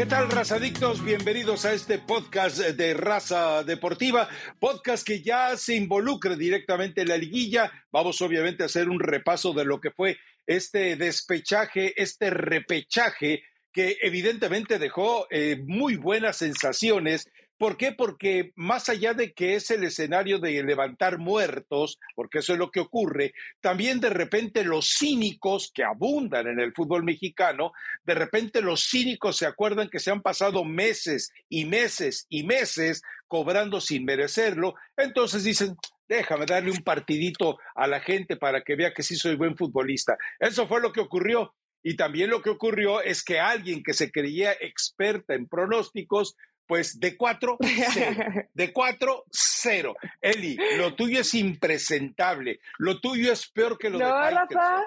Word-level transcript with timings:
¿Qué 0.00 0.06
tal, 0.06 0.30
razadictos? 0.30 1.04
Bienvenidos 1.04 1.66
a 1.66 1.74
este 1.74 1.98
podcast 1.98 2.56
de 2.58 2.94
Raza 2.94 3.64
Deportiva, 3.64 4.30
podcast 4.58 5.06
que 5.06 5.20
ya 5.20 5.54
se 5.58 5.76
involucra 5.76 6.36
directamente 6.36 7.02
en 7.02 7.08
la 7.08 7.18
liguilla. 7.18 7.70
Vamos 7.92 8.22
obviamente 8.22 8.62
a 8.62 8.66
hacer 8.66 8.88
un 8.88 8.98
repaso 8.98 9.52
de 9.52 9.66
lo 9.66 9.78
que 9.78 9.90
fue 9.90 10.16
este 10.46 10.96
despechaje, 10.96 11.92
este 12.00 12.30
repechaje 12.30 13.42
que 13.70 13.98
evidentemente 14.00 14.78
dejó 14.78 15.26
eh, 15.28 15.62
muy 15.66 15.96
buenas 15.96 16.38
sensaciones 16.38 17.28
¿Por 17.60 17.76
qué? 17.76 17.92
Porque 17.92 18.52
más 18.56 18.88
allá 18.88 19.12
de 19.12 19.34
que 19.34 19.54
es 19.54 19.70
el 19.70 19.84
escenario 19.84 20.38
de 20.38 20.62
levantar 20.62 21.18
muertos, 21.18 21.98
porque 22.14 22.38
eso 22.38 22.54
es 22.54 22.58
lo 22.58 22.70
que 22.70 22.80
ocurre, 22.80 23.34
también 23.60 24.00
de 24.00 24.08
repente 24.08 24.64
los 24.64 24.96
cínicos 24.98 25.70
que 25.70 25.84
abundan 25.84 26.46
en 26.46 26.58
el 26.58 26.72
fútbol 26.72 27.04
mexicano, 27.04 27.72
de 28.02 28.14
repente 28.14 28.62
los 28.62 28.88
cínicos 28.88 29.36
se 29.36 29.44
acuerdan 29.44 29.90
que 29.90 29.98
se 29.98 30.10
han 30.10 30.22
pasado 30.22 30.64
meses 30.64 31.32
y 31.50 31.66
meses 31.66 32.24
y 32.30 32.44
meses 32.44 33.02
cobrando 33.26 33.82
sin 33.82 34.06
merecerlo, 34.06 34.72
entonces 34.96 35.44
dicen, 35.44 35.76
déjame 36.08 36.46
darle 36.46 36.70
un 36.70 36.82
partidito 36.82 37.58
a 37.74 37.86
la 37.86 38.00
gente 38.00 38.38
para 38.38 38.62
que 38.62 38.74
vea 38.74 38.94
que 38.94 39.02
sí 39.02 39.16
soy 39.16 39.36
buen 39.36 39.54
futbolista. 39.54 40.16
Eso 40.38 40.66
fue 40.66 40.80
lo 40.80 40.92
que 40.92 41.00
ocurrió. 41.00 41.54
Y 41.82 41.96
también 41.96 42.28
lo 42.28 42.42
que 42.42 42.50
ocurrió 42.50 43.00
es 43.00 43.22
que 43.22 43.40
alguien 43.40 43.82
que 43.82 43.94
se 43.94 44.10
creía 44.10 44.52
experta 44.52 45.34
en 45.34 45.46
pronósticos 45.46 46.36
pues 46.70 47.00
de 47.00 47.16
cuatro, 47.16 47.58
cero. 47.60 48.24
De 48.54 48.72
cuatro, 48.72 49.24
cero. 49.28 49.96
Eli, 50.20 50.56
lo 50.76 50.94
tuyo 50.94 51.22
es 51.22 51.34
impresentable. 51.34 52.60
Lo 52.78 53.00
tuyo 53.00 53.32
es 53.32 53.50
peor 53.50 53.76
que 53.76 53.90
lo 53.90 53.98
no, 53.98 54.06
de 54.06 54.30
Rafa. 54.30 54.84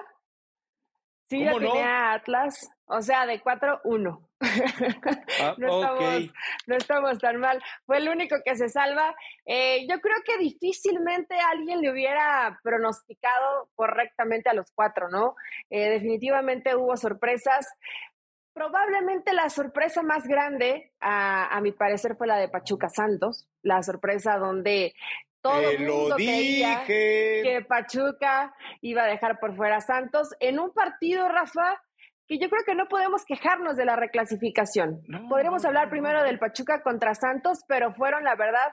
Sí, 1.28 1.44
yo 1.44 1.58
tenía 1.58 2.14
Atlas. 2.14 2.70
O 2.86 3.02
sea, 3.02 3.26
de 3.26 3.38
cuatro, 3.40 3.82
uno. 3.84 4.30
Ah, 4.40 5.54
no, 5.58 5.82
estamos, 5.82 6.32
no, 6.66 6.76
estamos, 6.76 7.18
tan 7.18 7.36
mal. 7.36 7.62
Fue 7.84 7.98
el 7.98 8.08
único 8.08 8.36
que 8.42 8.56
se 8.56 8.70
salva. 8.70 9.14
Eh, 9.44 9.86
yo 9.86 10.00
creo 10.00 10.16
que 10.24 10.38
difícilmente 10.38 11.34
alguien 11.38 11.82
le 11.82 11.90
hubiera 11.90 12.58
pronosticado 12.62 13.68
correctamente 13.74 14.48
a 14.48 14.54
los 14.54 14.72
cuatro, 14.74 15.10
¿no? 15.10 15.34
Eh, 15.68 15.90
definitivamente 15.90 16.76
hubo 16.76 16.96
sorpresas. 16.96 17.66
Probablemente 18.54 19.32
la 19.32 19.50
sorpresa 19.50 20.02
más 20.02 20.26
grande, 20.26 20.92
a, 21.00 21.60
mi 21.60 21.72
parecer, 21.72 22.16
fue 22.16 22.26
la 22.26 22.36
de 22.36 22.48
Pachuca 22.48 22.88
Santos, 22.88 23.48
la 23.62 23.82
sorpresa 23.82 24.38
donde 24.38 24.94
todo 25.40 25.70
el 25.70 25.86
mundo 25.86 26.14
creía 26.14 26.84
que 26.86 27.64
Pachuca 27.68 28.54
iba 28.80 29.02
a 29.02 29.06
dejar 29.06 29.40
por 29.40 29.56
fuera 29.56 29.78
a 29.78 29.80
Santos 29.80 30.28
en 30.38 30.60
un 30.60 30.72
partido, 30.72 31.28
Rafa, 31.28 31.82
que 32.26 32.38
yo 32.38 32.48
creo 32.48 32.64
que 32.64 32.74
no 32.74 32.86
podemos 32.88 33.24
quejarnos 33.24 33.76
de 33.76 33.84
la 33.84 33.96
reclasificación. 33.96 35.02
Podríamos 35.28 35.64
hablar 35.64 35.90
primero 35.90 36.22
del 36.22 36.38
Pachuca 36.38 36.82
contra 36.82 37.14
Santos, 37.14 37.64
pero 37.68 37.92
fueron, 37.92 38.24
la 38.24 38.36
verdad, 38.36 38.72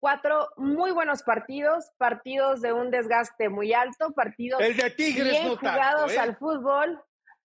cuatro 0.00 0.48
muy 0.56 0.90
buenos 0.90 1.22
partidos, 1.22 1.92
partidos 1.98 2.60
de 2.60 2.72
un 2.72 2.90
desgaste 2.90 3.48
muy 3.48 3.72
alto, 3.72 4.12
partidos 4.12 4.60
el 4.60 4.76
de 4.76 4.90
Tigres 4.90 5.30
bien 5.30 5.56
jugados 5.56 6.12
¿eh? 6.12 6.18
al 6.18 6.36
fútbol. 6.36 7.00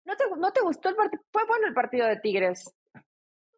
¿No 0.05 0.17
te, 0.17 0.25
¿No 0.37 0.53
te 0.53 0.61
gustó 0.61 0.89
el 0.89 0.97
partido? 0.97 1.23
Fue 1.31 1.45
bueno 1.47 1.67
el 1.67 1.75
partido 1.75 2.07
de 2.07 2.17
Tigres. 2.17 2.75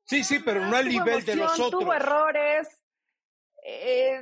Sí, 0.05 0.23
sí, 0.23 0.39
pero 0.45 0.67
no 0.67 0.77
al 0.77 0.89
nivel 0.89 1.25
de 1.25 1.37
los 1.37 1.59
otros. 1.59 1.83
Tuvo 1.83 1.95
errores. 1.95 2.83
Eh, 3.65 4.21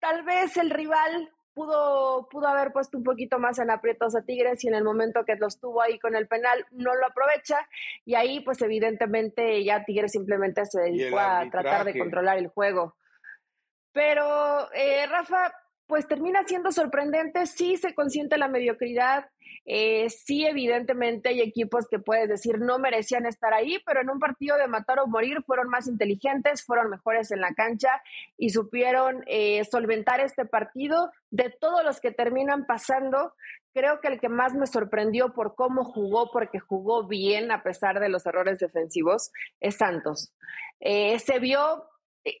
tal 0.00 0.24
vez 0.24 0.56
el 0.56 0.70
rival 0.70 1.30
pudo, 1.54 2.28
pudo 2.28 2.48
haber 2.48 2.72
puesto 2.72 2.98
un 2.98 3.04
poquito 3.04 3.38
más 3.38 3.58
en 3.58 3.70
aprietos 3.70 4.16
a 4.16 4.22
Tigres 4.22 4.62
y 4.64 4.68
en 4.68 4.74
el 4.74 4.84
momento 4.84 5.24
que 5.24 5.36
los 5.36 5.60
tuvo 5.60 5.80
ahí 5.80 5.98
con 5.98 6.16
el 6.16 6.26
penal 6.26 6.66
no 6.72 6.94
lo 6.94 7.06
aprovecha 7.06 7.66
y 8.04 8.16
ahí 8.16 8.40
pues 8.40 8.60
evidentemente 8.60 9.64
ya 9.64 9.84
Tigres 9.84 10.12
simplemente 10.12 10.66
se 10.66 10.80
dedicó 10.80 11.18
a 11.18 11.48
tratar 11.50 11.84
de 11.84 11.98
controlar 11.98 12.38
el 12.38 12.48
juego. 12.48 12.96
Pero 13.92 14.72
eh, 14.72 15.06
Rafa, 15.06 15.54
pues 15.86 16.08
termina 16.08 16.42
siendo 16.42 16.72
sorprendente, 16.72 17.46
sí 17.46 17.76
se 17.76 17.94
consiente 17.94 18.36
la 18.36 18.48
mediocridad, 18.48 19.30
eh, 19.66 20.10
sí, 20.10 20.44
evidentemente 20.44 21.30
hay 21.30 21.40
equipos 21.40 21.88
que 21.88 21.98
puedes 21.98 22.28
decir 22.28 22.58
no 22.58 22.78
merecían 22.78 23.24
estar 23.26 23.54
ahí, 23.54 23.78
pero 23.86 24.00
en 24.02 24.10
un 24.10 24.18
partido 24.18 24.58
de 24.58 24.68
matar 24.68 24.98
o 25.00 25.06
morir 25.06 25.42
fueron 25.46 25.68
más 25.68 25.86
inteligentes, 25.86 26.64
fueron 26.64 26.90
mejores 26.90 27.30
en 27.30 27.40
la 27.40 27.54
cancha 27.54 28.02
y 28.36 28.50
supieron 28.50 29.24
eh, 29.26 29.64
solventar 29.64 30.20
este 30.20 30.44
partido. 30.44 31.10
De 31.30 31.50
todos 31.50 31.82
los 31.84 32.00
que 32.00 32.12
terminan 32.12 32.66
pasando, 32.66 33.34
creo 33.72 34.00
que 34.00 34.08
el 34.08 34.20
que 34.20 34.28
más 34.28 34.54
me 34.54 34.66
sorprendió 34.66 35.32
por 35.32 35.54
cómo 35.54 35.84
jugó, 35.84 36.30
porque 36.30 36.60
jugó 36.60 37.06
bien 37.06 37.50
a 37.50 37.62
pesar 37.62 38.00
de 38.00 38.08
los 38.08 38.26
errores 38.26 38.58
defensivos, 38.58 39.32
es 39.60 39.76
Santos. 39.76 40.32
Eh, 40.80 41.18
se 41.18 41.38
vio 41.38 41.86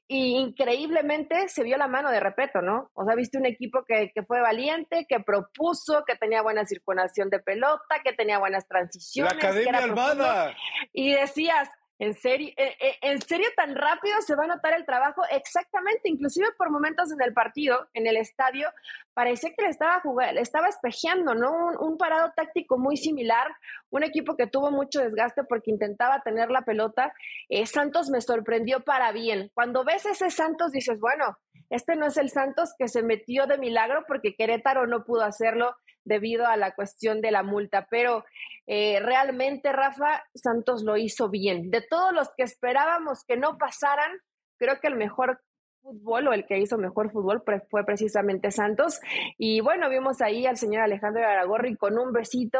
y 0.08 0.36
increíblemente 0.36 1.48
se 1.48 1.62
vio 1.62 1.76
la 1.76 1.88
mano 1.88 2.10
de 2.10 2.20
Repeto, 2.20 2.62
¿no? 2.62 2.90
O 2.94 3.04
sea, 3.04 3.14
viste 3.14 3.38
un 3.38 3.46
equipo 3.46 3.84
que, 3.86 4.10
que, 4.14 4.22
fue 4.22 4.40
valiente, 4.40 5.06
que 5.08 5.20
propuso, 5.20 6.04
que 6.06 6.16
tenía 6.16 6.42
buena 6.42 6.64
circulación 6.64 7.28
de 7.28 7.40
pelota, 7.40 8.00
que 8.02 8.14
tenía 8.14 8.38
buenas 8.38 8.66
transiciones. 8.66 9.34
La 9.34 9.38
Academia 9.38 9.78
Almada. 9.78 10.56
Y 10.92 11.12
decías, 11.12 11.68
¿En 12.00 12.14
serio, 12.14 12.52
eh, 12.56 12.74
eh, 12.80 12.96
¿En 13.02 13.20
serio 13.22 13.46
tan 13.56 13.76
rápido 13.76 14.20
se 14.20 14.34
va 14.34 14.44
a 14.44 14.48
notar 14.48 14.74
el 14.74 14.84
trabajo? 14.84 15.22
Exactamente, 15.30 16.08
inclusive 16.08 16.48
por 16.58 16.70
momentos 16.70 17.12
en 17.12 17.22
el 17.22 17.32
partido, 17.32 17.88
en 17.94 18.08
el 18.08 18.16
estadio, 18.16 18.68
parecía 19.14 19.50
que 19.56 19.62
le 19.62 19.68
estaba 19.68 20.00
jugando, 20.00 20.34
le 20.34 20.40
estaba 20.40 20.66
espejeando, 20.66 21.36
¿no? 21.36 21.52
Un, 21.80 21.96
parado 21.96 22.32
táctico 22.34 22.78
muy 22.78 22.96
similar, 22.96 23.46
un 23.90 24.02
equipo 24.02 24.36
que 24.36 24.48
tuvo 24.48 24.72
mucho 24.72 25.00
desgaste 25.00 25.44
porque 25.44 25.70
intentaba 25.70 26.20
tener 26.22 26.50
la 26.50 26.62
pelota. 26.62 27.14
Eh, 27.48 27.64
Santos 27.64 28.10
me 28.10 28.20
sorprendió 28.20 28.80
para 28.80 29.12
bien. 29.12 29.52
Cuando 29.54 29.84
ves 29.84 30.04
ese 30.04 30.30
Santos 30.30 30.72
dices, 30.72 30.98
bueno, 30.98 31.38
este 31.70 31.94
no 31.94 32.06
es 32.06 32.16
el 32.16 32.28
Santos 32.28 32.74
que 32.76 32.88
se 32.88 33.04
metió 33.04 33.46
de 33.46 33.56
milagro 33.56 34.04
porque 34.08 34.34
Querétaro 34.34 34.88
no 34.88 35.04
pudo 35.04 35.22
hacerlo 35.22 35.76
debido 36.04 36.46
a 36.46 36.56
la 36.56 36.74
cuestión 36.74 37.20
de 37.20 37.30
la 37.30 37.42
multa, 37.42 37.86
pero 37.90 38.24
eh, 38.66 39.00
realmente 39.00 39.72
Rafa 39.72 40.24
Santos 40.34 40.82
lo 40.82 40.96
hizo 40.96 41.28
bien. 41.28 41.70
De 41.70 41.80
todos 41.80 42.12
los 42.12 42.28
que 42.36 42.42
esperábamos 42.42 43.24
que 43.24 43.36
no 43.36 43.58
pasaran, 43.58 44.10
creo 44.58 44.80
que 44.80 44.88
el 44.88 44.96
mejor 44.96 45.40
fútbol 45.82 46.28
o 46.28 46.32
el 46.32 46.46
que 46.46 46.58
hizo 46.58 46.78
mejor 46.78 47.10
fútbol 47.10 47.42
fue 47.70 47.84
precisamente 47.84 48.50
Santos. 48.50 49.00
Y 49.36 49.60
bueno, 49.60 49.90
vimos 49.90 50.20
ahí 50.22 50.46
al 50.46 50.56
señor 50.56 50.82
Alejandro 50.82 51.22
Aragorri 51.26 51.76
con 51.76 51.98
un 51.98 52.12
besito 52.12 52.58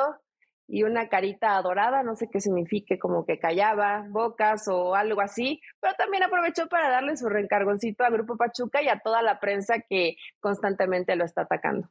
y 0.67 0.83
una 0.83 1.09
carita 1.09 1.57
adorada, 1.57 2.03
no 2.03 2.15
sé 2.15 2.29
qué 2.31 2.41
signifique, 2.41 2.99
como 2.99 3.27
que 3.27 3.39
callaba 3.39 4.07
bocas 4.09 4.67
o 4.69 4.95
algo 4.95 5.21
así, 5.21 5.61
pero 5.81 5.95
también 5.95 6.23
aprovechó 6.23 6.69
para 6.69 6.89
darle 6.89 7.17
su 7.17 7.29
reencargoncito 7.29 8.05
a 8.05 8.11
Grupo 8.11 8.37
Pachuca 8.37 8.83
y 8.83 8.89
a 8.89 8.99
toda 8.99 9.23
la 9.23 9.41
prensa 9.41 9.81
que 9.81 10.17
constantemente 10.41 11.17
lo 11.17 11.25
está 11.25 11.43
atacando. 11.43 11.89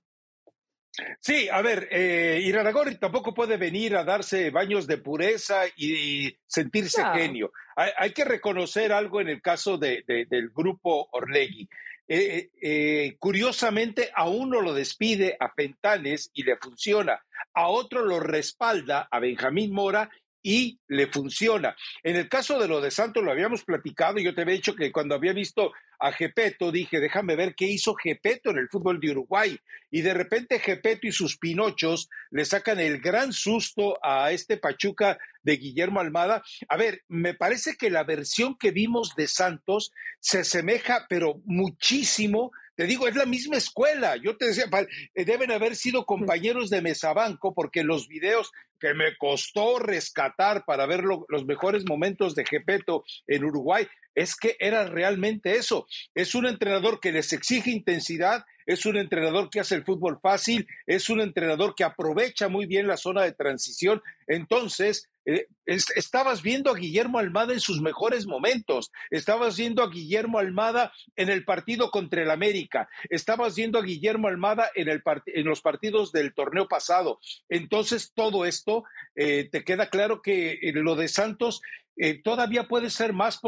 Sí, 1.19 1.49
a 1.49 1.61
ver, 1.61 1.87
eh, 1.91 2.39
Iraragorri 2.43 2.95
tampoco 2.99 3.33
puede 3.33 3.57
venir 3.57 3.95
a 3.95 4.03
darse 4.03 4.51
baños 4.51 4.85
de 4.85 4.97
pureza 4.97 5.63
y, 5.75 6.37
sentirse 6.45 7.03
genio. 7.15 7.51
Hay, 7.75 8.11
que 8.11 8.23
reconocer 8.25 8.93
algo 8.93 9.19
en 9.19 9.29
el 9.29 9.41
caso 9.41 9.77
de, 9.77 10.03
del 10.29 10.49
grupo 10.49 11.09
Orlegui. 11.11 11.67
Eh, 12.07 12.17
eh, 12.17 12.49
eh, 12.61 13.15
curiosamente, 13.17 14.11
a 14.13 14.27
uno 14.27 14.61
lo 14.61 14.73
despide 14.73 15.37
a 15.39 15.49
Fentanes 15.49 16.31
y 16.33 16.43
le 16.43 16.57
funciona, 16.57 17.23
a 17.53 17.69
otro 17.69 18.05
lo 18.05 18.19
respalda 18.19 19.07
a 19.09 19.19
Benjamín 19.19 19.73
Mora 19.73 20.09
y 20.43 20.79
le 20.89 21.07
funciona. 21.07 21.75
En 22.03 22.17
el 22.17 22.27
caso 22.29 22.59
de 22.59 22.67
lo 22.67 22.81
de 22.81 22.91
Santos 22.91 23.23
lo 23.23 23.31
habíamos 23.31 23.63
platicado 23.63 24.19
y 24.19 24.25
yo 24.25 24.35
te 24.35 24.41
había 24.41 24.55
dicho 24.55 24.75
que 24.75 24.91
cuando 24.91 25.15
había 25.15 25.33
visto 25.33 25.71
a 25.99 26.11
Gepeto 26.11 26.71
dije, 26.71 26.99
déjame 26.99 27.37
ver 27.37 27.55
qué 27.55 27.65
hizo 27.65 27.95
Gepeto 27.95 28.51
en 28.51 28.57
el 28.57 28.67
fútbol 28.67 28.99
de 28.99 29.11
Uruguay. 29.11 29.57
Y 29.89 30.01
de 30.01 30.13
repente 30.13 30.59
Gepeto 30.59 31.07
y 31.07 31.13
sus 31.13 31.37
pinochos 31.37 32.09
le 32.29 32.43
sacan 32.43 32.79
el 32.81 32.99
gran 32.99 33.31
susto 33.31 33.97
a 34.03 34.31
este 34.31 34.57
Pachuca 34.57 35.17
de 35.43 35.55
Guillermo 35.55 36.01
Almada. 36.01 36.43
A 36.67 36.75
ver, 36.75 37.03
me 37.07 37.33
parece 37.33 37.75
que 37.75 37.89
la 37.89 38.03
versión 38.03 38.57
que 38.57 38.71
vimos 38.71 39.15
de 39.15 39.27
Santos 39.27 39.93
se 40.19 40.39
asemeja, 40.39 41.05
pero 41.07 41.41
muchísimo 41.45 42.51
te 42.75 42.85
digo, 42.85 43.07
es 43.07 43.15
la 43.15 43.25
misma 43.25 43.57
escuela. 43.57 44.15
Yo 44.15 44.37
te 44.37 44.47
decía, 44.47 44.65
eh, 45.13 45.25
deben 45.25 45.51
haber 45.51 45.75
sido 45.75 46.05
compañeros 46.05 46.69
de 46.69 46.81
Mesabanco 46.81 47.53
porque 47.53 47.83
los 47.83 48.07
videos 48.07 48.51
que 48.79 48.93
me 48.93 49.15
costó 49.17 49.79
rescatar 49.79 50.65
para 50.65 50.85
ver 50.85 51.03
los 51.03 51.45
mejores 51.45 51.85
momentos 51.87 52.35
de 52.35 52.45
Gepeto 52.45 53.03
en 53.27 53.45
Uruguay, 53.45 53.87
es 54.15 54.35
que 54.35 54.57
era 54.59 54.85
realmente 54.85 55.55
eso. 55.55 55.87
Es 56.13 56.35
un 56.35 56.45
entrenador 56.45 56.99
que 56.99 57.11
les 57.11 57.31
exige 57.33 57.71
intensidad, 57.71 58.45
es 58.65 58.85
un 58.85 58.97
entrenador 58.97 59.49
que 59.49 59.59
hace 59.59 59.75
el 59.75 59.83
fútbol 59.83 60.19
fácil, 60.19 60.67
es 60.85 61.09
un 61.09 61.21
entrenador 61.21 61.75
que 61.75 61.83
aprovecha 61.83 62.47
muy 62.47 62.65
bien 62.65 62.87
la 62.87 62.97
zona 62.97 63.23
de 63.23 63.31
transición. 63.31 64.01
Entonces, 64.27 65.09
eh, 65.25 65.47
estabas 65.65 66.41
viendo 66.41 66.69
a 66.69 66.75
Guillermo 66.75 67.17
Almada 67.17 67.53
en 67.53 67.61
sus 67.61 67.81
mejores 67.81 68.25
momentos, 68.25 68.91
estabas 69.09 69.55
viendo 69.55 69.81
a 69.81 69.89
Guillermo 69.89 70.39
Almada 70.39 70.91
en 71.15 71.29
el 71.29 71.45
partido 71.45 71.91
contra 71.91 72.23
el 72.23 72.31
América, 72.31 72.89
estabas 73.09 73.55
viendo 73.55 73.79
a 73.79 73.83
Guillermo 73.83 74.27
Almada 74.27 74.69
en, 74.75 74.89
el 74.89 75.01
en 75.27 75.45
los 75.45 75.61
partidos 75.61 76.11
del 76.11 76.33
torneo 76.33 76.67
pasado. 76.67 77.19
Entonces, 77.47 78.11
todo 78.13 78.45
esto, 78.45 78.83
eh, 79.15 79.47
te 79.49 79.63
queda 79.63 79.89
claro 79.89 80.21
que 80.21 80.59
eh, 80.61 80.73
lo 80.73 80.95
de 80.95 81.07
Santos 81.07 81.61
eh, 81.95 82.21
todavía 82.23 82.67
puede 82.67 82.89
ser 82.89 83.13
más 83.13 83.39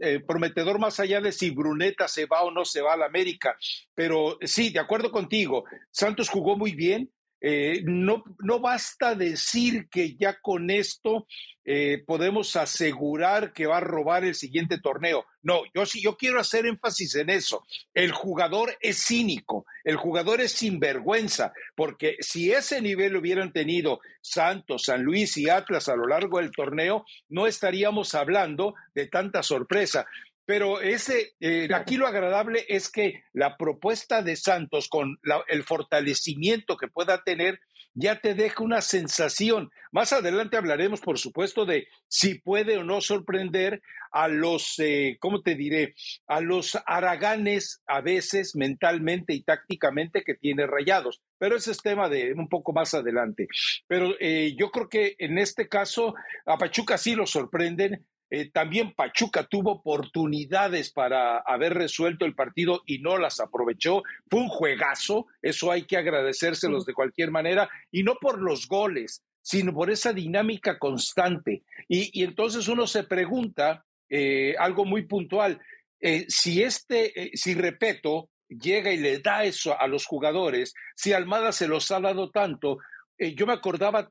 eh, 0.00 0.20
prometedor 0.26 0.78
más 0.78 1.00
allá 1.00 1.20
de 1.20 1.32
si 1.32 1.50
Bruneta 1.50 2.08
se 2.08 2.26
va 2.26 2.42
o 2.42 2.50
no 2.50 2.64
se 2.64 2.80
va 2.80 2.94
a 2.94 2.96
la 2.96 3.06
América. 3.06 3.56
Pero 3.94 4.38
sí, 4.42 4.70
de 4.70 4.80
acuerdo 4.80 5.10
contigo, 5.10 5.64
Santos 5.90 6.28
jugó 6.28 6.56
muy 6.56 6.72
bien, 6.72 7.10
eh, 7.40 7.82
no, 7.84 8.22
no 8.38 8.60
basta 8.60 9.14
decir 9.14 9.88
que 9.88 10.16
ya 10.16 10.38
con 10.40 10.70
esto 10.70 11.26
eh, 11.64 12.02
podemos 12.06 12.56
asegurar 12.56 13.52
que 13.52 13.66
va 13.66 13.78
a 13.78 13.80
robar 13.80 14.24
el 14.24 14.34
siguiente 14.34 14.78
torneo. 14.78 15.24
No, 15.42 15.62
yo 15.74 15.86
sí, 15.86 16.02
yo 16.02 16.16
quiero 16.16 16.40
hacer 16.40 16.66
énfasis 16.66 17.14
en 17.14 17.30
eso. 17.30 17.64
El 17.94 18.12
jugador 18.12 18.76
es 18.80 19.06
cínico, 19.06 19.66
el 19.84 19.96
jugador 19.96 20.40
es 20.40 20.52
sinvergüenza, 20.52 21.52
porque 21.76 22.16
si 22.20 22.50
ese 22.52 22.80
nivel 22.82 23.16
hubieran 23.16 23.52
tenido 23.52 24.00
Santos, 24.20 24.84
San 24.84 25.02
Luis 25.02 25.36
y 25.36 25.48
Atlas 25.48 25.88
a 25.88 25.96
lo 25.96 26.06
largo 26.06 26.38
del 26.38 26.50
torneo, 26.50 27.04
no 27.28 27.46
estaríamos 27.46 28.14
hablando 28.14 28.74
de 28.94 29.06
tanta 29.06 29.42
sorpresa. 29.42 30.06
Pero 30.46 30.80
ese, 30.80 31.34
eh, 31.40 31.68
aquí 31.72 31.96
lo 31.96 32.06
agradable 32.06 32.64
es 32.68 32.90
que 32.90 33.22
la 33.32 33.56
propuesta 33.56 34.22
de 34.22 34.36
Santos 34.36 34.88
con 34.88 35.18
el 35.48 35.62
fortalecimiento 35.62 36.76
que 36.76 36.88
pueda 36.88 37.22
tener 37.22 37.60
ya 37.94 38.20
te 38.20 38.34
deja 38.34 38.62
una 38.62 38.80
sensación. 38.80 39.70
Más 39.92 40.12
adelante 40.12 40.56
hablaremos, 40.56 41.00
por 41.00 41.18
supuesto, 41.18 41.66
de 41.66 41.88
si 42.08 42.38
puede 42.38 42.78
o 42.78 42.84
no 42.84 43.00
sorprender 43.00 43.82
a 44.12 44.28
los, 44.28 44.78
eh, 44.78 45.16
¿cómo 45.20 45.42
te 45.42 45.54
diré? 45.54 45.94
A 46.26 46.40
los 46.40 46.78
araganes 46.86 47.82
a 47.86 48.00
veces 48.00 48.54
mentalmente 48.54 49.34
y 49.34 49.42
tácticamente 49.42 50.22
que 50.22 50.34
tiene 50.34 50.66
rayados. 50.66 51.20
Pero 51.38 51.56
ese 51.56 51.72
es 51.72 51.78
tema 51.78 52.08
de 52.08 52.32
un 52.32 52.48
poco 52.48 52.72
más 52.72 52.94
adelante. 52.94 53.48
Pero 53.86 54.14
eh, 54.20 54.54
yo 54.58 54.70
creo 54.70 54.88
que 54.88 55.16
en 55.18 55.38
este 55.38 55.68
caso 55.68 56.14
a 56.46 56.58
Pachuca 56.58 56.98
sí 56.98 57.14
lo 57.14 57.26
sorprenden. 57.26 58.06
Eh, 58.30 58.50
también 58.50 58.94
Pachuca 58.94 59.44
tuvo 59.44 59.72
oportunidades 59.72 60.92
para 60.92 61.38
haber 61.38 61.74
resuelto 61.74 62.24
el 62.24 62.34
partido 62.34 62.82
y 62.86 62.98
no 63.00 63.18
las 63.18 63.40
aprovechó. 63.40 64.02
Fue 64.30 64.40
un 64.40 64.48
juegazo, 64.48 65.26
eso 65.42 65.72
hay 65.72 65.84
que 65.84 65.96
agradecérselos 65.96 66.86
de 66.86 66.94
cualquier 66.94 67.32
manera, 67.32 67.68
y 67.90 68.04
no 68.04 68.14
por 68.14 68.40
los 68.40 68.68
goles, 68.68 69.22
sino 69.42 69.74
por 69.74 69.90
esa 69.90 70.12
dinámica 70.12 70.78
constante. 70.78 71.64
Y, 71.88 72.22
entonces 72.22 72.68
uno 72.68 72.86
se 72.86 73.02
pregunta 73.02 73.84
eh, 74.08 74.54
algo 74.58 74.84
muy 74.84 75.06
puntual, 75.06 75.60
eh, 76.00 76.24
si 76.28 76.62
este, 76.62 77.32
si 77.34 77.54
Repeto 77.54 78.30
llega 78.48 78.92
y 78.92 78.96
le 78.96 79.18
da 79.18 79.44
eso 79.44 79.78
a 79.78 79.86
los 79.86 80.06
jugadores, 80.06 80.74
si 80.96 81.12
Almada 81.12 81.52
se 81.52 81.68
los 81.68 81.90
ha 81.90 82.00
dado 82.00 82.30
tanto, 82.30 82.78
yo 83.20 83.46
me 83.46 83.52
acordaba 83.52 84.10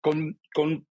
con, 0.00 0.38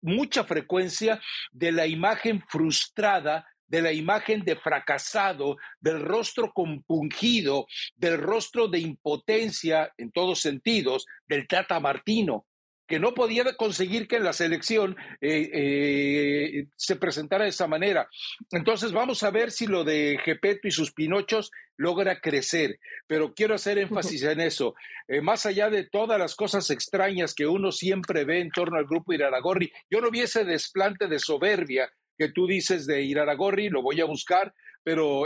mucha 0.01 0.43
frecuencia 0.43 1.21
de 1.51 1.71
la 1.71 1.85
imagen 1.85 2.41
frustrada 2.47 3.45
de 3.67 3.81
la 3.81 3.91
imagen 3.91 4.45
de 4.45 4.55
fracasado, 4.55 5.57
del 5.81 5.99
rostro 6.01 6.53
compungido, 6.53 7.67
del 7.95 8.17
rostro 8.17 8.69
de 8.69 8.79
impotencia 8.79 9.91
en 9.97 10.11
todos 10.11 10.39
sentidos 10.39 11.05
del 11.27 11.47
Tata 11.47 11.79
Martino 11.79 12.46
que 12.87 12.99
no 12.99 13.13
podía 13.13 13.43
conseguir 13.55 14.07
que 14.07 14.15
en 14.15 14.23
la 14.23 14.33
selección 14.33 14.95
eh, 15.19 15.49
eh, 15.53 16.67
se 16.75 16.95
presentara 16.95 17.43
de 17.43 17.49
esa 17.49 17.67
manera. 17.67 18.09
Entonces 18.51 18.93
vamos 18.93 19.23
a 19.23 19.31
ver 19.31 19.51
si 19.51 19.67
lo 19.67 19.83
de 19.83 20.17
Gepeto 20.23 20.67
y 20.67 20.71
sus 20.71 20.93
Pinochos 20.93 21.51
logra 21.75 22.21
crecer, 22.21 22.79
pero 23.05 23.33
quiero 23.33 23.55
hacer 23.55 23.77
énfasis 23.77 24.23
en 24.23 24.39
eso. 24.39 24.73
Eh, 25.07 25.21
más 25.21 25.45
allá 25.45 25.69
de 25.69 25.83
todas 25.83 26.17
las 26.17 26.35
cosas 26.35 26.69
extrañas 26.71 27.35
que 27.35 27.45
uno 27.45 27.71
siempre 27.71 28.23
ve 28.23 28.39
en 28.39 28.49
torno 28.49 28.77
al 28.77 28.85
grupo 28.85 29.13
Iraragorri, 29.13 29.71
yo 29.89 29.99
no 29.99 30.09
vi 30.09 30.21
ese 30.21 30.45
desplante 30.45 31.07
de 31.07 31.19
soberbia 31.19 31.91
que 32.17 32.29
tú 32.29 32.47
dices 32.47 32.87
de 32.87 33.03
Iraragorri, 33.03 33.69
lo 33.69 33.83
voy 33.83 34.01
a 34.01 34.05
buscar, 34.05 34.53
pero 34.81 35.25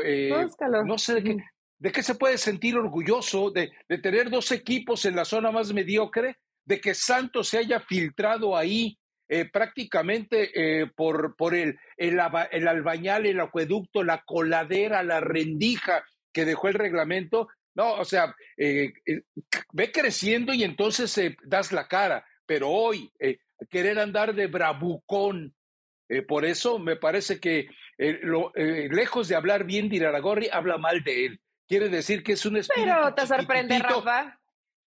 no 0.85 0.97
sé 0.97 1.15
de 1.15 1.23
qué, 1.23 1.37
de 1.79 1.91
qué 1.91 2.03
se 2.03 2.15
puede 2.15 2.37
sentir 2.37 2.75
orgulloso 2.75 3.51
de, 3.51 3.71
de 3.87 3.97
tener 3.99 4.29
dos 4.29 4.51
equipos 4.51 5.05
en 5.05 5.15
la 5.15 5.23
zona 5.23 5.51
más 5.51 5.71
mediocre 5.71 6.37
de 6.65 6.79
que 6.79 6.93
Santos 6.93 7.49
se 7.49 7.59
haya 7.59 7.79
filtrado 7.79 8.55
ahí 8.55 8.97
eh, 9.33 9.45
prácticamente 9.45 10.51
eh, 10.53 10.87
por, 10.93 11.37
por 11.37 11.55
el, 11.55 11.79
el, 11.95 12.19
el, 12.51 12.67
albañal, 12.67 13.25
el 13.25 13.39
acueducto, 13.39 14.03
la 14.03 14.23
coladera, 14.25 15.03
la 15.03 15.21
rendija 15.21 16.03
que 16.33 16.43
dejó 16.43 16.67
el 16.67 16.73
reglamento. 16.73 17.47
No, 17.73 17.93
o 17.93 18.03
sea, 18.03 18.35
eh, 18.57 18.91
ve 19.71 19.89
creciendo 19.93 20.53
y 20.53 20.65
entonces 20.65 21.17
das 21.43 21.71
la 21.71 21.87
cara, 21.87 22.25
pero 22.45 22.69
hoy 22.69 23.09
querer 23.69 23.99
andar 23.99 24.35
de 24.35 24.47
bravucón, 24.47 25.55
por 26.27 26.43
eso 26.43 26.77
me 26.77 26.97
parece 26.97 27.39
que 27.39 27.69
lo, 27.97 28.51
lejos 28.55 29.29
de 29.29 29.35
hablar 29.35 29.63
bien 29.63 29.87
de 29.87 29.95
Iraragorri, 29.95 30.49
habla 30.51 30.77
mal 30.77 31.05
de 31.05 31.27
él. 31.27 31.41
Quiere 31.69 31.87
decir 31.87 32.21
que 32.21 32.33
es 32.33 32.45
un 32.45 32.57
espíritu. 32.57 32.85
Pero 32.93 33.13
te 33.13 33.25
sorprende, 33.25 33.79
Rafa. 33.79 34.40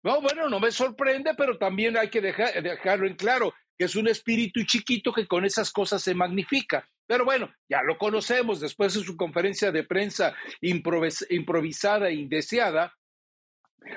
No, 0.06 0.20
bueno, 0.20 0.48
no 0.48 0.60
me 0.60 0.70
sorprende, 0.70 1.34
pero 1.36 1.58
también 1.58 1.96
hay 1.96 2.08
que 2.08 2.20
dejarlo 2.20 3.08
en 3.08 3.16
claro 3.16 3.52
que 3.76 3.86
es 3.86 3.96
un 3.96 4.06
espíritu 4.06 4.62
chiquito 4.62 5.12
que 5.12 5.26
con 5.26 5.44
esas 5.44 5.72
cosas 5.72 6.00
se 6.00 6.14
magnifica. 6.14 6.88
Pero 7.08 7.24
bueno, 7.24 7.52
ya 7.68 7.82
lo 7.82 7.98
conocemos 7.98 8.60
después 8.60 8.94
de 8.94 9.02
su 9.02 9.16
conferencia 9.16 9.72
de 9.72 9.82
prensa 9.82 10.32
improvisada 10.60 12.08
e 12.08 12.14
indeseada. 12.14 12.94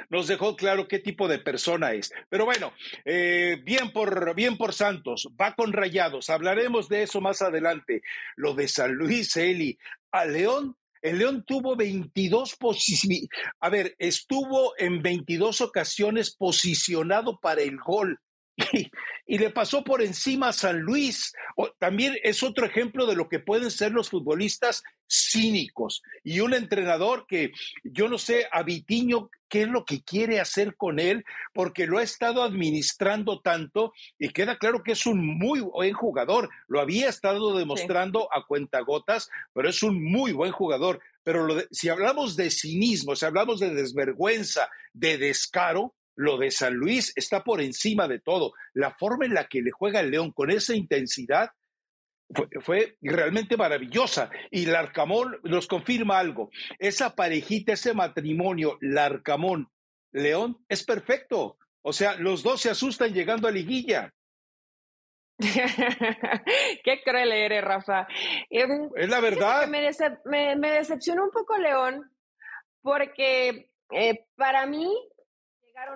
Nos 0.10 0.28
dejó 0.28 0.56
claro 0.56 0.88
qué 0.88 0.98
tipo 0.98 1.28
de 1.28 1.38
persona 1.38 1.94
es. 1.94 2.12
Pero 2.28 2.46
bueno, 2.46 2.74
eh, 3.06 3.62
bien, 3.64 3.92
por, 3.92 4.34
bien 4.34 4.58
por 4.58 4.74
Santos, 4.74 5.30
va 5.40 5.54
con 5.54 5.74
rayados. 5.74 6.32
Hablaremos 6.32 6.90
de 6.90 7.04
eso 7.04 7.22
más 7.22 7.44
adelante. 7.44 8.02
Lo 8.36 8.56
de 8.56 8.68
San 8.68 8.94
Luis, 8.94 9.38
Eli. 9.38 9.78
A 10.12 10.26
León 10.26 10.76
el 11.02 11.20
León 11.20 11.44
tuvo 11.46 11.76
22 11.76 12.56
posiciones, 12.56 13.28
a 13.60 13.70
ver, 13.70 13.96
estuvo 13.98 14.74
en 14.78 15.02
22 15.02 15.62
ocasiones 15.62 16.36
posicionado 16.36 17.40
para 17.40 17.62
el 17.62 17.78
gol 17.78 18.20
y, 19.28 19.38
le 19.38 19.50
pasó 19.50 19.84
por 19.84 20.02
encima 20.02 20.50
a 20.50 20.54
San 20.54 20.80
Luis. 20.80 21.34
también 21.78 22.16
es 22.24 22.44
otro 22.44 22.66
ejemplo 22.66 23.06
de 23.06 23.16
lo 23.16 23.30
que 23.30 23.40
pueden 23.40 23.72
ser 23.72 23.92
los 23.92 24.10
futbolistas 24.10 24.84
cínicos 25.08 26.04
y 26.24 26.40
un 26.42 26.54
entrenador 26.54 27.26
que 27.28 27.52
yo 27.84 28.08
no 28.08 28.18
sé 28.18 28.48
a 28.52 28.64
Vitiño 28.64 29.30
qué 29.48 29.64
es 29.64 29.68
lo 29.68 29.84
que 29.84 30.04
quiere 30.04 30.40
hacer 30.40 30.76
con 30.76 31.00
él 31.00 31.26
porque 31.54 31.88
lo 31.88 31.98
ha 31.98 32.04
estado 32.04 32.44
administrando 32.44 33.42
tanto 33.42 33.94
y 34.20 34.30
queda 34.30 34.58
claro 34.58 34.84
que 34.84 34.92
es 34.92 35.06
un 35.06 35.26
muy 35.26 35.62
buen 35.62 35.94
jugador. 35.94 36.50
Lo 36.68 36.80
había 36.80 37.10
estado 37.10 37.58
demostrando 37.58 38.30
a 38.32 38.46
cuentagotas, 38.46 39.30
pero 39.54 39.70
es 39.70 39.82
un 39.82 40.04
muy 40.04 40.34
buen 40.34 40.52
jugador. 40.52 41.00
Pero 41.24 41.48
si 41.72 41.90
hablamos 41.90 42.36
de 42.36 42.52
cinismo, 42.52 43.16
si 43.16 43.26
hablamos 43.26 43.60
de 43.60 43.74
desvergüenza, 43.74 44.70
de 44.94 45.18
descaro, 45.18 45.96
lo 46.20 46.38
de 46.38 46.52
San 46.52 46.74
Luis 46.74 47.14
está 47.16 47.46
por 47.46 47.62
encima 47.62 48.06
de 48.06 48.20
todo. 48.20 48.52
La 48.74 48.92
forma 48.92 49.26
en 49.26 49.34
la 49.34 49.48
que 49.48 49.62
le 49.62 49.72
juega 49.72 50.02
el 50.02 50.12
León 50.12 50.34
con 50.34 50.52
esa 50.52 50.76
intensidad 50.76 51.52
fue, 52.60 52.98
realmente 53.02 53.56
maravillosa. 53.56 54.30
Y 54.52 54.66
Larcamón 54.66 55.40
nos 55.44 55.66
confirma 55.66 56.20
algo. 56.20 56.50
Esa 56.78 57.16
parejita, 57.16 57.72
ese 57.72 57.94
matrimonio, 57.94 58.78
Larcamón-León, 58.82 60.58
es 60.68 60.84
perfecto. 60.84 61.58
O 61.84 61.94
sea, 61.94 62.16
los 62.16 62.44
dos 62.44 62.60
se 62.60 62.70
asustan 62.70 63.14
llegando 63.14 63.48
a 63.48 63.52
liguilla. 63.52 64.14
Qué 65.40 67.02
cruel 67.02 67.32
eres, 67.32 67.64
Rafa. 67.64 68.10
Em, 68.50 68.90
es 68.94 69.08
la 69.08 69.22
verdad. 69.22 69.70
Me, 69.70 70.70
decepcionó 70.72 71.24
un 71.24 71.32
poco 71.32 71.58
León 71.58 72.12
porque 72.82 73.72
eh, 73.92 74.26
para 74.36 74.66
mí 74.66 74.94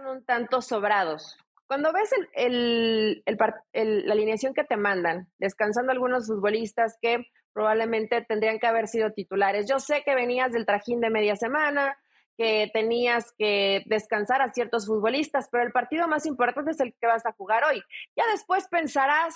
un 0.05 0.23
tanto 0.25 0.61
sobrados. 0.61 1.37
Cuando 1.67 1.91
ves 1.91 2.09
el, 2.33 3.23
la 3.25 4.13
alineación 4.13 4.53
que 4.53 4.63
te 4.63 4.77
mandan, 4.77 5.27
descansando 5.39 5.91
algunos 5.91 6.27
futbolistas 6.27 6.97
que 7.01 7.25
probablemente 7.53 8.21
tendrían 8.21 8.59
que 8.59 8.67
haber 8.67 8.87
sido 8.87 9.11
titulares. 9.11 9.67
Yo 9.67 9.79
sé 9.79 10.03
que 10.03 10.15
venías 10.15 10.51
del 10.51 10.65
trajín 10.65 10.99
de 10.99 11.09
media 11.09 11.35
semana, 11.35 11.97
que 12.37 12.69
tenías 12.73 13.31
que 13.37 13.83
descansar 13.85 14.41
a 14.41 14.51
ciertos 14.51 14.87
futbolistas, 14.87 15.49
pero 15.51 15.63
el 15.63 15.71
partido 15.71 16.07
más 16.07 16.25
importante 16.25 16.71
es 16.71 16.79
el 16.79 16.93
que 16.99 17.07
vas 17.07 17.25
a 17.25 17.33
jugar 17.33 17.63
hoy. 17.63 17.81
Ya 18.15 18.23
después 18.31 18.67
pensarás 18.69 19.35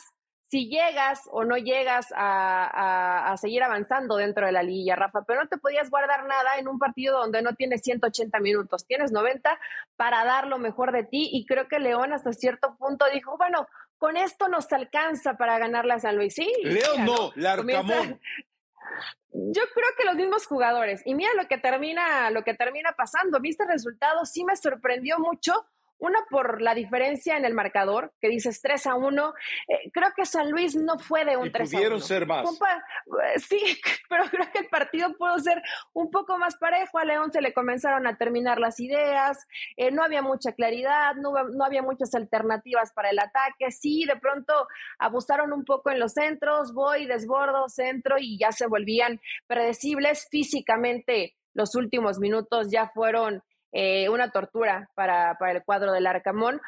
si 0.50 0.70
llegas 0.70 1.28
o 1.32 1.44
no 1.44 1.58
llegas 1.58 2.08
a, 2.16 3.36
seguir 3.38 3.64
avanzando 3.64 4.16
dentro 4.16 4.46
de 4.46 4.52
la 4.52 4.64
liga, 4.64 4.96
Rafa, 4.96 5.24
pero 5.28 5.42
no 5.42 5.50
te 5.50 5.58
podías 5.58 5.90
guardar 5.90 6.26
nada 6.26 6.58
en 6.58 6.68
un 6.68 6.80
partido 6.80 7.20
donde 7.20 7.42
no 7.42 7.54
tienes 7.54 7.82
180 7.82 8.40
minutos, 8.40 8.86
tienes 8.86 9.12
90 9.12 9.60
para 9.96 10.24
dar 10.24 10.48
lo 10.48 10.58
mejor 10.58 10.92
de 10.92 11.04
ti 11.04 11.30
y 11.32 11.46
creo 11.46 11.68
que 11.68 11.80
León 11.80 12.14
hasta 12.14 12.32
cierto 12.32 12.76
punto 12.78 13.06
dijo, 13.14 13.38
bueno, 13.38 13.68
con 13.98 14.16
esto 14.16 14.48
nos 14.48 14.72
alcanza 14.72 15.36
para 15.36 15.60
ganarle 15.60 15.94
a 15.94 16.00
San 16.00 16.16
Luis. 16.16 16.34
Sí, 16.34 16.52
León 16.64 17.06
no, 17.06 17.32
Larcamón. 17.36 18.20
Yo 19.34 19.62
creo 19.74 19.90
que 19.98 20.06
los 20.06 20.16
mismos 20.16 20.48
jugadores. 20.48 21.02
Y 21.06 21.14
mira 21.14 21.30
lo 21.36 21.48
que 21.48 21.58
termina, 21.58 22.32
lo 22.32 22.44
que 22.44 22.54
termina 22.54 22.94
pasando. 22.94 23.40
Viste 23.40 23.64
el 23.64 23.70
resultado, 23.70 24.26
sí 24.26 24.44
me 24.46 24.56
sorprendió 24.56 25.20
mucho 25.20 25.66
Una 26.00 26.20
por 26.30 26.62
la 26.62 26.76
diferencia 26.76 27.38
en 27.38 27.46
el 27.46 27.54
marcador, 27.54 28.14
que 28.22 28.30
dices 28.30 28.62
3 28.62 28.88
a 28.88 28.96
1. 28.96 29.34
Eh, 29.68 29.92
creo 29.92 30.10
que 30.16 30.26
San 30.26 30.52
Luis 30.52 30.76
no 30.76 31.00
fue 31.00 31.26
de 31.26 31.38
un 31.38 31.52
3 31.52 31.74
a 31.74 31.78
1. 31.78 31.78
Pudieron 31.78 32.02
ser 32.02 32.28
más. 32.28 32.48
Eh, 32.48 33.40
sí, 33.40 33.60
pero 34.10 34.26
creo 34.26 34.52
que 34.52 34.60
el 34.60 34.68
partido 34.68 35.16
pudo 35.18 35.38
ser 35.40 35.62
un 35.94 36.12
poco 36.12 36.38
más 36.38 36.56
parejo. 36.58 37.00
A 37.00 37.06
León 37.06 37.32
se 37.32 37.42
le 37.42 37.54
comenzaron 37.54 38.06
a 38.06 38.18
terminar 38.18 38.60
las 38.60 38.80
ideas, 38.80 39.48
eh, 39.76 39.92
no 39.92 40.04
había 40.04 40.22
mucha 40.22 40.54
claridad, 40.54 41.16
no, 41.16 41.32
no 41.50 41.66
había 41.66 41.82
muchas 41.82 42.14
alternativas 42.14 42.92
para 42.94 43.10
el 43.10 43.20
ataque. 43.20 43.72
Sí, 43.72 44.06
de 44.06 44.18
pronto 44.18 44.54
abusaron 45.00 45.54
un 45.54 45.66
poco 45.66 45.90
en 45.90 46.00
los 46.00 46.14
centros, 46.14 46.74
voy, 46.74 47.06
desbordo, 47.06 47.70
centro 47.70 48.18
y 48.20 48.38
ya 48.38 48.52
se 48.52 48.68
volvían 48.68 49.20
predecibles 49.48 50.28
físicamente. 50.30 51.36
Los 51.54 51.74
últimos 51.76 52.20
minutos 52.20 52.70
ya 52.70 52.90
fueron 52.90 53.42
eh, 53.80 54.10
una 54.10 54.32
tortura 54.32 54.90
para, 54.96 55.38
para 55.38 55.52
el 55.52 55.64
cuadro 55.64 55.92
del 55.92 56.08
Arcamón. 56.08 56.60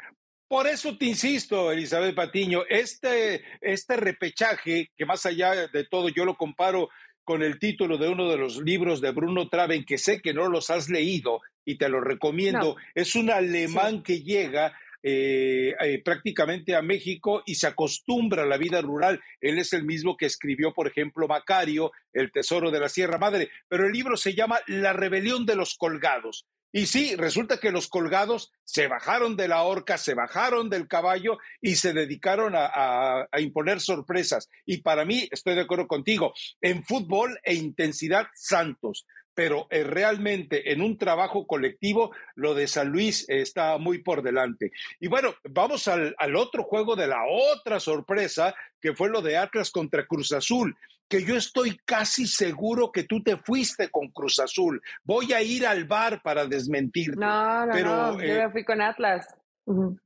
Por 0.46 0.68
eso 0.68 0.96
te 0.96 1.06
insisto, 1.06 1.72
Elizabeth 1.72 2.14
Patiño, 2.14 2.62
este, 2.68 3.42
este 3.60 3.96
repechaje, 3.96 4.92
que 4.96 5.06
más 5.06 5.26
allá 5.26 5.66
de 5.66 5.84
todo 5.86 6.08
yo 6.08 6.24
lo 6.24 6.36
comparo 6.36 6.88
con 7.24 7.42
el 7.42 7.58
título 7.58 7.98
de 7.98 8.08
uno 8.08 8.28
de 8.30 8.36
los 8.36 8.58
libros 8.58 9.00
de 9.00 9.10
Bruno 9.10 9.48
Traven, 9.48 9.84
que 9.84 9.98
sé 9.98 10.22
que 10.22 10.32
no 10.32 10.48
los 10.48 10.70
has 10.70 10.88
leído 10.88 11.40
y 11.64 11.78
te 11.78 11.88
lo 11.88 12.00
recomiendo, 12.00 12.76
es 12.94 13.16
un 13.16 13.30
alemán 13.30 14.04
que 14.04 14.22
llega 14.22 14.72
eh, 15.02 15.74
eh, 15.80 16.02
prácticamente 16.04 16.76
a 16.76 16.82
México 16.82 17.42
y 17.44 17.56
se 17.56 17.66
acostumbra 17.66 18.44
a 18.44 18.46
la 18.46 18.56
vida 18.56 18.82
rural. 18.82 19.20
Él 19.40 19.58
es 19.58 19.72
el 19.72 19.84
mismo 19.84 20.16
que 20.16 20.26
escribió, 20.26 20.72
por 20.72 20.86
ejemplo, 20.86 21.26
Macario, 21.26 21.90
El 22.12 22.30
Tesoro 22.30 22.70
de 22.70 22.78
la 22.78 22.88
Sierra 22.88 23.18
Madre, 23.18 23.50
pero 23.66 23.86
el 23.86 23.92
libro 23.92 24.16
se 24.16 24.34
llama 24.34 24.60
La 24.68 24.92
Rebelión 24.92 25.44
de 25.44 25.56
los 25.56 25.74
Colgados. 25.74 26.46
Y 26.72 26.86
sí, 26.86 27.16
resulta 27.16 27.58
que 27.58 27.72
los 27.72 27.88
colgados 27.88 28.52
se 28.64 28.86
bajaron 28.86 29.36
de 29.36 29.48
la 29.48 29.62
horca, 29.62 29.98
se 29.98 30.14
bajaron 30.14 30.70
del 30.70 30.86
caballo 30.86 31.38
y 31.60 31.76
se 31.76 31.92
dedicaron 31.92 32.52
a, 32.54 33.26
imponer 33.38 33.80
sorpresas. 33.80 34.48
Y 34.64 34.82
para 34.82 35.04
mí, 35.04 35.28
estoy 35.32 35.56
de 35.56 35.62
acuerdo 35.62 35.88
contigo, 35.88 36.32
en 36.60 36.84
fútbol 36.84 37.38
e 37.42 37.54
intensidad 37.54 38.28
santos 38.34 39.06
pero 39.40 39.66
eh, 39.70 39.84
realmente 39.84 40.70
en 40.70 40.82
un 40.82 40.98
trabajo 40.98 41.46
colectivo 41.46 42.10
lo 42.34 42.52
de 42.52 42.68
San 42.68 42.88
Luis 42.88 43.24
está 43.26 43.78
muy 43.78 44.02
por 44.02 44.20
delante. 44.20 44.70
Y 44.98 45.08
bueno, 45.08 45.34
vamos 45.48 45.88
al, 45.88 46.14
al, 46.18 46.36
otro 46.36 46.62
juego 46.62 46.94
de 46.94 47.06
la 47.06 47.22
otra 47.26 47.80
sorpresa, 47.80 48.54
que 48.82 48.92
fue 48.92 49.08
lo 49.08 49.22
de 49.22 49.38
Atlas 49.38 49.70
contra 49.70 50.04
Cruz 50.04 50.32
Azul 50.32 50.76
que 51.08 51.24
yo 51.24 51.36
estoy 51.36 51.80
casi 51.86 52.26
seguro 52.26 52.92
que 52.92 53.04
tú 53.04 53.22
te 53.22 53.38
fuiste 53.38 53.88
con 53.88 54.08
Cruz 54.08 54.38
Azul. 54.40 54.82
Voy 55.04 55.32
a 55.32 55.40
ir 55.40 55.66
al 55.66 55.86
bar 55.86 56.20
para 56.22 56.44
desmentir. 56.44 57.16
No, 57.16 57.64
no, 57.64 57.72
pero, 57.72 57.88
no, 57.88 58.22
yo 58.22 58.34
me 58.34 58.50
fui 58.50 58.62
con 58.62 58.82
Atlas. 58.82 59.26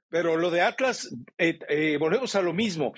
Pero 0.09 0.37
lo 0.37 0.49
de 0.51 0.63
Atlas, 0.63 1.13
eh, 1.39 1.59
eh, 1.69 1.97
volvemos 1.99 2.37
a 2.37 2.41
lo 2.41 2.55
mismo. 2.55 2.95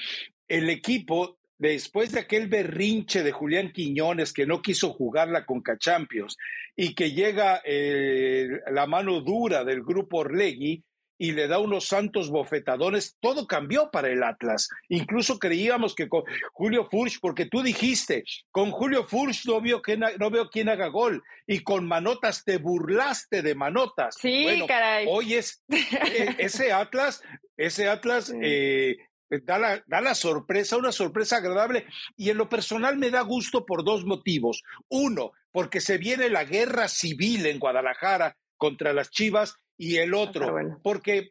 El 0.47 0.69
equipo, 0.69 1.39
después 1.59 2.13
de 2.13 2.21
aquel 2.21 2.49
berrinche 2.49 3.23
de 3.23 3.33
Julián 3.33 3.73
Quiñones 3.73 4.33
que 4.33 4.47
no 4.47 4.63
quiso 4.63 4.93
jugar 4.93 5.29
la 5.29 5.47
Conca 5.47 5.79
Champions 5.79 6.37
y 6.75 6.95
que 6.95 7.13
llega 7.13 7.63
eh, 7.65 8.49
la 8.71 8.87
mano 8.87 9.21
dura 9.21 9.65
del 9.65 9.83
grupo 9.83 10.19
Orlegui, 10.19 10.85
y 11.19 11.33
le 11.33 11.49
da 11.49 11.59
unos 11.59 11.87
santos 11.87 12.31
bofetadones, 12.31 13.17
todo 13.21 13.47
cambió 13.47 13.91
para 13.91 14.09
el 14.09 14.23
Atlas. 14.23 14.69
Incluso 14.89 15.39
creíamos 15.39 15.95
que 15.95 16.09
con 16.09 16.25
Julio 16.53 16.89
Furch, 16.91 17.19
porque 17.21 17.47
tú 17.47 17.63
dijiste, 17.63 18.25
con 18.51 18.71
Julio 18.71 19.05
Furch 19.05 19.47
no, 19.47 19.61
veo 19.61 19.81
que, 19.81 19.97
no 19.97 20.31
veo 20.31 20.49
quién 20.51 20.69
haga 20.69 20.89
gol, 20.89 21.23
y 21.47 21.61
con 21.61 21.87
Manotas 21.87 22.45
te 22.45 22.59
burlaste 22.59 23.43
de 23.43 23.55
Manotas. 23.55 24.17
Sí, 24.21 24.63
caray. 24.69 25.07
Hoy 25.09 25.35
es 25.35 25.63
e, 25.69 26.37
ese 26.39 26.73
Atlas, 26.73 27.23
ese 27.57 27.89
Atlas 27.89 28.33
eh, 28.43 28.97
da, 29.29 29.59
la, 29.59 29.83
da 29.87 30.01
la 30.01 30.15
sorpresa, 30.15 30.77
una 30.77 30.93
sorpresa 30.93 31.37
agradable, 31.37 31.87
y 32.17 32.31
en 32.31 32.39
lo 32.39 32.49
personal 32.49 32.97
me 32.97 33.11
da 33.11 33.23
gusto 33.23 33.65
por 33.67 33.85
dos 33.85 34.05
motivos. 34.05 34.63
Uno, 34.89 35.33
porque 35.53 35.81
se 35.81 35.99
viene 35.99 36.29
la 36.29 36.45
guerra 36.45 36.89
civil 36.89 37.47
en 37.47 37.59
Guadalajara 37.59 38.37
contra 38.57 38.93
las 38.93 39.11
Chivas 39.11 39.55
y 39.77 39.97
el 39.97 40.15
ah, 40.15 40.19
otro, 40.19 40.55
porque 40.83 41.31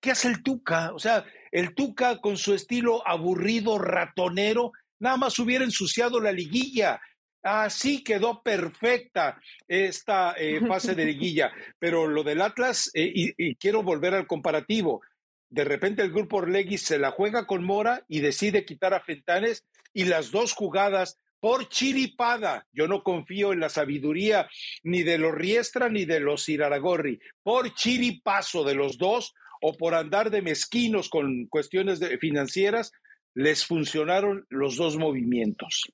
¿qué 0.00 0.12
hace 0.12 0.28
el 0.28 0.42
Tuca? 0.42 0.92
O 0.94 0.98
sea, 0.98 1.24
el 1.50 1.74
Tuca 1.74 2.20
con 2.20 2.36
su 2.36 2.54
estilo 2.54 3.06
aburrido, 3.06 3.78
ratonero, 3.78 4.72
nada 4.98 5.16
más 5.16 5.38
hubiera 5.38 5.64
ensuciado 5.64 6.20
la 6.20 6.32
liguilla. 6.32 7.00
Así 7.42 8.02
quedó 8.02 8.42
perfecta 8.42 9.40
esta 9.68 10.34
eh, 10.36 10.60
fase 10.66 10.94
de 10.94 11.04
liguilla. 11.04 11.52
Pero 11.78 12.08
lo 12.08 12.24
del 12.24 12.42
Atlas, 12.42 12.90
eh, 12.94 13.10
y, 13.14 13.54
quiero 13.56 13.82
volver 13.82 14.14
al 14.14 14.26
comparativo, 14.26 15.02
de 15.48 15.64
repente 15.64 16.02
el 16.02 16.12
grupo 16.12 16.38
Orlegui 16.38 16.78
se 16.78 16.98
la 16.98 17.10
juega 17.10 17.46
con 17.46 17.64
Mora 17.64 18.04
y 18.08 18.20
decide 18.20 18.64
quitar 18.64 18.94
a 18.94 19.00
Fentanes 19.00 19.66
y 19.92 20.04
las 20.04 20.30
dos 20.30 20.52
jugadas 20.52 21.18
por 21.40 21.68
chiripada. 21.68 22.66
Yo 22.72 22.88
no 22.88 23.02
confío 23.02 23.52
en 23.52 23.60
la 23.60 23.68
sabiduría 23.68 24.48
ni 24.82 25.02
de 25.02 25.18
los 25.18 25.34
Riestra 25.34 25.88
ni 25.88 26.04
de 26.04 26.20
los 26.20 26.48
Iraragorri. 26.48 27.20
Por 27.42 27.74
chiripazo 27.74 28.64
de 28.64 28.74
los 28.74 28.98
dos 28.98 29.34
o 29.60 29.76
por 29.76 29.94
andar 29.94 30.30
de 30.30 30.42
mezquinos 30.42 31.08
con 31.08 31.46
cuestiones 31.46 32.00
financieras, 32.20 32.92
les 33.34 33.66
funcionaron 33.66 34.46
los 34.48 34.76
dos 34.76 34.96
movimientos. 34.96 35.92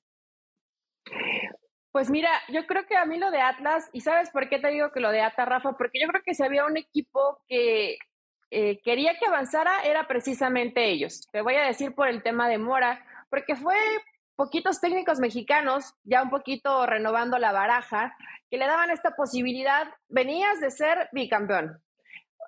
Pues 1.91 2.09
mira, 2.09 2.31
yo 2.49 2.65
creo 2.65 2.87
que 2.87 2.97
a 2.97 3.05
mí 3.05 3.19
lo 3.19 3.29
de 3.29 3.39
Atlas, 3.39 3.87
y 3.93 4.01
sabes 4.01 4.31
por 4.31 4.49
qué 4.49 4.57
te 4.59 4.69
digo 4.69 4.91
que 4.91 4.99
lo 4.99 5.11
de 5.11 5.21
Atlas, 5.21 5.47
Rafa, 5.47 5.77
porque 5.77 5.99
yo 6.01 6.07
creo 6.07 6.23
que 6.25 6.33
si 6.33 6.41
había 6.41 6.65
un 6.65 6.77
equipo 6.77 7.41
que 7.47 7.99
eh, 8.53 8.81
quería 8.83 9.17
que 9.17 9.25
avanzara, 9.25 9.83
era 9.83 10.07
precisamente 10.07 10.85
ellos. 10.85 11.27
Te 11.31 11.41
voy 11.41 11.55
a 11.55 11.65
decir 11.65 11.95
por 11.95 12.07
el 12.07 12.21
tema 12.21 12.47
de 12.47 12.59
Mora, 12.59 13.03
porque 13.29 13.55
fue 13.55 13.75
poquitos 14.35 14.79
técnicos 14.79 15.19
mexicanos, 15.19 15.95
ya 16.03 16.21
un 16.21 16.29
poquito 16.29 16.85
renovando 16.85 17.39
la 17.39 17.51
baraja, 17.51 18.15
que 18.51 18.57
le 18.57 18.67
daban 18.67 18.91
esta 18.91 19.15
posibilidad. 19.15 19.87
Venías 20.07 20.59
de 20.59 20.69
ser 20.69 21.09
bicampeón. 21.11 21.81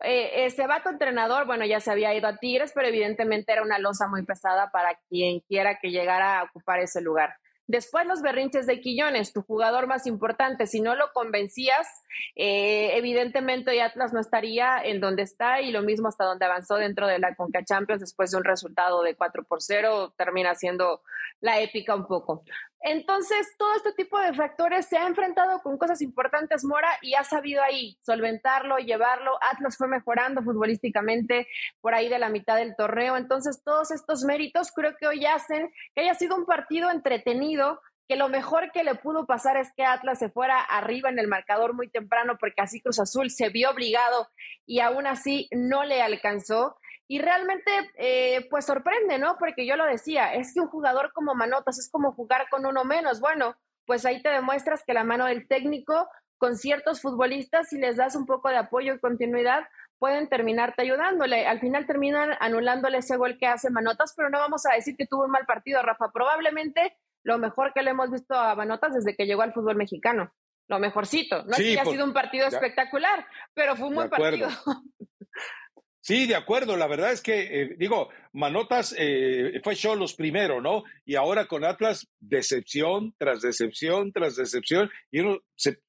Eh, 0.03 0.45
ese 0.45 0.67
vato 0.67 0.89
entrenador, 0.89 1.47
bueno, 1.47 1.65
ya 1.65 1.79
se 1.79 1.91
había 1.91 2.13
ido 2.13 2.27
a 2.27 2.37
Tigres, 2.37 2.71
pero 2.75 2.87
evidentemente 2.87 3.51
era 3.51 3.63
una 3.63 3.79
losa 3.79 4.07
muy 4.07 4.23
pesada 4.23 4.69
para 4.69 4.99
quien 5.09 5.39
quiera 5.41 5.79
que 5.79 5.89
llegara 5.89 6.39
a 6.39 6.43
ocupar 6.43 6.79
ese 6.81 7.01
lugar. 7.01 7.35
Después 7.67 8.05
los 8.05 8.21
berrinches 8.21 8.67
de 8.67 8.79
Quillones, 8.79 9.33
tu 9.33 9.41
jugador 9.41 9.87
más 9.87 10.05
importante, 10.05 10.67
si 10.67 10.81
no 10.81 10.95
lo 10.95 11.11
convencías, 11.13 11.87
eh, 12.35 12.95
evidentemente 12.95 13.81
Atlas 13.81 14.13
no 14.13 14.19
estaría 14.19 14.77
en 14.83 15.01
donde 15.01 15.23
está 15.23 15.61
y 15.61 15.71
lo 15.71 15.81
mismo 15.81 16.07
hasta 16.07 16.25
donde 16.25 16.45
avanzó 16.45 16.75
dentro 16.75 17.07
de 17.07 17.19
la 17.19 17.35
Conca 17.35 17.65
Champions 17.65 18.01
después 18.01 18.31
de 18.31 18.37
un 18.37 18.43
resultado 18.43 19.01
de 19.01 19.15
4 19.15 19.43
por 19.45 19.61
0, 19.61 20.13
termina 20.17 20.53
siendo 20.53 21.01
la 21.41 21.59
épica 21.59 21.95
un 21.95 22.05
poco. 22.05 22.43
Entonces, 22.87 23.47
todo 23.57 23.73
este 23.75 23.93
tipo 23.93 24.19
de 24.19 24.31
factores 24.35 24.85
se 24.85 24.95
ha 24.95 25.07
enfrentado 25.07 25.59
con 25.63 25.75
cosas 25.79 26.03
importantes 26.03 26.63
Mora 26.63 26.87
y 27.01 27.15
ha 27.15 27.23
sabido 27.23 27.63
ahí 27.63 27.97
solventarlo, 28.05 28.77
llevarlo. 28.77 29.39
Atlas 29.41 29.75
fue 29.75 29.87
mejorando 29.87 30.43
futbolísticamente 30.43 31.47
por 31.81 31.95
ahí 31.95 32.09
de 32.09 32.19
la 32.19 32.29
mitad 32.29 32.57
del 32.57 32.75
torneo. 32.75 33.17
Entonces, 33.17 33.63
todos 33.63 33.89
estos 33.89 34.23
méritos 34.23 34.71
creo 34.71 34.95
que 34.99 35.07
hoy 35.07 35.25
hacen 35.25 35.73
que 35.95 36.01
haya 36.01 36.13
sido 36.13 36.35
un 36.35 36.45
partido 36.45 36.91
entretenido, 36.91 37.81
que 38.07 38.17
lo 38.17 38.29
mejor 38.29 38.71
que 38.71 38.83
le 38.83 38.93
pudo 38.93 39.25
pasar 39.25 39.57
es 39.57 39.73
que 39.75 39.83
Atlas 39.83 40.19
se 40.19 40.29
fuera 40.29 40.61
arriba 40.61 41.09
en 41.09 41.17
el 41.17 41.27
marcador 41.27 41.73
muy 41.73 41.89
temprano 41.89 42.37
porque 42.39 42.61
así 42.61 42.81
Cruz 42.81 42.99
Azul 42.99 43.31
se 43.31 43.49
vio 43.49 43.71
obligado 43.71 44.29
y 44.67 44.81
aún 44.81 45.07
así 45.07 45.49
no 45.51 45.85
le 45.85 46.03
alcanzó. 46.03 46.77
Y 47.07 47.19
realmente, 47.19 47.71
eh, 47.95 48.47
pues 48.49 48.65
sorprende, 48.65 49.19
¿no? 49.19 49.37
Porque 49.37 49.67
yo 49.67 49.75
lo 49.75 49.85
decía, 49.85 50.33
es 50.33 50.53
que 50.53 50.59
un 50.59 50.67
jugador 50.67 51.11
como 51.13 51.35
Manotas 51.35 51.77
es 51.77 51.89
como 51.89 52.13
jugar 52.13 52.47
con 52.49 52.65
uno 52.65 52.83
menos. 52.83 53.19
Bueno, 53.19 53.55
pues 53.85 54.05
ahí 54.05 54.21
te 54.21 54.29
demuestras 54.29 54.83
que 54.83 54.93
la 54.93 55.03
mano 55.03 55.25
del 55.25 55.47
técnico 55.47 56.09
con 56.37 56.57
ciertos 56.57 57.01
futbolistas, 57.01 57.69
si 57.69 57.77
les 57.77 57.97
das 57.97 58.15
un 58.15 58.25
poco 58.25 58.49
de 58.49 58.57
apoyo 58.57 58.93
y 58.93 58.99
continuidad, 58.99 59.67
pueden 59.99 60.27
terminarte 60.27 60.81
ayudándole. 60.81 61.47
Al 61.47 61.59
final 61.59 61.85
terminan 61.85 62.31
anulándole 62.39 62.97
ese 62.97 63.17
gol 63.17 63.37
que 63.37 63.47
hace 63.47 63.69
Manotas, 63.69 64.13
pero 64.15 64.29
no 64.29 64.39
vamos 64.39 64.65
a 64.65 64.73
decir 64.73 64.95
que 64.97 65.07
tuvo 65.07 65.25
un 65.25 65.31
mal 65.31 65.45
partido, 65.45 65.81
Rafa. 65.81 66.11
Probablemente 66.11 66.97
lo 67.23 67.37
mejor 67.37 67.73
que 67.73 67.81
le 67.81 67.91
hemos 67.91 68.11
visto 68.11 68.35
a 68.35 68.55
Manotas 68.55 68.93
desde 68.93 69.15
que 69.15 69.25
llegó 69.25 69.43
al 69.43 69.53
fútbol 69.53 69.75
mexicano. 69.75 70.33
Lo 70.67 70.79
mejorcito. 70.79 71.43
No 71.43 71.51
es 71.51 71.57
que 71.57 71.79
haya 71.79 71.85
sido 71.85 72.05
un 72.05 72.13
partido 72.13 72.47
espectacular, 72.47 73.25
pero 73.53 73.75
fue 73.75 73.87
un 73.87 73.95
buen 73.95 74.09
partido. 74.09 74.49
Sí, 76.05 76.27
de 76.27 76.35
acuerdo. 76.35 76.77
La 76.77 76.85
verdad 76.85 77.11
es 77.11 77.19
que, 77.19 77.61
eh, 77.61 77.75
digo, 77.79 78.09
Manotas 78.31 78.93
eh, 78.95 79.59
fue 79.63 79.75
los 79.95 80.13
primero, 80.13 80.61
¿no? 80.61 80.83
Y 81.03 81.15
ahora 81.15 81.47
con 81.47 81.65
Atlas, 81.65 82.07
decepción 82.19 83.15
tras 83.17 83.41
decepción 83.41 84.11
tras 84.11 84.35
decepción. 84.35 84.91
Y 85.09 85.21
uno 85.21 85.39
se, 85.55 85.79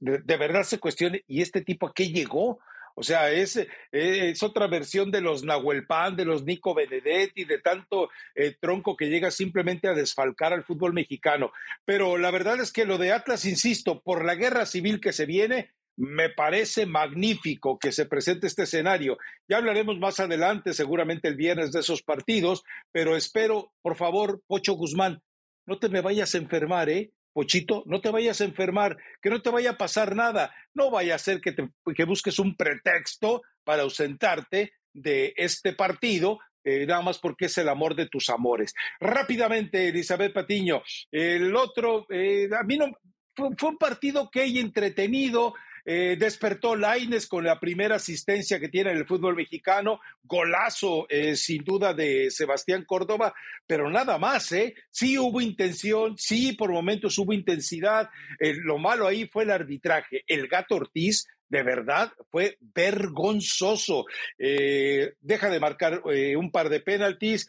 de, 0.00 0.36
verdad 0.36 0.64
se 0.64 0.80
cuestiona, 0.80 1.16
¿y 1.28 1.42
este 1.42 1.60
tipo 1.60 1.86
a 1.86 1.94
qué 1.94 2.08
llegó? 2.08 2.58
O 2.96 3.04
sea, 3.04 3.30
es, 3.30 3.64
es 3.92 4.42
otra 4.42 4.66
versión 4.66 5.12
de 5.12 5.20
los 5.20 5.44
Nahuel 5.44 5.86
Pan, 5.86 6.16
de 6.16 6.24
los 6.24 6.42
Nico 6.42 6.74
Benedetti, 6.74 7.44
de 7.44 7.60
tanto 7.60 8.10
eh, 8.34 8.56
tronco 8.60 8.96
que 8.96 9.10
llega 9.10 9.30
simplemente 9.30 9.86
a 9.86 9.94
desfalcar 9.94 10.52
al 10.52 10.64
fútbol 10.64 10.92
mexicano. 10.92 11.52
Pero 11.84 12.18
la 12.18 12.32
verdad 12.32 12.60
es 12.60 12.72
que 12.72 12.84
lo 12.84 12.98
de 12.98 13.12
Atlas, 13.12 13.44
insisto, 13.44 14.02
por 14.02 14.24
la 14.24 14.34
guerra 14.34 14.66
civil 14.66 15.00
que 15.00 15.12
se 15.12 15.24
viene, 15.24 15.70
Me 15.96 16.30
parece 16.30 16.86
magnífico 16.86 17.78
que 17.78 17.92
se 17.92 18.06
presente 18.06 18.46
este 18.46 18.62
escenario. 18.62 19.18
Ya 19.48 19.58
hablaremos 19.58 19.98
más 19.98 20.20
adelante, 20.20 20.72
seguramente 20.72 21.28
el 21.28 21.36
viernes, 21.36 21.72
de 21.72 21.80
esos 21.80 22.02
partidos, 22.02 22.62
pero 22.92 23.16
espero, 23.16 23.72
por 23.82 23.96
favor, 23.96 24.42
Pocho 24.46 24.72
Guzmán, 24.74 25.20
no 25.66 25.78
te 25.78 25.88
me 25.88 26.00
vayas 26.00 26.34
a 26.34 26.38
enfermar, 26.38 26.88
¿eh? 26.88 27.12
Pochito, 27.32 27.82
no 27.86 28.00
te 28.00 28.10
vayas 28.10 28.40
a 28.40 28.44
enfermar, 28.44 28.96
que 29.22 29.30
no 29.30 29.40
te 29.40 29.50
vaya 29.50 29.70
a 29.70 29.78
pasar 29.78 30.14
nada, 30.14 30.54
no 30.74 30.90
vaya 30.90 31.14
a 31.14 31.18
ser 31.18 31.40
que, 31.40 31.52
te, 31.52 31.68
que 31.94 32.04
busques 32.04 32.38
un 32.38 32.56
pretexto 32.56 33.42
para 33.64 33.82
ausentarte 33.82 34.74
de 34.92 35.32
este 35.36 35.72
partido, 35.72 36.40
eh, 36.64 36.86
nada 36.86 37.00
más 37.00 37.18
porque 37.18 37.46
es 37.46 37.56
el 37.56 37.68
amor 37.68 37.94
de 37.94 38.06
tus 38.06 38.28
amores. 38.28 38.74
Rápidamente, 39.00 39.88
Elizabeth 39.88 40.34
Patiño, 40.34 40.82
el 41.10 41.56
otro, 41.56 42.06
eh, 42.10 42.50
a 42.52 42.64
mí 42.64 42.76
no, 42.76 42.92
fue, 43.34 43.48
fue, 43.56 43.70
un 43.70 43.78
partido 43.78 44.28
que 44.30 44.42
hay 44.42 44.58
entretenido, 44.58 45.54
eh, 45.84 46.16
despertó 46.18 46.76
Laines 46.76 47.26
con 47.26 47.44
la 47.44 47.58
primera 47.58 47.96
asistencia 47.96 48.60
que 48.60 48.68
tiene 48.68 48.90
en 48.92 48.98
el 48.98 49.06
fútbol 49.06 49.34
mexicano, 49.34 50.00
golazo 50.22 51.06
eh, 51.08 51.34
sin 51.34 51.64
duda 51.64 51.92
de 51.92 52.30
Sebastián 52.30 52.84
Córdoba, 52.84 53.34
pero 53.66 53.90
nada 53.90 54.16
más, 54.18 54.52
¿eh? 54.52 54.74
Sí 54.90 55.18
hubo 55.18 55.40
intención, 55.40 56.16
sí 56.16 56.52
por 56.52 56.70
momentos 56.70 57.18
hubo 57.18 57.32
intensidad, 57.32 58.10
eh, 58.38 58.54
lo 58.54 58.78
malo 58.78 59.06
ahí 59.06 59.26
fue 59.26 59.42
el 59.42 59.50
arbitraje. 59.50 60.22
El 60.26 60.46
gato 60.46 60.76
Ortiz 60.76 61.26
de 61.48 61.62
verdad 61.62 62.12
fue 62.30 62.56
vergonzoso. 62.60 64.06
Deja 64.38 65.50
de 65.50 65.60
marcar 65.60 66.02
un 66.02 66.50
par 66.50 66.70
de 66.70 66.80
penaltis. 66.80 67.46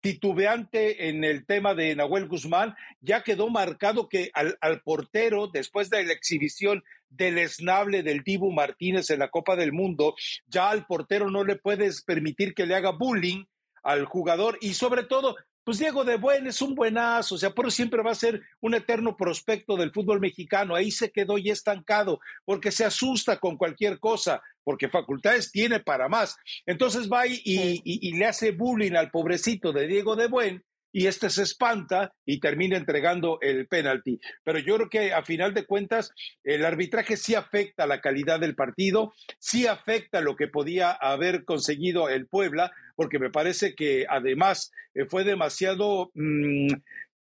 Titubeante 0.00 1.08
en 1.08 1.24
el 1.24 1.44
tema 1.44 1.74
de 1.74 1.96
Nahuel 1.96 2.28
Guzmán, 2.28 2.76
ya 3.00 3.24
quedó 3.24 3.50
marcado 3.50 4.08
que 4.08 4.30
al, 4.32 4.80
portero, 4.82 5.48
después 5.48 5.90
de 5.90 6.04
la 6.04 6.12
exhibición 6.12 6.84
del 7.10 7.38
esnable 7.38 8.02
del 8.02 8.22
Dibu 8.22 8.52
Martínez 8.52 9.10
en 9.10 9.20
la 9.20 9.30
Copa 9.30 9.56
del 9.56 9.72
Mundo, 9.72 10.14
ya 10.46 10.70
al 10.70 10.86
portero 10.86 11.30
no 11.30 11.44
le 11.44 11.56
puedes 11.56 12.02
permitir 12.02 12.54
que 12.54 12.66
le 12.66 12.74
haga 12.74 12.90
bullying 12.90 13.44
al 13.82 14.04
jugador 14.04 14.58
y 14.60 14.74
sobre 14.74 15.04
todo 15.04 15.36
pues 15.68 15.80
Diego 15.80 16.02
de 16.02 16.16
Buen 16.16 16.46
es 16.46 16.62
un 16.62 16.74
buenazo, 16.74 17.34
o 17.34 17.38
sea, 17.38 17.50
por 17.50 17.70
siempre 17.70 18.02
va 18.02 18.12
a 18.12 18.14
ser 18.14 18.40
un 18.62 18.72
eterno 18.72 19.18
prospecto 19.18 19.76
del 19.76 19.92
fútbol 19.92 20.18
mexicano. 20.18 20.74
Ahí 20.74 20.90
se 20.90 21.10
quedó 21.10 21.36
y 21.36 21.50
estancado, 21.50 22.20
porque 22.46 22.70
se 22.70 22.86
asusta 22.86 23.38
con 23.38 23.58
cualquier 23.58 23.98
cosa, 23.98 24.40
porque 24.64 24.88
facultades 24.88 25.52
tiene 25.52 25.80
para 25.80 26.08
más. 26.08 26.36
Entonces 26.64 27.10
va 27.12 27.26
y, 27.26 27.42
y, 27.44 27.82
y, 27.84 28.08
y 28.08 28.12
le 28.16 28.24
hace 28.24 28.52
bullying 28.52 28.94
al 28.94 29.10
pobrecito 29.10 29.70
de 29.70 29.86
Diego 29.86 30.16
de 30.16 30.28
Buen, 30.28 30.64
y 30.92 31.06
este 31.06 31.30
se 31.30 31.42
espanta 31.42 32.14
y 32.24 32.40
termina 32.40 32.76
entregando 32.76 33.38
el 33.40 33.66
penalti. 33.66 34.20
Pero 34.44 34.58
yo 34.58 34.76
creo 34.76 34.88
que 34.88 35.12
a 35.12 35.22
final 35.22 35.54
de 35.54 35.66
cuentas 35.66 36.12
el 36.44 36.64
arbitraje 36.64 37.16
sí 37.16 37.34
afecta 37.34 37.86
la 37.86 38.00
calidad 38.00 38.40
del 38.40 38.54
partido, 38.54 39.12
sí 39.38 39.66
afecta 39.66 40.20
lo 40.20 40.36
que 40.36 40.48
podía 40.48 40.92
haber 40.92 41.44
conseguido 41.44 42.08
el 42.08 42.26
Puebla, 42.26 42.72
porque 42.96 43.18
me 43.18 43.30
parece 43.30 43.74
que 43.74 44.06
además 44.08 44.72
eh, 44.94 45.04
fue 45.06 45.24
demasiado, 45.24 46.10
mmm, 46.14 46.72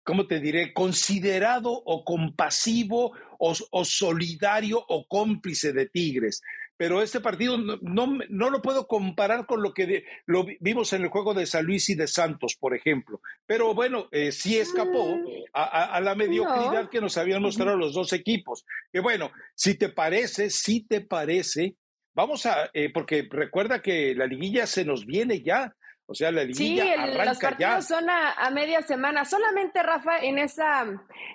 ¿cómo 0.03 0.27
te 0.27 0.41
diré?, 0.41 0.73
considerado 0.73 1.71
o 1.71 2.05
compasivo 2.05 3.13
o 3.41 3.85
solidario 3.85 4.85
o 4.89 5.07
cómplice 5.07 5.73
de 5.73 5.87
Tigres 5.87 6.41
pero 6.79 7.03
este 7.03 7.21
partido 7.21 7.59
no, 7.59 7.77
no, 7.83 8.19
no, 8.31 8.51
lo 8.51 8.63
puedo 8.63 8.87
comparar 8.87 9.47
con 9.47 9.63
lo 9.63 9.75
que 9.75 9.87
de, 9.87 10.05
lo 10.27 10.47
vimos 10.61 10.93
en 10.93 11.03
el 11.03 11.09
juego 11.09 11.35
de 11.35 11.45
San 11.45 11.67
Luis 11.67 11.91
y 11.91 11.97
de 11.97 12.07
Santos, 12.07 12.57
por 12.59 12.75
ejemplo. 12.75 13.21
Pero 13.47 13.75
bueno, 13.75 14.09
eh, 14.13 14.31
sí 14.31 14.57
escapó 14.57 15.19
a, 15.53 15.65
a, 15.65 15.97
a 15.97 16.01
la 16.01 16.15
mediocridad 16.15 16.85
no. 16.85 16.89
que 16.89 17.01
nos 17.01 17.19
habían 17.19 17.43
mostrado 17.43 17.77
los 17.77 17.95
dos 17.95 18.13
equipos. 18.13 18.65
Que 18.93 19.01
bueno, 19.01 19.33
si 19.57 19.75
te 19.75 19.89
parece, 19.89 20.51
si 20.51 20.87
te 20.87 21.01
parece, 21.01 21.75
vamos 22.15 22.47
a, 22.47 22.71
eh, 22.73 22.93
porque 22.95 23.27
recuerda 23.29 23.83
que 23.83 24.15
la 24.15 24.27
liguilla 24.27 24.67
se 24.67 24.85
nos 24.85 25.05
viene 25.05 25.43
ya. 25.43 25.75
O 26.07 26.15
sea, 26.15 26.31
la 26.31 26.45
liguilla 26.45 26.85
sí, 26.85 26.89
el, 26.91 27.01
arranca 27.01 27.25
los 27.25 27.39
partidos 27.39 27.59
ya. 27.59 27.83
son 27.83 28.09
a, 28.09 28.35
a 28.35 28.51
media 28.51 28.83
semana. 28.83 29.25
Solamente, 29.25 29.83
Rafa, 29.83 30.21
en 30.21 30.39
esa 30.39 30.87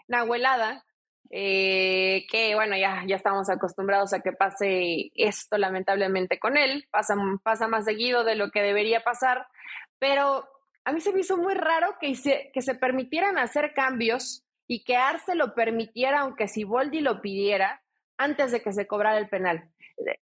nahuelada, 0.08 0.86
eh, 1.36 2.28
que 2.30 2.54
bueno, 2.54 2.78
ya, 2.78 3.04
ya 3.08 3.15
estamos 3.15 3.50
acostumbrados 3.50 4.13
a 4.13 4.22
que 4.22 4.34
pase 4.34 5.10
esto 5.15 5.58
lamentablemente 5.58 6.38
con 6.38 6.58
él, 6.58 6.88
pasa, 6.91 7.15
pasa 7.41 7.67
más 7.67 7.86
seguido 7.86 8.24
de 8.24 8.36
lo 8.36 8.52
que 8.52 8.62
debería 8.62 9.04
pasar, 9.04 9.48
pero 9.98 10.48
a 10.86 10.91
mí 10.91 11.02
se 11.02 11.12
me 11.12 11.22
hizo 11.22 11.36
muy 11.36 11.56
raro 11.56 11.98
que 12.00 12.13
se, 12.13 12.52
que 12.54 12.62
se 12.62 12.76
permitieran 12.76 13.39
hacer 13.39 13.74
cambios 13.74 14.46
y 14.67 14.84
que 14.84 14.96
Arce 14.96 15.34
lo 15.34 15.56
permitiera, 15.56 16.19
aunque 16.19 16.48
si 16.48 16.65
Boldi 16.65 17.02
lo 17.02 17.19
pidiera, 17.19 17.82
antes 18.15 18.52
de 18.52 18.62
que 18.62 18.72
se 18.72 18.86
cobrara 18.86 19.17
el 19.17 19.28
penal. 19.28 19.72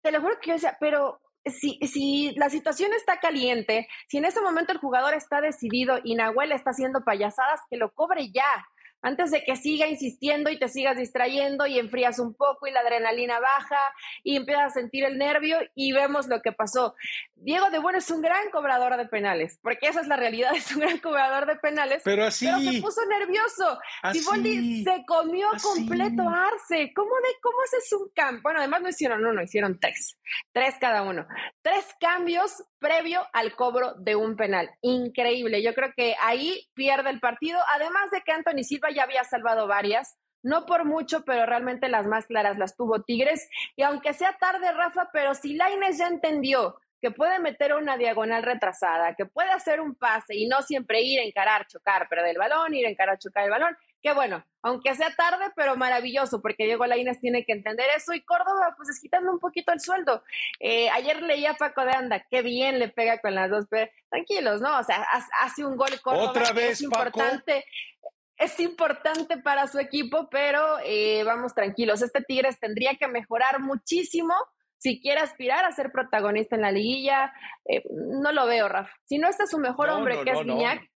Te 0.04 0.12
lo 0.12 0.22
juro 0.22 0.40
que 0.40 0.50
yo 0.50 0.54
decía, 0.54 0.78
pero 0.80 1.22
si, 1.44 1.80
si 1.88 2.36
la 2.36 2.52
situación 2.52 2.92
está 2.94 3.20
caliente, 3.20 3.88
si 4.08 4.20
en 4.20 4.26
ese 4.26 4.42
momento 4.42 4.74
el 4.74 4.78
jugador 4.78 5.16
está 5.16 5.42
decidido 5.42 6.00
y 6.04 6.14
Nahuel 6.14 6.52
está 6.52 6.70
haciendo 6.70 7.04
payasadas, 7.04 7.62
que 7.68 7.78
lo 7.78 7.96
cobre 7.96 8.30
ya 8.32 8.68
antes 9.02 9.32
de 9.32 9.44
que 9.44 9.56
siga 9.56 9.88
insistiendo 9.88 10.50
y 10.50 10.60
te 10.60 10.68
sigas 10.68 10.98
distrayendo 10.98 11.66
y 11.68 11.80
enfrías 11.80 12.20
un 12.20 12.34
poco 12.34 12.68
y 12.68 12.72
la 12.72 12.82
adrenalina 12.82 13.40
baja 13.40 13.80
y 14.24 14.36
empiezas 14.36 14.66
a 14.66 14.80
sentir 14.80 15.04
el 15.04 15.18
nervio 15.18 15.58
y 15.76 15.92
vemos 15.92 16.28
lo 16.28 16.42
que 16.42 16.52
pasó. 16.52 16.96
Diego 17.36 17.70
de 17.70 17.80
Bueno 17.80 18.00
es 18.00 18.12
un 18.12 18.22
gran 18.22 18.50
cobrador 18.52 18.98
de 18.98 19.06
penales, 19.06 19.60
porque 19.62 19.88
esa 19.88 20.02
es 20.02 20.08
la 20.08 20.18
realidad, 20.18 20.52
es 20.56 20.72
un 20.74 20.82
gran 20.82 21.00
cobrador 21.00 21.46
de 21.46 21.56
penales, 21.56 22.02
pero, 22.04 22.26
así, 22.26 22.46
pero 22.46 22.60
se 22.60 22.82
puso 22.82 23.02
nervioso. 23.06 23.80
Siboldi 24.12 24.84
se 24.84 25.06
comió 25.06 25.48
así. 25.54 25.64
completo 25.64 26.24
a 26.24 26.48
Arce. 26.48 26.92
¿Cómo, 26.96 27.16
de, 27.16 27.40
¿Cómo 27.42 27.58
haces 27.64 27.94
un 27.94 28.10
cambio? 28.14 28.42
Bueno, 28.44 28.60
además 28.60 28.82
no 28.82 28.90
hicieron 28.90 29.26
uno, 29.26 29.42
hicieron 29.42 29.80
tres. 29.80 30.18
Tres 30.52 30.76
cada 30.80 31.04
uno. 31.04 31.28
Tres 31.62 31.86
cambios 32.00 32.64
previo 32.80 33.22
al 33.34 33.56
cobro 33.56 33.94
de 33.96 34.16
un 34.16 34.36
penal. 34.36 34.70
Increíble. 34.82 35.62
Yo 35.62 35.74
creo 35.74 35.92
que 35.96 36.16
ahí 36.22 36.70
pierde 36.74 37.10
el 37.10 37.20
partido, 37.20 37.60
además 37.74 38.10
de 38.12 38.22
que 38.22 38.32
Anthony 38.32 38.64
Silva 38.64 38.89
ya 38.90 39.04
había 39.04 39.24
salvado 39.24 39.68
varias, 39.68 40.18
no 40.42 40.66
por 40.66 40.86
mucho, 40.86 41.26
pero 41.26 41.46
realmente 41.46 41.90
las 41.90 42.08
más 42.08 42.26
claras 42.26 42.58
las 42.58 42.76
tuvo 42.78 43.04
Tigres. 43.04 43.50
Y 43.76 43.84
aunque 43.84 44.14
sea 44.14 44.38
tarde, 44.38 44.72
Rafa, 44.72 45.10
pero 45.12 45.34
si 45.34 45.54
Laines 45.56 45.98
ya 45.98 46.08
entendió 46.08 46.80
que 47.02 47.12
puede 47.12 47.40
meter 47.40 47.74
una 47.74 47.98
diagonal 47.98 48.44
retrasada, 48.44 49.16
que 49.16 49.26
puede 49.26 49.52
hacer 49.52 49.80
un 49.80 49.96
pase 49.96 50.36
y 50.36 50.48
no 50.48 50.62
siempre 50.62 51.02
ir, 51.02 51.20
encarar, 51.22 51.66
chocar, 51.68 52.10
perder 52.10 52.32
el 52.32 52.38
balón, 52.38 52.74
ir, 52.74 52.86
encarar, 52.86 53.18
chocar 53.18 53.46
el 53.46 53.52
balón, 53.52 53.78
que 54.02 54.14
bueno, 54.14 54.46
aunque 54.62 54.96
sea 54.96 55.14
tarde, 55.16 55.46
pero 55.56 55.76
maravilloso, 55.76 56.42
porque 56.42 56.66
Diego 56.66 56.86
Lainez 56.86 57.20
tiene 57.20 57.46
que 57.46 57.54
entender 57.54 57.88
eso 57.96 58.14
y 58.14 58.22
Córdoba, 58.22 58.74
pues 58.76 58.90
es 58.90 59.00
quitando 59.00 59.32
un 59.32 59.40
poquito 59.40 59.72
el 59.72 59.80
sueldo. 59.80 60.24
Eh, 60.60 60.90
ayer 60.90 61.22
leía 61.22 61.52
a 61.52 61.58
Paco 61.58 61.86
de 61.86 61.94
Anda, 61.94 62.26
qué 62.30 62.42
bien 62.42 62.80
le 62.80 62.90
pega 62.90 63.20
con 63.20 63.36
las 63.36 63.50
dos, 63.50 63.66
pero 63.70 63.90
tranquilos, 64.10 64.62
¿no? 64.62 64.78
O 64.78 64.84
sea, 64.84 65.06
hace 65.42 65.66
un 65.66 65.78
gol 65.78 66.00
Córdoba. 66.02 66.30
Otra 66.30 66.52
vez, 66.52 66.72
es 66.72 66.82
importante. 66.82 67.66
Paco? 68.02 68.19
Es 68.40 68.58
importante 68.62 69.38
para 69.38 69.68
su 69.68 69.80
equipo, 69.80 70.30
pero 70.32 70.80
eh, 70.86 71.24
vamos 71.26 71.54
tranquilos. 71.54 72.02
Este 72.02 72.22
Tigres 72.22 72.58
tendría 72.58 72.96
que 72.96 73.10
mejorar 73.10 73.60
muchísimo 73.60 74.34
si 74.78 75.02
quiere 75.02 75.20
aspirar 75.20 75.66
a 75.66 75.74
ser 75.74 75.92
protagonista 75.92 76.56
en 76.56 76.62
la 76.62 76.72
liguilla. 76.72 77.34
Eh, 77.66 77.84
no 77.92 78.32
lo 78.32 78.48
veo, 78.48 78.70
Rafa. 78.70 78.92
Si 79.04 79.18
no 79.18 79.28
está 79.28 79.46
su 79.46 79.60
mejor 79.60 79.90
no, 79.90 79.98
hombre, 79.98 80.16
no, 80.16 80.24
que 80.24 80.32
no, 80.32 80.40
es 80.40 80.46
Viñac, 80.48 80.90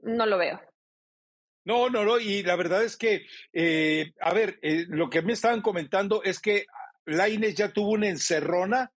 no 0.00 0.26
lo 0.26 0.36
veo. 0.36 0.60
No, 1.64 1.90
no, 1.90 2.04
no, 2.04 2.18
y 2.18 2.42
la 2.42 2.56
verdad 2.56 2.82
es 2.82 2.96
que, 2.96 3.26
eh, 3.52 4.12
a 4.20 4.32
ver, 4.32 4.58
eh, 4.62 4.86
lo 4.88 5.08
que 5.10 5.22
me 5.22 5.34
estaban 5.34 5.62
comentando 5.62 6.22
es 6.24 6.40
que 6.40 6.66
Laines 7.04 7.54
ya 7.54 7.72
tuvo 7.72 7.90
una 7.92 8.08
encerrona 8.08 8.90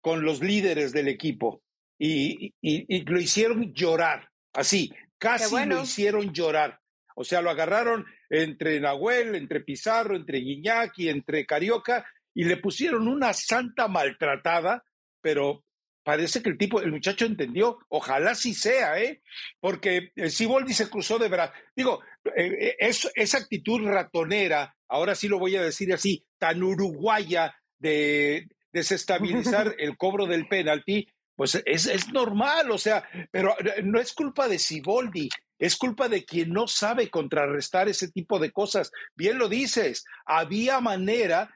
con 0.00 0.24
los 0.24 0.40
líderes 0.40 0.92
del 0.92 1.08
equipo 1.08 1.62
y, 1.98 2.54
y, 2.62 2.96
y 2.96 3.04
lo 3.04 3.20
hicieron 3.20 3.74
llorar, 3.74 4.30
así, 4.54 4.90
casi 5.20 5.50
bueno. 5.50 5.76
lo 5.76 5.82
hicieron 5.82 6.32
llorar. 6.32 6.80
O 7.14 7.22
sea, 7.22 7.42
lo 7.42 7.50
agarraron 7.50 8.06
entre 8.28 8.80
Nahuel, 8.80 9.36
entre 9.36 9.60
Pizarro, 9.60 10.16
entre 10.16 10.38
Guiñac 10.38 10.98
y 10.98 11.08
entre 11.08 11.46
Carioca 11.46 12.04
y 12.34 12.44
le 12.44 12.56
pusieron 12.56 13.08
una 13.08 13.32
santa 13.32 13.88
maltratada, 13.88 14.84
pero 15.20 15.64
parece 16.02 16.42
que 16.42 16.50
el 16.50 16.58
tipo, 16.58 16.80
el 16.80 16.92
muchacho 16.92 17.26
entendió, 17.26 17.78
ojalá 17.88 18.34
sí 18.34 18.54
sea, 18.54 19.00
¿eh? 19.00 19.22
Porque 19.60 20.12
el 20.16 20.30
Siboldi 20.30 20.72
se 20.72 20.88
cruzó 20.88 21.18
de 21.18 21.28
verdad. 21.28 21.52
Digo, 21.74 22.00
eh, 22.36 22.76
es, 22.78 23.10
esa 23.14 23.38
actitud 23.38 23.84
ratonera, 23.84 24.76
ahora 24.88 25.14
sí 25.14 25.28
lo 25.28 25.38
voy 25.38 25.56
a 25.56 25.62
decir 25.62 25.92
así, 25.92 26.24
tan 26.38 26.62
uruguaya 26.62 27.54
de 27.78 28.48
desestabilizar 28.72 29.74
el 29.78 29.96
cobro 29.96 30.26
del 30.26 30.46
penalti, 30.46 31.08
pues 31.40 31.54
es, 31.64 31.86
es, 31.86 32.12
normal, 32.12 32.70
o 32.70 32.76
sea, 32.76 33.02
pero 33.30 33.56
no 33.82 33.98
es 33.98 34.12
culpa 34.12 34.46
de 34.46 34.58
Siboldi, 34.58 35.30
es 35.58 35.74
culpa 35.78 36.06
de 36.06 36.26
quien 36.26 36.52
no 36.52 36.68
sabe 36.68 37.08
contrarrestar 37.08 37.88
ese 37.88 38.10
tipo 38.10 38.38
de 38.38 38.52
cosas. 38.52 38.92
Bien 39.16 39.38
lo 39.38 39.48
dices, 39.48 40.04
había 40.26 40.80
manera 40.80 41.48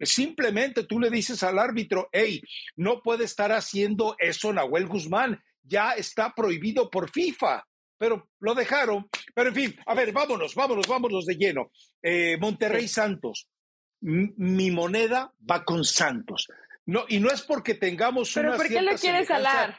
simplemente 0.00 0.82
tú 0.82 0.98
le 0.98 1.08
dices 1.08 1.44
al 1.44 1.60
árbitro, 1.60 2.08
hey, 2.10 2.42
no 2.74 3.00
puede 3.00 3.26
estar 3.26 3.52
haciendo 3.52 4.16
eso 4.18 4.52
Nahuel 4.52 4.88
Guzmán, 4.88 5.40
ya 5.62 5.92
está 5.92 6.34
prohibido 6.34 6.90
por 6.90 7.08
FIFA, 7.08 7.64
pero 7.96 8.28
lo 8.40 8.56
dejaron. 8.56 9.08
Pero 9.36 9.50
en 9.50 9.54
fin, 9.54 9.76
a 9.86 9.94
ver, 9.94 10.10
vámonos, 10.10 10.56
vámonos, 10.56 10.88
vámonos 10.88 11.26
de 11.26 11.36
lleno. 11.36 11.70
Eh, 12.02 12.38
Monterrey 12.40 12.88
Santos. 12.88 13.46
mi 14.00 14.72
moneda 14.72 15.32
va 15.48 15.64
con 15.64 15.84
Santos. 15.84 16.48
No, 16.88 17.04
y 17.06 17.20
no 17.20 17.28
es 17.28 17.42
porque 17.42 17.74
tengamos 17.74 18.32
¿Pero 18.34 18.56
¿por 18.56 18.66
qué 18.66 18.80
lo 18.80 18.96
quieres 18.96 19.30
hablar? 19.30 19.76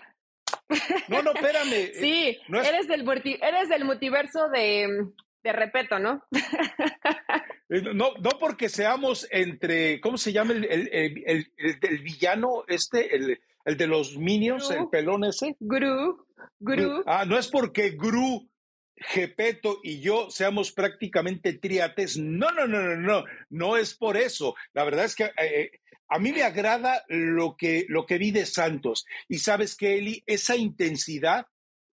No, 1.07 1.23
no, 1.23 1.31
espérame. 1.31 1.91
sí, 1.99 2.37
eres, 2.47 2.87
del 2.87 3.03
eres 3.41 3.69
del 3.69 3.83
multiverso 3.83 4.47
de, 4.49 5.07
de 5.43 5.51
repeto, 5.51 5.99
¿no? 5.99 6.23
Eh, 7.71 7.83
no, 7.83 8.13
no 8.15 8.29
porque 8.39 8.67
seamos 8.67 9.27
entre, 9.29 10.01
¿cómo 10.01 10.17
se 10.17 10.33
llama 10.33 10.53
el, 10.53 10.65
el, 10.65 11.99
villano 11.99 12.63
este, 12.67 13.15
el, 13.15 13.37
de 13.77 13.85
los 13.85 14.17
Minions, 14.17 14.71
el 14.71 14.89
pelón 14.89 15.23
ese? 15.23 15.55
Gru, 15.59 16.25
Gru. 16.59 17.03
Ah, 17.05 17.25
no 17.27 17.37
es 17.37 17.47
porque 17.47 17.91
Gru, 17.91 18.49
Gepeto 18.95 19.81
y 19.83 20.01
yo 20.01 20.31
seamos 20.31 20.71
prácticamente 20.71 21.53
triates. 21.53 22.17
No, 22.17 22.51
no, 22.51 22.65
no, 22.65 22.81
no, 22.81 22.95
no, 22.95 23.23
no 23.51 23.77
es 23.77 23.93
por 23.93 24.17
eso. 24.17 24.55
La 24.73 24.83
verdad 24.83 25.05
es 25.05 25.15
que 25.15 25.25
eh, 25.25 25.31
eh, 25.37 25.71
a 26.09 26.19
mí 26.19 26.31
me 26.31 26.43
agrada 26.43 27.03
lo 27.07 27.55
que, 27.55 27.85
lo 27.87 28.05
que 28.05 28.17
vi 28.17 28.31
de 28.31 28.45
Santos. 28.45 29.05
Y 29.27 29.37
sabes 29.37 29.75
que, 29.75 29.97
Eli, 29.97 30.23
esa 30.25 30.55
intensidad 30.55 31.45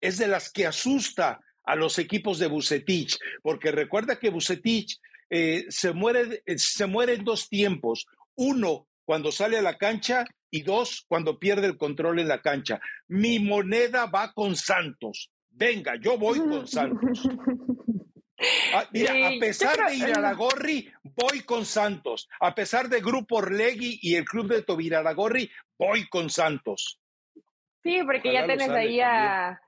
es 0.01 0.17
de 0.17 0.27
las 0.27 0.51
que 0.51 0.65
asusta 0.65 1.41
a 1.63 1.75
los 1.75 1.99
equipos 1.99 2.39
de 2.39 2.47
Bucetich, 2.47 3.17
porque 3.41 3.71
recuerda 3.71 4.17
que 4.17 4.29
Bucetich 4.29 4.99
eh, 5.29 5.65
se, 5.69 5.91
muere, 5.91 6.43
se 6.57 6.85
muere 6.85 7.13
en 7.15 7.25
dos 7.25 7.49
tiempos. 7.49 8.05
Uno, 8.35 8.87
cuando 9.03 9.31
sale 9.31 9.57
a 9.57 9.61
la 9.61 9.77
cancha 9.77 10.25
y 10.49 10.61
dos, 10.61 11.05
cuando 11.07 11.37
pierde 11.37 11.67
el 11.67 11.77
control 11.77 12.19
en 12.19 12.27
la 12.29 12.41
cancha. 12.41 12.79
Mi 13.07 13.39
moneda 13.39 14.05
va 14.05 14.31
con 14.31 14.55
Santos. 14.55 15.31
Venga, 15.49 15.95
yo 15.99 16.17
voy 16.17 16.39
con 16.39 16.67
Santos. 16.67 17.27
Ah, 18.73 18.85
mira, 18.91 19.27
a 19.27 19.31
pesar 19.39 19.87
de 19.87 19.95
ir 19.95 20.13
a 20.13 20.19
la 20.19 20.33
Gorri, 20.33 20.91
voy 21.03 21.41
con 21.41 21.65
Santos. 21.65 22.27
A 22.39 22.53
pesar 22.53 22.89
de 22.89 22.99
Grupo 22.99 23.37
Orlegui 23.37 23.99
y 24.01 24.15
el 24.15 24.25
club 24.25 24.47
de 24.47 24.63
Tobiraragorri, 24.63 25.49
voy 25.77 26.07
con 26.09 26.29
Santos. 26.29 26.99
Sí, 27.83 28.01
porque 28.03 28.33
ya 28.33 28.45
tienes 28.45 28.69
ahí 28.69 28.99
a, 28.99 29.61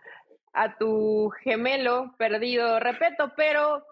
a 0.54 0.78
tu 0.78 1.30
gemelo 1.44 2.16
perdido, 2.18 2.80
repito, 2.80 3.32
pero 3.38 3.86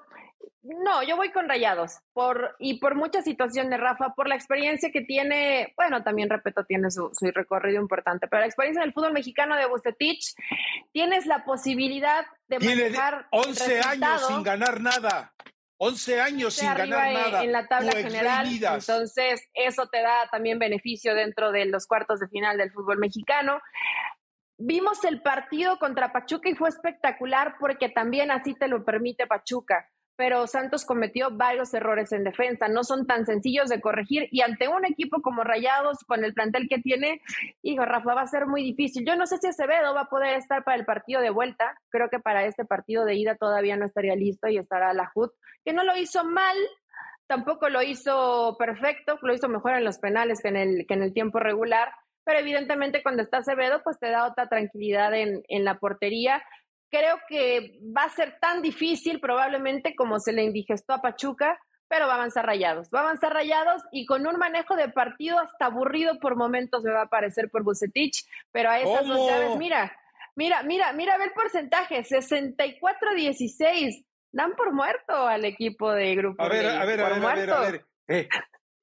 no, 0.63 1.03
yo 1.03 1.15
voy 1.15 1.31
con 1.31 1.47
Rayados 1.47 1.99
por 2.13 2.55
y 2.60 2.79
por 2.79 2.95
muchas 2.95 3.23
situaciones, 3.23 3.79
Rafa, 3.79 4.13
por 4.15 4.27
la 4.27 4.36
experiencia 4.36 4.91
que 4.91 5.01
tiene, 5.01 5.73
bueno, 5.75 6.03
también 6.03 6.29
repito, 6.29 6.63
tiene 6.65 6.89
su, 6.91 7.12
recorrido 7.34 7.81
importante, 7.81 8.27
pero 8.27 8.41
la 8.41 8.47
experiencia 8.47 8.81
del 8.81 8.93
fútbol 8.93 9.13
mexicano 9.13 9.55
de 9.55 9.67
Bustetich, 9.67 10.34
tienes 10.91 11.25
la 11.25 11.45
posibilidad 11.45 12.25
de 12.47 12.60
manejar 12.60 13.27
11 13.31 13.79
años 13.81 14.27
sin 14.27 14.43
ganar 14.43 14.81
nada. 14.81 15.34
11 15.77 16.21
años 16.21 16.53
sin 16.53 16.73
ganar 16.73 17.12
nada. 17.12 17.43
En 17.43 17.51
la 17.51 17.67
tabla 17.67 17.91
general, 17.91 18.47
entonces 18.47 19.47
eso 19.53 19.88
te 19.88 20.01
da 20.01 20.27
también 20.31 20.58
beneficio 20.58 21.13
dentro 21.13 21.51
de 21.51 21.65
los 21.65 21.86
cuartos 21.86 22.19
de 22.19 22.27
final 22.29 22.58
del 22.58 22.71
fútbol 22.71 22.97
mexicano. 22.97 23.60
Vimos 24.58 25.03
el 25.03 25.21
partido 25.21 25.77
contra 25.79 26.13
Pachuca 26.13 26.49
y 26.49 26.55
fue 26.55 26.69
espectacular 26.69 27.55
porque 27.60 27.89
también 27.89 28.31
así 28.31 28.53
te 28.53 28.69
lo 28.69 28.86
permite 28.86 29.27
Pachuca. 29.27 29.89
Pero 30.17 30.47
Santos 30.47 30.86
cometió 30.86 31.30
varios 31.32 31.73
errores 31.73 32.12
en 32.12 32.23
defensa, 32.23 32.67
no 32.67 32.84
son 32.84 33.06
tan 33.06 33.25
sencillos 33.25 33.69
de 33.69 33.82
corregir 33.82 34.28
y 34.32 34.41
ante 34.41 34.67
un 34.67 34.86
equipo 34.86 35.21
como 35.21 35.43
Rayados, 35.43 35.99
con 36.06 36.23
el 36.23 36.34
plantel 36.34 36.67
que 36.69 36.80
tiene, 36.80 37.21
hijo, 37.62 37.84
Rafa, 37.86 38.13
va 38.13 38.21
a 38.21 38.28
ser 38.28 38.47
muy 38.47 38.63
difícil. 38.63 39.06
Yo 39.06 39.15
no 39.15 39.28
sé 39.28 39.38
si 39.38 39.47
Acevedo 39.47 39.93
va 39.93 40.01
a 40.01 40.10
poder 40.10 40.36
estar 40.36 40.63
para 40.63 40.78
el 40.78 40.86
partido 40.86 41.21
de 41.21 41.30
vuelta, 41.30 41.78
creo 41.89 42.10
que 42.10 42.19
para 42.19 42.45
este 42.45 42.65
partido 42.65 43.04
de 43.06 43.15
ida 43.15 43.36
todavía 43.36 43.75
no 43.75 43.86
estaría 43.86 44.15
listo 44.15 44.47
y 44.47 44.58
estará 44.58 44.93
la 44.93 45.12
HUD, 45.13 45.32
que 45.63 45.73
no 45.73 45.84
lo 45.84 45.97
hizo 45.97 46.23
mal, 46.23 46.58
tampoco 47.28 47.69
lo 47.69 47.82
hizo 47.82 48.56
perfecto, 48.58 49.19
lo 49.21 49.34
hizo 49.34 49.49
mejor 49.49 49.73
en 49.73 49.84
los 49.84 49.99
penales 49.99 50.41
que 50.41 50.49
en 50.49 50.58
el, 50.58 50.86
que 50.88 50.93
en 50.93 51.04
el 51.04 51.13
tiempo 51.13 51.39
regular, 51.39 51.91
pero 52.25 52.39
evidentemente 52.39 53.04
cuando 53.04 53.21
está 53.21 53.38
Acevedo, 53.38 53.82
pues 53.84 53.99
te 53.99 54.10
da 54.10 54.28
otra 54.28 54.49
tranquilidad 54.49 55.13
en, 55.13 55.43
en 55.47 55.63
la 55.63 55.78
portería. 55.78 56.43
Creo 56.91 57.17
que 57.28 57.80
va 57.95 58.04
a 58.04 58.10
ser 58.10 58.38
tan 58.39 58.62
difícil 58.62 59.19
probablemente 59.19 59.95
como 59.95 60.19
se 60.19 60.34
le 60.34 60.43
indigestó 60.43 60.93
a 60.93 61.02
Pachuca, 61.02 61.60
pero 61.88 62.08
va 62.08 62.13
a 62.13 62.15
avanzar 62.15 62.45
rayados. 62.45 62.89
Va 62.93 63.00
a 63.00 63.04
avanzar 63.04 63.34
rayados 63.34 63.84
y 63.91 64.06
con 64.06 64.28
un 64.28 64.38
manejo 64.38 64.76
de 64.76 64.89
partido 64.89 65.39
hasta 65.39 65.65
aburrido 65.65 66.19
por 66.19 66.36
momentos 66.36 66.84
me 66.84 66.91
va 66.91 67.04
a 67.04 67.10
parecer 67.10 67.50
por 67.50 67.63
Bucetich, 67.63 68.26
pero 68.52 68.69
a 68.69 68.80
esas 68.80 69.08
dos 69.08 69.30
llaves, 69.30 69.56
mira, 69.58 69.95
mira, 70.36 70.63
mira, 70.63 70.93
mira, 70.93 71.17
ve 71.17 71.26
el 71.26 71.32
porcentaje, 71.32 72.04
64-16. 72.04 74.06
Dan 74.32 74.56
por 74.56 74.74
muerto 74.74 75.28
al 75.28 75.45
equipo 75.45 75.91
de 75.93 76.15
grupo. 76.15 76.43
A 76.43 76.50
ver, 76.50 76.65
a 76.65 76.86
ver, 76.86 77.00
a 77.00 77.10
ver, 77.10 77.26
a 77.26 77.36
ver, 77.36 77.50
a 77.50 77.60
ver, 77.62 77.86
eh, 78.10 78.28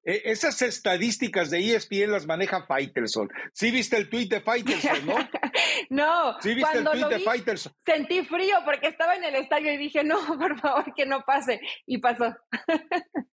eh, 0.05 0.21
esas 0.25 0.61
estadísticas 0.61 1.49
de 1.49 1.75
ESPN 1.75 2.11
las 2.11 2.25
maneja 2.25 2.65
Faitelson. 2.65 3.29
¿Sí 3.53 3.71
viste 3.71 3.95
el 3.95 4.09
tweet 4.09 4.27
de 4.27 4.41
Faitelson, 4.41 5.05
no? 5.05 5.15
no. 5.89 6.41
¿Sí 6.41 6.53
viste 6.53 6.79
el 6.79 6.83
tweet 6.83 7.07
de 7.07 7.19
Faitelson? 7.19 7.73
Sentí 7.85 8.23
frío 8.25 8.57
porque 8.65 8.87
estaba 8.87 9.15
en 9.15 9.23
el 9.23 9.35
estadio 9.35 9.71
y 9.71 9.77
dije, 9.77 10.03
no, 10.03 10.17
por 10.37 10.59
favor, 10.59 10.93
que 10.93 11.05
no 11.05 11.21
pase. 11.21 11.61
Y 11.85 11.99
pasó. 11.99 12.35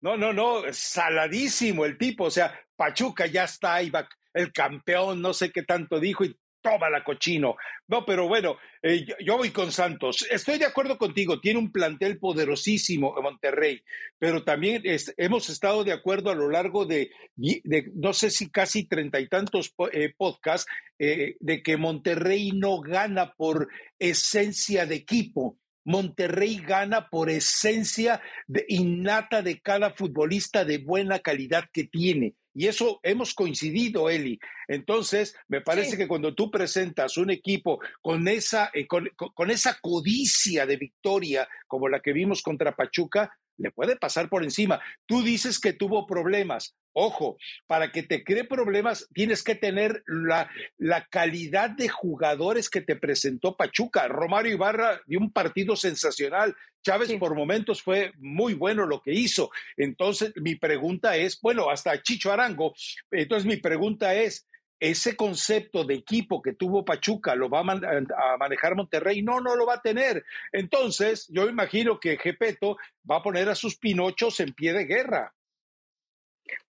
no, 0.00 0.16
no, 0.16 0.32
no, 0.32 0.62
saladísimo 0.72 1.84
el 1.84 1.96
tipo. 1.96 2.24
O 2.24 2.30
sea, 2.30 2.58
Pachuca 2.74 3.26
ya 3.26 3.44
está 3.44 3.74
ahí, 3.74 3.92
el 4.34 4.52
campeón, 4.52 5.22
no 5.22 5.32
sé 5.32 5.52
qué 5.52 5.62
tanto 5.62 6.00
dijo 6.00 6.24
y 6.24 6.36
la 6.90 7.04
cochino. 7.04 7.56
No, 7.86 8.04
pero 8.04 8.28
bueno, 8.28 8.56
eh, 8.82 9.06
yo, 9.20 9.36
voy 9.36 9.50
con 9.50 9.72
Santos. 9.72 10.26
Estoy 10.30 10.58
de 10.58 10.66
acuerdo 10.66 10.98
contigo, 10.98 11.40
tiene 11.40 11.58
un 11.58 11.72
plantel 11.72 12.18
poderosísimo 12.18 13.14
en 13.16 13.22
Monterrey, 13.22 13.82
pero 14.18 14.44
también 14.44 14.82
hemos 15.16 15.48
estado 15.48 15.84
de 15.84 15.92
acuerdo 15.92 16.30
a 16.30 16.34
lo 16.34 16.50
largo 16.50 16.84
de, 16.84 17.10
no 17.94 18.12
sé 18.12 18.30
si 18.30 18.50
casi 18.50 18.84
treinta 18.84 19.20
y 19.20 19.28
tantos 19.28 19.72
eh, 19.92 20.12
podcasts, 20.16 20.70
eh, 20.98 21.36
de 21.40 21.62
que 21.62 21.76
Monterrey 21.76 22.50
no 22.52 22.80
gana 22.80 23.32
por 23.34 23.68
esencia 23.98 24.84
de 24.84 24.96
equipo. 24.96 25.56
Monterrey 25.88 26.58
gana 26.58 27.08
por 27.08 27.30
esencia 27.30 28.20
de, 28.46 28.66
innata 28.68 29.40
de 29.40 29.58
cada 29.60 29.90
futbolista 29.94 30.62
de 30.66 30.76
buena 30.78 31.20
calidad 31.20 31.64
que 31.72 31.84
tiene. 31.84 32.34
Y 32.54 32.66
eso 32.66 33.00
hemos 33.02 33.32
coincidido, 33.32 34.10
Eli. 34.10 34.38
Entonces, 34.66 35.34
me 35.48 35.62
parece 35.62 35.96
que 35.96 36.06
cuando 36.06 36.34
tú 36.34 36.50
presentas 36.50 37.16
un 37.16 37.30
equipo 37.30 37.80
con 38.02 38.28
esa, 38.28 38.70
eh, 38.74 38.86
con, 38.86 39.50
esa 39.50 39.78
codicia 39.80 40.66
de 40.66 40.76
victoria 40.76 41.48
como 41.66 41.88
la 41.88 42.00
que 42.00 42.12
vimos 42.12 42.42
contra 42.42 42.76
Pachuca, 42.76 43.34
le 43.58 43.70
puede 43.70 43.96
pasar 43.96 44.28
por 44.28 44.42
encima. 44.42 44.80
Tú 45.06 45.22
dices 45.22 45.60
que 45.60 45.72
tuvo 45.72 46.06
problemas. 46.06 46.74
Ojo, 46.92 47.36
para 47.66 47.92
que 47.92 48.02
te 48.02 48.24
cree 48.24 48.44
problemas 48.44 49.08
tienes 49.12 49.44
que 49.44 49.54
tener 49.54 50.02
la, 50.06 50.50
la, 50.78 51.06
calidad 51.06 51.70
de 51.70 51.88
jugadores 51.88 52.68
que 52.68 52.80
te 52.80 52.96
presentó 52.96 53.56
Pachuca. 53.56 54.08
Romario 54.08 54.52
Ibarra 54.52 55.00
dio 55.06 55.20
un 55.20 55.30
partido 55.30 55.76
sensacional. 55.76 56.56
Chávez 56.82 57.12
por 57.14 57.36
momentos 57.36 57.82
fue 57.82 58.12
muy 58.18 58.54
bueno 58.54 58.86
lo 58.86 59.00
que 59.00 59.12
hizo. 59.12 59.50
Entonces, 59.76 60.32
mi 60.36 60.56
pregunta 60.56 61.16
es, 61.16 61.40
bueno, 61.40 61.70
hasta 61.70 62.02
Chicho 62.02 62.32
Arango. 62.32 62.74
Entonces, 63.10 63.46
mi 63.46 63.58
pregunta 63.58 64.14
es, 64.14 64.46
ese 64.80 65.16
concepto 65.16 65.84
de 65.84 65.94
equipo 65.94 66.40
que 66.40 66.52
tuvo 66.52 66.84
Pachuca 66.84 67.34
lo 67.34 67.48
va 67.48 67.60
a, 67.60 68.36
manejar 68.38 68.76
Monterrey. 68.76 69.22
No, 69.22 69.40
no 69.40 69.56
lo 69.56 69.66
va 69.66 69.74
a 69.74 69.82
tener. 69.82 70.24
Entonces, 70.52 71.26
yo 71.28 71.48
imagino 71.48 71.98
que 71.98 72.18
Gepeto 72.18 72.76
va 73.08 73.16
a 73.16 73.22
poner 73.22 73.48
a 73.48 73.54
sus 73.54 73.76
pinochos 73.76 74.40
en 74.40 74.52
pie 74.52 74.72
de 74.72 74.84
guerra. 74.84 75.34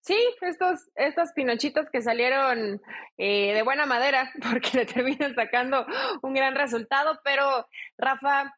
Sí, 0.01 0.17
estos, 0.41 0.89
estos 0.95 1.33
pinochitos 1.33 1.87
que 1.93 2.01
salieron 2.01 2.81
eh, 3.19 3.53
de 3.53 3.63
buena 3.63 3.85
madera, 3.85 4.33
porque 4.51 4.79
le 4.79 4.87
terminan 4.87 5.35
sacando 5.35 5.87
un 6.23 6.33
gran 6.33 6.55
resultado, 6.55 7.21
pero 7.25 7.67
Rafa, 7.99 8.55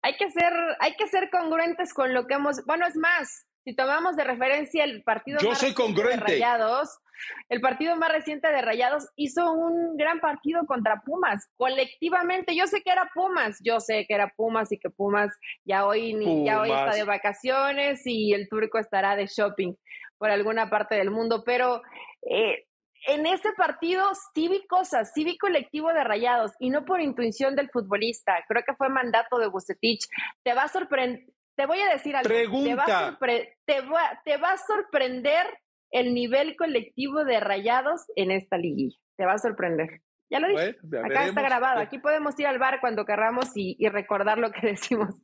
hay 0.00 0.16
que 0.16 0.30
ser, 0.30 0.52
hay 0.80 0.94
que 0.94 1.08
ser 1.08 1.28
congruentes 1.30 1.92
con 1.92 2.14
lo 2.14 2.26
que 2.26 2.34
hemos, 2.34 2.64
bueno, 2.64 2.86
es 2.86 2.96
más, 2.96 3.46
si 3.66 3.74
tomamos 3.74 4.14
de 4.14 4.22
referencia 4.22 4.84
el 4.84 5.02
partido 5.02 5.40
más 5.42 5.60
reciente 5.60 6.04
de 6.04 6.16
Rayados, 6.18 7.00
el 7.48 7.60
partido 7.60 7.96
más 7.96 8.12
reciente 8.12 8.46
de 8.46 8.62
Rayados 8.62 9.08
hizo 9.16 9.52
un 9.52 9.96
gran 9.96 10.20
partido 10.20 10.64
contra 10.66 11.02
Pumas, 11.04 11.50
colectivamente. 11.56 12.54
Yo 12.54 12.68
sé 12.68 12.82
que 12.82 12.92
era 12.92 13.10
Pumas, 13.12 13.58
yo 13.64 13.80
sé 13.80 14.06
que 14.06 14.14
era 14.14 14.32
Pumas 14.36 14.70
y 14.70 14.78
que 14.78 14.88
Pumas 14.88 15.32
ya 15.64 15.84
hoy, 15.84 16.16
ya 16.44 16.60
hoy 16.60 16.70
está 16.70 16.94
de 16.94 17.02
vacaciones 17.02 18.02
y 18.06 18.34
el 18.34 18.48
turco 18.48 18.78
estará 18.78 19.16
de 19.16 19.26
shopping 19.26 19.74
por 20.16 20.30
alguna 20.30 20.70
parte 20.70 20.94
del 20.94 21.10
mundo, 21.10 21.42
pero 21.44 21.82
eh, 22.22 22.66
en 23.08 23.26
ese 23.26 23.52
partido 23.56 24.04
sí 24.32 24.46
vi 24.46 24.64
cosas, 24.68 25.10
sí 25.12 25.24
vi 25.24 25.36
colectivo 25.38 25.92
de 25.92 26.04
rayados 26.04 26.52
y 26.60 26.70
no 26.70 26.84
por 26.84 27.00
intuición 27.00 27.56
del 27.56 27.68
futbolista, 27.70 28.44
creo 28.46 28.62
que 28.64 28.76
fue 28.76 28.88
mandato 28.90 29.38
de 29.38 29.48
Bucetich. 29.48 30.06
Te 30.44 30.54
va 30.54 30.62
a 30.62 30.68
sorprender, 30.68 31.24
te 31.56 31.66
voy 31.66 31.80
a 31.80 31.88
decir 31.88 32.14
algo. 32.14 32.28
Pregunta. 32.28 33.18
Te 33.64 33.80
va, 33.80 34.20
te, 34.24 34.36
va, 34.36 34.52
a 34.52 34.58
sorprender 34.58 35.46
el 35.90 36.14
nivel 36.14 36.54
colectivo 36.56 37.24
de 37.24 37.40
rayados 37.40 38.02
en 38.14 38.30
esta 38.30 38.58
liguilla. 38.58 38.96
Te 39.16 39.24
va 39.24 39.32
a 39.32 39.38
sorprender. 39.38 40.02
Ya 40.30 40.40
lo 40.40 40.48
dije. 40.48 40.76
Acá 41.02 41.26
está 41.26 41.42
grabado. 41.42 41.80
Aquí 41.80 41.98
podemos 41.98 42.38
ir 42.38 42.46
al 42.46 42.58
bar 42.58 42.80
cuando 42.80 43.04
querramos 43.04 43.50
y, 43.54 43.76
recordar 43.88 44.38
lo 44.38 44.52
que 44.52 44.66
decimos. 44.68 45.14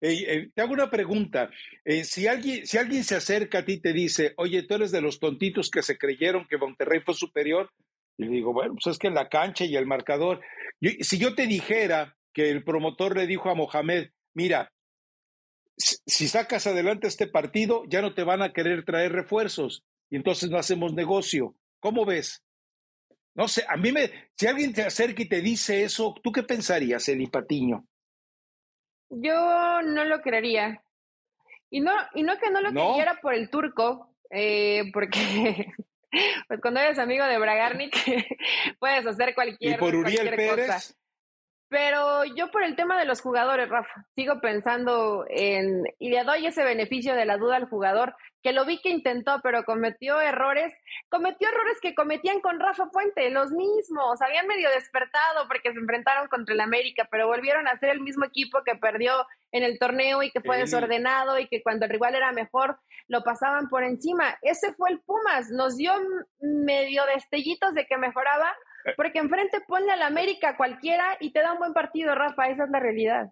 te 0.00 0.50
hago 0.56 0.72
una 0.72 0.90
pregunta. 0.90 1.50
si, 2.02 2.26
alguien, 2.26 2.66
si 2.66 2.78
alguien 2.78 3.04
se 3.04 3.16
acerca 3.16 3.58
a 3.58 3.64
ti 3.64 3.74
y 3.74 3.82
te 3.82 3.92
dice, 3.92 4.32
oye, 4.36 4.62
tú 4.62 4.74
eres 4.74 4.90
de 4.90 5.02
los 5.02 5.20
tontitos 5.20 5.70
que 5.70 5.82
se 5.82 5.98
creyeron 5.98 6.46
que 6.48 6.56
Monterrey 6.56 7.00
fue 7.00 7.14
superior, 7.14 7.70
y 8.16 8.24
le 8.24 8.30
digo, 8.30 8.52
bueno, 8.52 8.74
pues 8.74 8.94
es 8.94 8.98
que 8.98 9.10
la 9.10 9.28
cancha 9.28 9.64
y 9.64 9.76
el 9.76 9.86
marcador. 9.86 10.40
si 10.80 11.18
yo 11.18 11.34
te 11.34 11.46
dijera 11.46 12.16
que 12.32 12.50
el 12.50 12.64
promotor 12.64 13.16
le 13.16 13.26
dijo 13.26 13.48
a 13.48 13.54
Mohamed, 13.54 14.10
mira, 14.34 14.72
si 15.78 16.28
sacas 16.28 16.66
adelante 16.66 17.06
este 17.06 17.26
partido, 17.26 17.84
ya 17.86 18.02
no 18.02 18.14
te 18.14 18.24
van 18.24 18.42
a 18.42 18.52
querer 18.52 18.84
traer 18.84 19.12
refuerzos 19.12 19.84
y 20.10 20.16
entonces 20.16 20.50
no 20.50 20.58
hacemos 20.58 20.92
negocio. 20.92 21.54
¿Cómo 21.80 22.04
ves? 22.04 22.42
No 23.34 23.46
sé, 23.46 23.64
a 23.68 23.76
mí 23.76 23.92
me, 23.92 24.10
si 24.34 24.46
alguien 24.48 24.72
te 24.72 24.82
acerca 24.82 25.22
y 25.22 25.28
te 25.28 25.40
dice 25.40 25.84
eso, 25.84 26.14
¿tú 26.22 26.32
qué 26.32 26.42
pensarías, 26.42 27.08
Eli 27.08 27.28
Patiño? 27.28 27.86
Yo 29.10 29.80
no 29.82 30.04
lo 30.04 30.20
creería. 30.20 30.82
Y 31.70 31.80
no, 31.80 31.92
y 32.14 32.22
no 32.22 32.36
que 32.38 32.50
no 32.50 32.60
lo 32.60 32.70
creyera 32.70 33.20
por 33.20 33.34
el 33.34 33.48
turco, 33.50 34.16
eh, 34.30 34.90
porque 34.92 35.72
pues 36.48 36.60
cuando 36.60 36.80
eres 36.80 36.98
amigo 36.98 37.24
de 37.26 37.38
Bragarnik 37.38 37.94
puedes 38.80 39.06
hacer 39.06 39.34
cualquier, 39.34 39.74
¿Y 39.74 39.78
por 39.78 39.94
Uriel 39.94 40.30
Pérez? 40.34 40.96
Pero 41.70 42.24
yo 42.24 42.50
por 42.50 42.62
el 42.62 42.76
tema 42.76 42.98
de 42.98 43.04
los 43.04 43.20
jugadores, 43.20 43.68
Rafa, 43.68 44.06
sigo 44.14 44.40
pensando 44.40 45.26
en, 45.28 45.84
y 45.98 46.08
le 46.08 46.24
doy 46.24 46.46
ese 46.46 46.64
beneficio 46.64 47.14
de 47.14 47.26
la 47.26 47.36
duda 47.36 47.56
al 47.56 47.68
jugador, 47.68 48.16
que 48.42 48.52
lo 48.52 48.64
vi 48.64 48.80
que 48.80 48.88
intentó, 48.88 49.40
pero 49.42 49.64
cometió 49.64 50.20
errores, 50.20 50.72
cometió 51.10 51.48
errores 51.48 51.78
que 51.82 51.94
cometían 51.94 52.40
con 52.40 52.58
Rafa 52.58 52.86
Puente, 52.86 53.28
los 53.30 53.50
mismos, 53.50 54.22
habían 54.22 54.46
medio 54.46 54.70
despertado 54.70 55.46
porque 55.46 55.72
se 55.72 55.78
enfrentaron 55.78 56.28
contra 56.28 56.54
el 56.54 56.60
América, 56.60 57.06
pero 57.10 57.26
volvieron 57.26 57.68
a 57.68 57.78
ser 57.78 57.90
el 57.90 58.00
mismo 58.00 58.24
equipo 58.24 58.62
que 58.64 58.76
perdió 58.76 59.26
en 59.52 59.62
el 59.62 59.78
torneo 59.78 60.22
y 60.22 60.30
que 60.30 60.40
fue 60.40 60.58
desordenado 60.58 61.38
y 61.38 61.48
que 61.48 61.62
cuando 61.62 61.84
el 61.84 61.90
rival 61.90 62.14
era 62.14 62.32
mejor 62.32 62.78
lo 63.08 63.22
pasaban 63.24 63.68
por 63.68 63.82
encima. 63.82 64.38
Ese 64.42 64.72
fue 64.74 64.90
el 64.90 65.00
Pumas, 65.00 65.50
nos 65.50 65.76
dio 65.76 65.92
medio 66.40 67.04
destellitos 67.06 67.74
de 67.74 67.86
que 67.86 67.96
mejoraba, 67.96 68.54
porque 68.96 69.18
enfrente 69.18 69.58
ponle 69.66 69.92
al 69.92 70.02
América 70.02 70.56
cualquiera 70.56 71.16
y 71.20 71.32
te 71.32 71.40
da 71.40 71.52
un 71.52 71.58
buen 71.58 71.72
partido, 71.72 72.14
Rafa, 72.14 72.48
esa 72.48 72.64
es 72.64 72.70
la 72.70 72.80
realidad. 72.80 73.28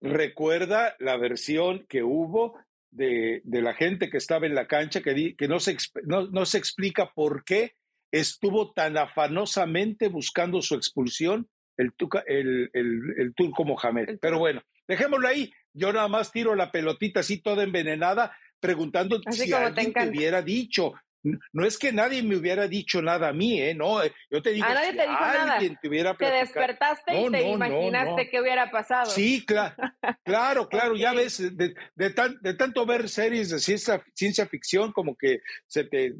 Recuerda 0.00 0.96
la 0.98 1.16
versión 1.16 1.86
que 1.88 2.02
hubo 2.02 2.58
de, 2.90 3.40
de 3.44 3.62
la 3.62 3.74
gente 3.74 4.10
que 4.10 4.18
estaba 4.18 4.46
en 4.46 4.54
la 4.54 4.66
cancha, 4.66 5.00
que, 5.00 5.36
que 5.36 5.48
no, 5.48 5.60
se, 5.60 5.76
no, 6.04 6.26
no 6.28 6.44
se 6.44 6.58
explica 6.58 7.12
por 7.14 7.44
qué 7.44 7.74
estuvo 8.10 8.72
tan 8.72 8.96
afanosamente 8.98 10.08
buscando 10.08 10.60
su 10.60 10.74
expulsión 10.74 11.48
el, 11.76 11.92
el, 12.26 12.70
el, 12.74 13.00
el 13.16 13.34
turco 13.34 13.64
Mohamed. 13.64 14.18
Pero 14.20 14.38
bueno, 14.38 14.62
dejémoslo 14.86 15.28
ahí. 15.28 15.52
Yo 15.72 15.92
nada 15.92 16.08
más 16.08 16.30
tiro 16.30 16.54
la 16.54 16.70
pelotita 16.70 17.20
así 17.20 17.40
toda 17.40 17.64
envenenada, 17.64 18.36
preguntando 18.60 19.20
si 19.30 19.52
alguien 19.52 19.92
te 19.92 20.08
hubiera 20.08 20.42
dicho, 20.42 20.92
no 21.22 21.64
es 21.64 21.78
que 21.78 21.92
nadie 21.92 22.22
me 22.22 22.36
hubiera 22.36 22.66
dicho 22.68 23.00
nada 23.00 23.28
a 23.28 23.32
mí, 23.32 23.60
¿eh? 23.60 23.74
No, 23.74 24.02
eh, 24.02 24.12
yo 24.30 24.42
te 24.42 24.50
digo, 24.50 24.66
a 24.66 24.74
nadie 24.74 24.92
te 24.92 25.02
dijo 25.02 25.12
nada. 25.12 25.58
te 25.58 25.88
hubiera 25.88 26.14
Te 26.14 26.30
despertaste 26.30 27.20
y 27.20 27.30
te 27.30 27.48
imaginaste 27.48 28.28
qué 28.28 28.40
hubiera 28.40 28.70
pasado. 28.70 29.10
Sí, 29.10 29.44
claro, 29.44 29.74
claro, 30.24 30.68
claro, 30.68 30.96
ya 30.96 31.12
ves, 31.12 31.56
de, 31.56 31.74
de, 31.94 32.54
tanto 32.54 32.86
ver 32.86 33.08
series 33.08 33.50
de 33.50 33.58
ciencia, 33.58 34.02
ciencia 34.14 34.46
ficción, 34.46 34.92
como 34.92 35.16
que 35.16 35.40
se 35.66 35.84
te 35.84 36.12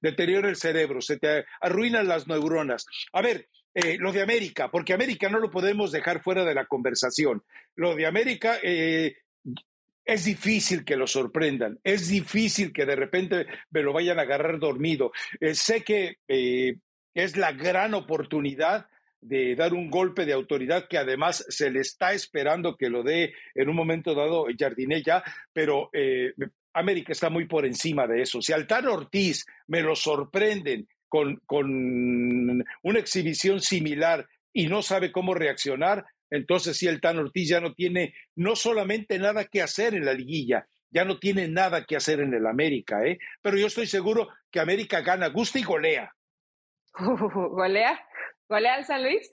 deteriora 0.00 0.48
el 0.48 0.56
cerebro, 0.56 1.00
se 1.00 1.18
te 1.18 1.44
arruinan 1.60 2.08
las 2.08 2.26
neuronas. 2.26 2.86
A 3.12 3.22
ver, 3.22 3.48
eh, 3.74 3.96
lo 3.98 4.12
de 4.12 4.20
América, 4.20 4.70
porque 4.70 4.92
América 4.92 5.30
no 5.30 5.38
lo 5.38 5.50
podemos 5.50 5.92
dejar 5.92 6.22
fuera 6.22 6.44
de 6.44 6.54
la 6.54 6.66
conversación. 6.66 7.42
Lo 7.74 7.94
de 7.94 8.04
América, 8.06 8.58
eh, 8.62 9.16
es 10.04 10.24
difícil 10.24 10.84
que 10.84 10.96
lo 10.96 11.06
sorprendan, 11.06 11.78
es 11.84 12.08
difícil 12.08 12.72
que 12.72 12.86
de 12.86 12.96
repente 12.96 13.46
me 13.70 13.82
lo 13.82 13.92
vayan 13.92 14.18
a 14.18 14.22
agarrar 14.22 14.58
dormido. 14.58 15.12
Eh, 15.40 15.54
sé 15.54 15.82
que 15.82 16.18
eh, 16.28 16.76
es 17.14 17.36
la 17.36 17.52
gran 17.52 17.94
oportunidad 17.94 18.86
de 19.20 19.54
dar 19.54 19.72
un 19.72 19.88
golpe 19.88 20.26
de 20.26 20.32
autoridad 20.32 20.88
que 20.88 20.98
además 20.98 21.46
se 21.48 21.70
le 21.70 21.80
está 21.80 22.12
esperando 22.12 22.76
que 22.76 22.90
lo 22.90 23.04
dé 23.04 23.34
en 23.54 23.68
un 23.68 23.76
momento 23.76 24.14
dado 24.14 24.46
Jardiné 24.58 25.02
ya, 25.02 25.22
pero 25.52 25.90
eh, 25.92 26.32
América 26.72 27.12
está 27.12 27.30
muy 27.30 27.46
por 27.46 27.64
encima 27.64 28.06
de 28.08 28.22
eso. 28.22 28.42
Si 28.42 28.52
Altar 28.52 28.88
Ortiz 28.88 29.46
me 29.68 29.82
lo 29.82 29.94
sorprenden 29.94 30.88
con, 31.08 31.36
con 31.46 32.64
una 32.82 32.98
exhibición 32.98 33.60
similar 33.60 34.26
y 34.52 34.66
no 34.66 34.82
sabe 34.82 35.12
cómo 35.12 35.34
reaccionar, 35.34 36.04
entonces 36.32 36.76
sí, 36.78 36.88
el 36.88 37.02
Tan 37.02 37.18
Ortiz 37.18 37.50
ya 37.50 37.60
no 37.60 37.74
tiene 37.74 38.14
no 38.36 38.56
solamente 38.56 39.18
nada 39.18 39.44
que 39.44 39.60
hacer 39.60 39.92
en 39.94 40.06
la 40.06 40.14
liguilla, 40.14 40.66
ya 40.90 41.04
no 41.04 41.18
tiene 41.18 41.46
nada 41.46 41.84
que 41.84 41.94
hacer 41.94 42.20
en 42.20 42.32
el 42.32 42.46
América, 42.46 43.04
¿eh? 43.04 43.18
Pero 43.42 43.58
yo 43.58 43.66
estoy 43.66 43.86
seguro 43.86 44.30
que 44.50 44.58
América 44.58 45.02
gana, 45.02 45.28
gusta 45.28 45.58
y 45.58 45.62
golea. 45.62 46.10
¿Golea? 46.94 48.00
¿Golea 48.48 48.76
al 48.76 48.86
San 48.86 49.02
Luis? 49.02 49.30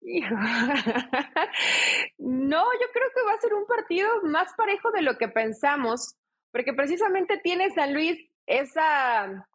no, 2.18 2.64
yo 2.64 2.86
creo 2.92 3.08
que 3.14 3.22
va 3.26 3.34
a 3.34 3.40
ser 3.40 3.52
un 3.52 3.66
partido 3.66 4.08
más 4.22 4.54
parejo 4.56 4.90
de 4.90 5.02
lo 5.02 5.18
que 5.18 5.28
pensamos, 5.28 6.16
porque 6.50 6.72
precisamente 6.72 7.38
tiene 7.42 7.70
San 7.72 7.92
Luis 7.92 8.18
esa 8.46 9.46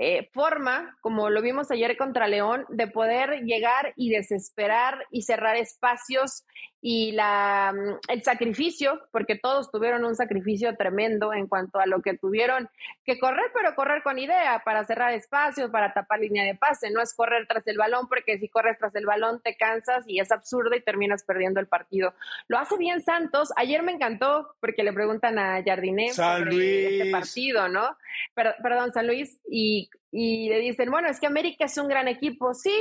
eh, 0.00 0.30
forma, 0.32 0.96
como 1.00 1.28
lo 1.28 1.42
vimos 1.42 1.72
ayer 1.72 1.96
contra 1.96 2.28
León, 2.28 2.64
de 2.68 2.86
poder 2.86 3.42
llegar 3.42 3.92
y 3.96 4.10
desesperar 4.10 5.04
y 5.10 5.22
cerrar 5.22 5.56
espacios 5.56 6.44
y 6.80 7.12
la, 7.12 7.72
mm, 7.74 8.12
el 8.12 8.22
sacrificio, 8.22 9.00
porque 9.10 9.36
todos 9.36 9.70
tuvieron 9.70 10.04
un 10.04 10.14
sacrificio 10.14 10.76
tremendo 10.76 11.32
en 11.32 11.46
cuanto 11.48 11.80
a 11.80 11.86
lo 11.86 12.02
que 12.02 12.16
tuvieron 12.16 12.68
que 13.04 13.18
correr, 13.18 13.46
pero 13.52 13.74
correr 13.74 14.02
con 14.02 14.18
idea 14.18 14.62
para 14.64 14.84
cerrar 14.84 15.12
espacios, 15.12 15.70
para 15.70 15.92
tapar 15.92 16.20
línea 16.20 16.44
de 16.44 16.54
pase, 16.54 16.90
no 16.90 17.02
es 17.02 17.14
correr 17.14 17.46
tras 17.48 17.66
el 17.66 17.78
balón, 17.78 18.08
porque 18.08 18.38
si 18.38 18.48
corres 18.48 18.78
tras 18.78 18.94
el 18.94 19.06
balón 19.06 19.40
te 19.42 19.56
cansas 19.56 20.04
y 20.06 20.20
es 20.20 20.30
absurdo 20.30 20.76
y 20.76 20.80
terminas 20.80 21.24
perdiendo 21.24 21.58
el 21.60 21.66
partido. 21.66 22.14
Lo 22.46 22.58
hace 22.58 22.76
bien 22.76 23.02
Santos, 23.02 23.52
ayer 23.56 23.82
me 23.82 23.92
encantó 23.92 24.54
porque 24.60 24.84
le 24.84 24.92
preguntan 24.92 25.38
a 25.38 25.62
Jardiné 25.64 26.12
sobre 26.12 26.98
este 26.98 27.10
partido, 27.10 27.68
¿no? 27.68 27.96
perdón, 28.34 28.92
San 28.92 29.06
Luis, 29.06 29.40
y, 29.50 29.90
y 30.12 30.48
le 30.48 30.58
dicen, 30.60 30.90
bueno, 30.90 31.08
es 31.08 31.18
que 31.18 31.26
América 31.26 31.64
es 31.64 31.76
un 31.76 31.88
gran 31.88 32.08
equipo, 32.08 32.54
sí, 32.54 32.72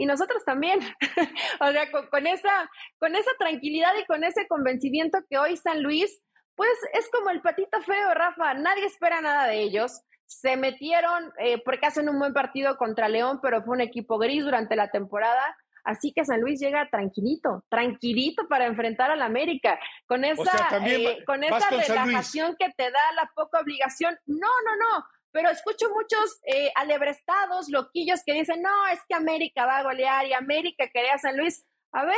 y 0.00 0.06
nosotros 0.06 0.42
también. 0.46 0.80
o 1.60 1.70
sea, 1.70 1.90
con, 2.10 2.26
esa, 2.26 2.70
con 2.98 3.14
esa 3.14 3.30
tranquilidad 3.38 3.92
y 4.00 4.06
con 4.06 4.24
ese 4.24 4.48
convencimiento 4.48 5.18
que 5.28 5.36
hoy 5.36 5.58
San 5.58 5.82
Luis, 5.82 6.22
pues 6.56 6.70
es 6.94 7.10
como 7.10 7.28
el 7.28 7.42
patito 7.42 7.82
feo, 7.82 8.14
Rafa, 8.14 8.54
nadie 8.54 8.86
espera 8.86 9.20
nada 9.20 9.46
de 9.46 9.60
ellos. 9.60 10.00
Se 10.24 10.56
metieron 10.56 11.30
eh, 11.38 11.60
porque 11.62 11.84
hacen 11.84 12.08
un 12.08 12.18
buen 12.18 12.32
partido 12.32 12.78
contra 12.78 13.10
León, 13.10 13.40
pero 13.42 13.62
fue 13.62 13.74
un 13.74 13.82
equipo 13.82 14.16
gris 14.16 14.42
durante 14.42 14.74
la 14.74 14.90
temporada. 14.90 15.54
Así 15.84 16.14
que 16.14 16.24
San 16.24 16.40
Luis 16.40 16.58
llega 16.60 16.88
tranquilito, 16.88 17.64
tranquilito 17.68 18.48
para 18.48 18.66
enfrentar 18.66 19.10
al 19.10 19.20
América, 19.20 19.78
con 20.06 20.24
esa, 20.24 20.78
eh, 20.86 21.24
con 21.26 21.44
esa 21.44 21.68
relajación 21.68 22.56
que 22.58 22.70
te 22.74 22.84
da 22.84 23.12
la 23.16 23.30
poca 23.34 23.60
obligación. 23.60 24.18
No, 24.26 24.48
no, 24.64 24.76
no 24.76 25.04
pero 25.32 25.50
escucho 25.50 25.86
muchos 25.90 26.40
eh, 26.46 26.72
alebrestados, 26.74 27.68
loquillos 27.68 28.22
que 28.24 28.34
dicen, 28.34 28.62
no, 28.62 28.88
es 28.88 29.00
que 29.08 29.14
América 29.14 29.66
va 29.66 29.78
a 29.78 29.82
golear 29.82 30.26
y 30.26 30.32
América 30.32 30.88
quería 30.92 31.18
San 31.18 31.36
Luis. 31.36 31.66
A 31.92 32.04
ver, 32.04 32.16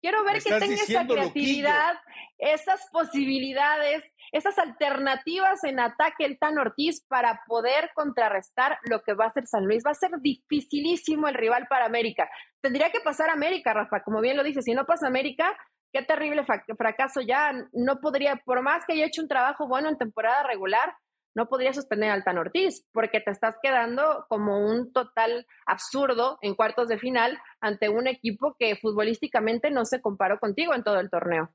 quiero 0.00 0.24
ver 0.24 0.42
que 0.42 0.50
tenga 0.58 0.74
esa 0.74 1.06
creatividad, 1.06 1.94
esas 2.38 2.88
posibilidades, 2.90 4.04
esas 4.32 4.58
alternativas 4.58 5.64
en 5.64 5.80
ataque 5.80 6.24
el 6.24 6.38
Tan 6.38 6.58
Ortiz 6.58 7.04
para 7.08 7.42
poder 7.46 7.90
contrarrestar 7.94 8.78
lo 8.88 9.02
que 9.02 9.14
va 9.14 9.26
a 9.26 9.28
hacer 9.28 9.46
San 9.46 9.64
Luis. 9.64 9.82
Va 9.86 9.92
a 9.92 9.94
ser 9.94 10.10
dificilísimo 10.20 11.28
el 11.28 11.34
rival 11.34 11.66
para 11.68 11.86
América. 11.86 12.28
Tendría 12.60 12.90
que 12.90 13.00
pasar 13.00 13.30
América, 13.30 13.72
Rafa, 13.72 14.02
como 14.02 14.20
bien 14.20 14.36
lo 14.36 14.42
dice, 14.42 14.62
si 14.62 14.74
no 14.74 14.84
pasa 14.84 15.06
América, 15.06 15.56
qué 15.92 16.02
terrible 16.02 16.44
fracaso 16.76 17.20
ya. 17.20 17.52
No 17.72 18.00
podría, 18.00 18.36
por 18.44 18.62
más 18.62 18.84
que 18.84 18.92
haya 18.94 19.06
hecho 19.06 19.22
un 19.22 19.28
trabajo 19.28 19.66
bueno 19.68 19.88
en 19.88 19.98
temporada 19.98 20.42
regular, 20.42 20.94
no 21.34 21.48
podría 21.48 21.72
sostener 21.72 22.10
al 22.10 22.24
Tan 22.24 22.38
Ortiz, 22.38 22.86
porque 22.92 23.20
te 23.20 23.30
estás 23.30 23.56
quedando 23.62 24.26
como 24.28 24.58
un 24.58 24.92
total 24.92 25.46
absurdo 25.66 26.38
en 26.42 26.54
cuartos 26.54 26.88
de 26.88 26.98
final 26.98 27.38
ante 27.60 27.88
un 27.88 28.06
equipo 28.06 28.56
que 28.58 28.76
futbolísticamente 28.76 29.70
no 29.70 29.84
se 29.84 30.00
comparó 30.00 30.38
contigo 30.38 30.74
en 30.74 30.82
todo 30.82 31.00
el 31.00 31.10
torneo. 31.10 31.54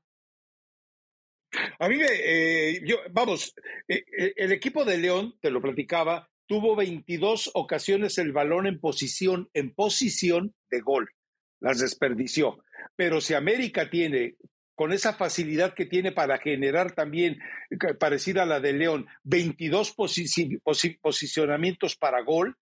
A 1.78 1.88
mí, 1.88 1.98
eh, 2.00 2.80
yo, 2.84 2.96
vamos, 3.12 3.54
eh, 3.88 4.04
eh, 4.18 4.32
el 4.36 4.52
equipo 4.52 4.84
de 4.84 4.98
León, 4.98 5.34
te 5.40 5.50
lo 5.50 5.60
platicaba, 5.60 6.28
tuvo 6.46 6.76
22 6.76 7.50
ocasiones 7.54 8.18
el 8.18 8.32
balón 8.32 8.66
en 8.66 8.80
posición, 8.80 9.48
en 9.54 9.72
posición 9.74 10.54
de 10.70 10.80
gol. 10.80 11.08
Las 11.60 11.78
desperdició. 11.78 12.58
Pero 12.96 13.20
si 13.20 13.34
América 13.34 13.88
tiene 13.88 14.36
con 14.74 14.92
esa 14.92 15.14
facilidad 15.14 15.74
que 15.74 15.86
tiene 15.86 16.12
para 16.12 16.38
generar 16.38 16.92
también, 16.92 17.38
eh, 17.70 17.94
parecida 17.94 18.42
a 18.42 18.46
la 18.46 18.60
de 18.60 18.72
León, 18.72 19.06
22 19.22 19.94
posicionamientos 21.00 21.96
para 21.96 22.22
gol, 22.22 22.56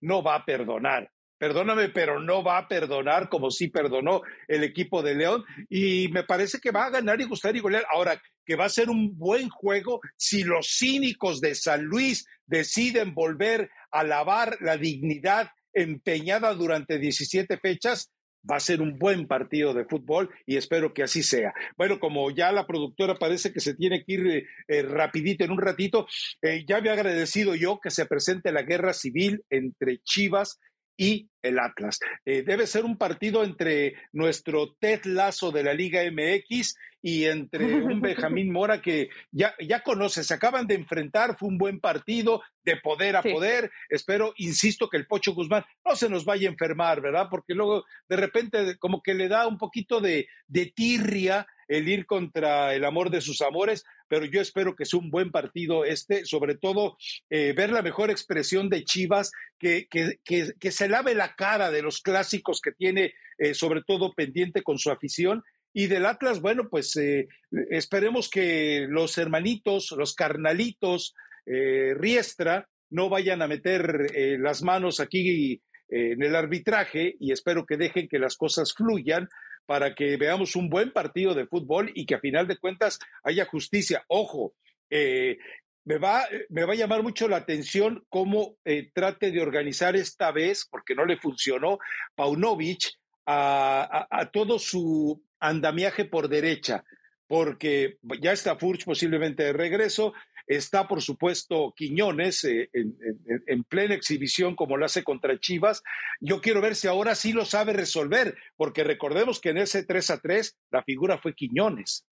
no 0.00 0.22
va 0.22 0.36
a 0.36 0.44
perdonar. 0.44 1.10
perdóname, 1.38 1.90
pero 1.90 2.18
no 2.18 2.42
va 2.42 2.56
a 2.56 2.66
perdonar 2.66 3.28
como 3.28 3.50
sí 3.50 3.68
perdonó 3.68 4.22
el 4.48 4.64
equipo 4.64 5.02
de 5.02 5.14
León 5.14 5.44
y 5.68 6.08
me 6.08 6.24
parece 6.24 6.58
que 6.60 6.70
va 6.70 6.86
a 6.86 6.90
ganar 6.90 7.20
y 7.20 7.24
gustar 7.24 7.54
y 7.54 7.60
golear. 7.60 7.84
Ahora, 7.92 8.18
que 8.46 8.56
va 8.56 8.64
a 8.64 8.70
ser 8.70 8.88
un 8.88 9.18
buen 9.18 9.50
juego 9.50 10.00
si 10.16 10.44
los 10.44 10.66
cínicos 10.78 11.42
de 11.42 11.54
San 11.54 11.84
Luis 11.84 12.26
deciden 12.46 13.12
volver 13.12 13.68
a 13.90 14.02
lavar 14.02 14.56
la 14.60 14.78
dignidad 14.78 15.50
empeñada 15.74 16.54
durante 16.54 16.98
17 16.98 17.58
fechas, 17.58 18.10
va 18.50 18.56
a 18.56 18.60
ser 18.60 18.80
un 18.80 18.98
buen 18.98 19.26
partido 19.26 19.74
de 19.74 19.84
fútbol 19.84 20.30
y 20.46 20.56
espero 20.56 20.94
que 20.94 21.02
así 21.02 21.22
sea. 21.22 21.52
Bueno, 21.76 21.98
como 21.98 22.30
ya 22.30 22.52
la 22.52 22.66
productora 22.66 23.16
parece 23.16 23.52
que 23.52 23.60
se 23.60 23.74
tiene 23.74 24.04
que 24.04 24.12
ir 24.12 24.26
eh, 24.26 24.46
eh, 24.68 24.82
rapidito 24.82 25.44
en 25.44 25.50
un 25.50 25.60
ratito, 25.60 26.06
eh, 26.42 26.64
ya 26.66 26.80
me 26.80 26.88
he 26.88 26.92
agradecido 26.92 27.54
yo 27.54 27.80
que 27.80 27.90
se 27.90 28.06
presente 28.06 28.52
la 28.52 28.62
guerra 28.62 28.92
civil 28.92 29.44
entre 29.50 29.98
Chivas 29.98 30.58
y 30.96 31.28
el 31.42 31.58
Atlas. 31.58 31.98
Eh, 32.24 32.42
debe 32.42 32.66
ser 32.66 32.84
un 32.84 32.96
partido 32.96 33.44
entre 33.44 33.94
nuestro 34.12 34.74
Ted 34.80 35.04
Lazo 35.04 35.52
de 35.52 35.62
la 35.62 35.74
Liga 35.74 36.00
MX 36.10 36.76
y 37.02 37.24
entre 37.24 37.64
un 37.82 38.00
Benjamín 38.00 38.50
Mora 38.52 38.82
que 38.82 39.10
ya, 39.30 39.54
ya 39.60 39.82
conoce, 39.82 40.24
se 40.24 40.34
acaban 40.34 40.66
de 40.66 40.74
enfrentar, 40.74 41.36
fue 41.38 41.48
un 41.48 41.58
buen 41.58 41.78
partido 41.78 42.42
de 42.64 42.76
poder 42.76 43.16
a 43.16 43.22
poder. 43.22 43.70
Espero, 43.88 44.34
insisto, 44.38 44.88
que 44.88 44.96
el 44.96 45.06
Pocho 45.06 45.34
Guzmán 45.34 45.64
no 45.84 45.94
se 45.94 46.08
nos 46.08 46.24
vaya 46.24 46.48
a 46.48 46.52
enfermar, 46.52 47.00
¿verdad? 47.00 47.28
Porque 47.30 47.54
luego 47.54 47.84
de 48.08 48.16
repente 48.16 48.76
como 48.78 49.02
que 49.02 49.14
le 49.14 49.28
da 49.28 49.46
un 49.46 49.58
poquito 49.58 50.00
de, 50.00 50.28
de 50.48 50.66
tirria 50.74 51.46
el 51.68 51.88
ir 51.88 52.06
contra 52.06 52.74
el 52.74 52.84
amor 52.84 53.10
de 53.10 53.20
sus 53.20 53.40
amores, 53.40 53.84
pero 54.08 54.24
yo 54.24 54.40
espero 54.40 54.76
que 54.76 54.84
sea 54.84 55.00
un 55.00 55.10
buen 55.10 55.30
partido 55.30 55.84
este, 55.84 56.24
sobre 56.24 56.56
todo 56.56 56.96
eh, 57.30 57.52
ver 57.56 57.70
la 57.70 57.82
mejor 57.82 58.10
expresión 58.10 58.68
de 58.68 58.84
Chivas, 58.84 59.32
que, 59.58 59.86
que, 59.88 60.18
que, 60.24 60.70
se 60.70 60.88
lave 60.88 61.14
la 61.14 61.34
cara 61.34 61.70
de 61.70 61.82
los 61.82 62.00
clásicos 62.00 62.60
que 62.60 62.72
tiene, 62.72 63.14
eh, 63.38 63.54
sobre 63.54 63.82
todo 63.82 64.12
pendiente 64.14 64.62
con 64.62 64.78
su 64.78 64.90
afición. 64.90 65.42
Y 65.72 65.88
del 65.88 66.06
Atlas, 66.06 66.40
bueno, 66.40 66.68
pues 66.70 66.96
eh, 66.96 67.28
esperemos 67.70 68.30
que 68.30 68.86
los 68.88 69.18
hermanitos, 69.18 69.92
los 69.96 70.14
carnalitos, 70.14 71.14
Riestra, 71.48 72.68
no 72.90 73.08
vayan 73.08 73.40
a 73.40 73.46
meter 73.46 74.10
las 74.40 74.64
manos 74.64 74.98
aquí 74.98 75.62
en 75.88 76.20
el 76.20 76.34
arbitraje 76.34 77.14
y 77.20 77.30
espero 77.30 77.64
que 77.64 77.76
dejen 77.76 78.08
que 78.08 78.18
las 78.18 78.36
cosas 78.36 78.74
fluyan 78.74 79.28
para 79.66 79.94
que 79.94 80.16
veamos 80.16 80.56
un 80.56 80.68
buen 80.70 80.92
partido 80.92 81.34
de 81.34 81.46
fútbol 81.46 81.90
y 81.94 82.06
que 82.06 82.14
a 82.14 82.20
final 82.20 82.46
de 82.46 82.56
cuentas 82.56 82.98
haya 83.22 83.44
justicia. 83.44 84.04
Ojo, 84.08 84.54
eh, 84.90 85.38
me, 85.84 85.98
va, 85.98 86.24
me 86.48 86.64
va 86.64 86.72
a 86.72 86.76
llamar 86.76 87.02
mucho 87.02 87.28
la 87.28 87.36
atención 87.36 88.04
cómo 88.08 88.56
eh, 88.64 88.90
trate 88.94 89.30
de 89.30 89.42
organizar 89.42 89.96
esta 89.96 90.32
vez, 90.32 90.66
porque 90.70 90.94
no 90.94 91.04
le 91.04 91.18
funcionó, 91.18 91.78
Paunovic 92.14 92.92
a, 93.26 94.06
a 94.10 94.30
todo 94.30 94.58
su 94.58 95.22
andamiaje 95.40 96.04
por 96.04 96.28
derecha 96.28 96.84
porque 97.28 97.98
ya 98.20 98.32
está 98.32 98.56
Furch 98.56 98.84
posiblemente 98.84 99.44
de 99.44 99.52
regreso, 99.52 100.12
está 100.46 100.86
por 100.86 101.02
supuesto 101.02 101.72
Quiñones 101.76 102.44
eh, 102.44 102.70
en, 102.72 103.64
plena 103.64 103.94
exhibición 103.94 104.54
como 104.54 104.76
lo 104.76 104.84
hace 104.84 105.04
contra 105.04 105.38
Chivas. 105.38 105.82
Yo 106.20 106.40
quiero 106.40 106.60
ver 106.60 106.74
si 106.74 106.88
ahora 106.88 107.14
sí 107.14 107.32
lo 107.32 107.44
sabe 107.44 107.72
resolver, 107.72 108.36
porque 108.56 108.84
recordemos 108.84 109.40
que 109.40 109.50
en 109.50 109.58
ese 109.58 109.84
3 109.84 110.10
a 110.10 110.20
3 110.20 110.58
la 110.70 110.82
figura 110.82 111.18
fue 111.18 111.34
Quiñones. 111.34 112.06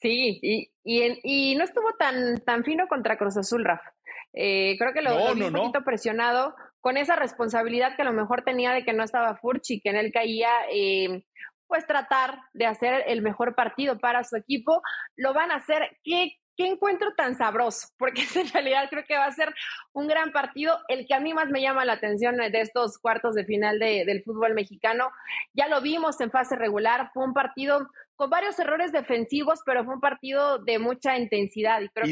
Sí, 0.00 0.38
y, 0.42 0.70
y, 0.84 1.56
no 1.56 1.64
estuvo 1.64 1.92
tan, 1.98 2.40
tan 2.44 2.64
fino 2.64 2.86
contra 2.86 3.16
Cruz 3.16 3.36
Azul, 3.36 3.64
Rafa. 3.64 3.92
Eh, 4.32 4.76
creo 4.78 4.92
que 4.92 5.00
lo, 5.00 5.34
no, 5.34 5.46
un 5.46 5.52
poquito 5.52 5.82
presionado 5.82 6.54
con 6.80 6.98
esa 6.98 7.16
responsabilidad 7.16 7.96
que 7.96 8.02
a 8.02 8.04
lo 8.04 8.12
mejor 8.12 8.42
tenía 8.42 8.72
de 8.72 8.84
que 8.84 8.92
no 8.92 9.02
estaba 9.02 9.36
Furch 9.36 9.70
y 9.70 9.80
que 9.80 9.88
en 9.88 9.96
él 9.96 10.12
caía 10.12 10.50
eh, 10.70 11.24
pues 11.66 11.86
tratar 11.86 12.38
de 12.52 12.66
hacer 12.66 13.04
el 13.06 13.22
mejor 13.22 13.54
partido 13.54 13.98
para 13.98 14.22
su 14.24 14.36
equipo. 14.36 14.82
Lo 15.16 15.32
van 15.34 15.50
a 15.50 15.56
hacer. 15.56 15.98
¿Qué, 16.04 16.38
qué 16.56 16.66
encuentro 16.66 17.14
tan 17.14 17.36
sabroso? 17.36 17.88
Porque 17.98 18.22
en 18.34 18.48
realidad 18.52 18.88
creo 18.90 19.04
que 19.04 19.16
va 19.16 19.26
a 19.26 19.32
ser 19.32 19.54
un 19.92 20.08
gran 20.08 20.32
partido. 20.32 20.78
El 20.88 21.06
que 21.06 21.14
a 21.14 21.20
mí 21.20 21.34
más 21.34 21.48
me 21.48 21.60
llama 21.60 21.84
la 21.84 21.94
atención 21.94 22.36
de 22.36 22.60
estos 22.60 22.98
cuartos 22.98 23.34
de 23.34 23.44
final 23.44 23.78
del 23.78 24.22
fútbol 24.24 24.54
mexicano. 24.54 25.10
Ya 25.54 25.68
lo 25.68 25.80
vimos 25.80 26.20
en 26.20 26.30
fase 26.30 26.56
regular. 26.56 27.10
Fue 27.12 27.24
un 27.24 27.34
partido 27.34 27.88
con 28.16 28.30
varios 28.30 28.58
errores 28.58 28.92
defensivos, 28.92 29.60
pero 29.64 29.84
fue 29.84 29.94
un 29.94 30.00
partido 30.00 30.58
de 30.58 30.78
mucha 30.78 31.18
intensidad 31.18 31.80
y 31.82 31.88
creo 31.90 32.06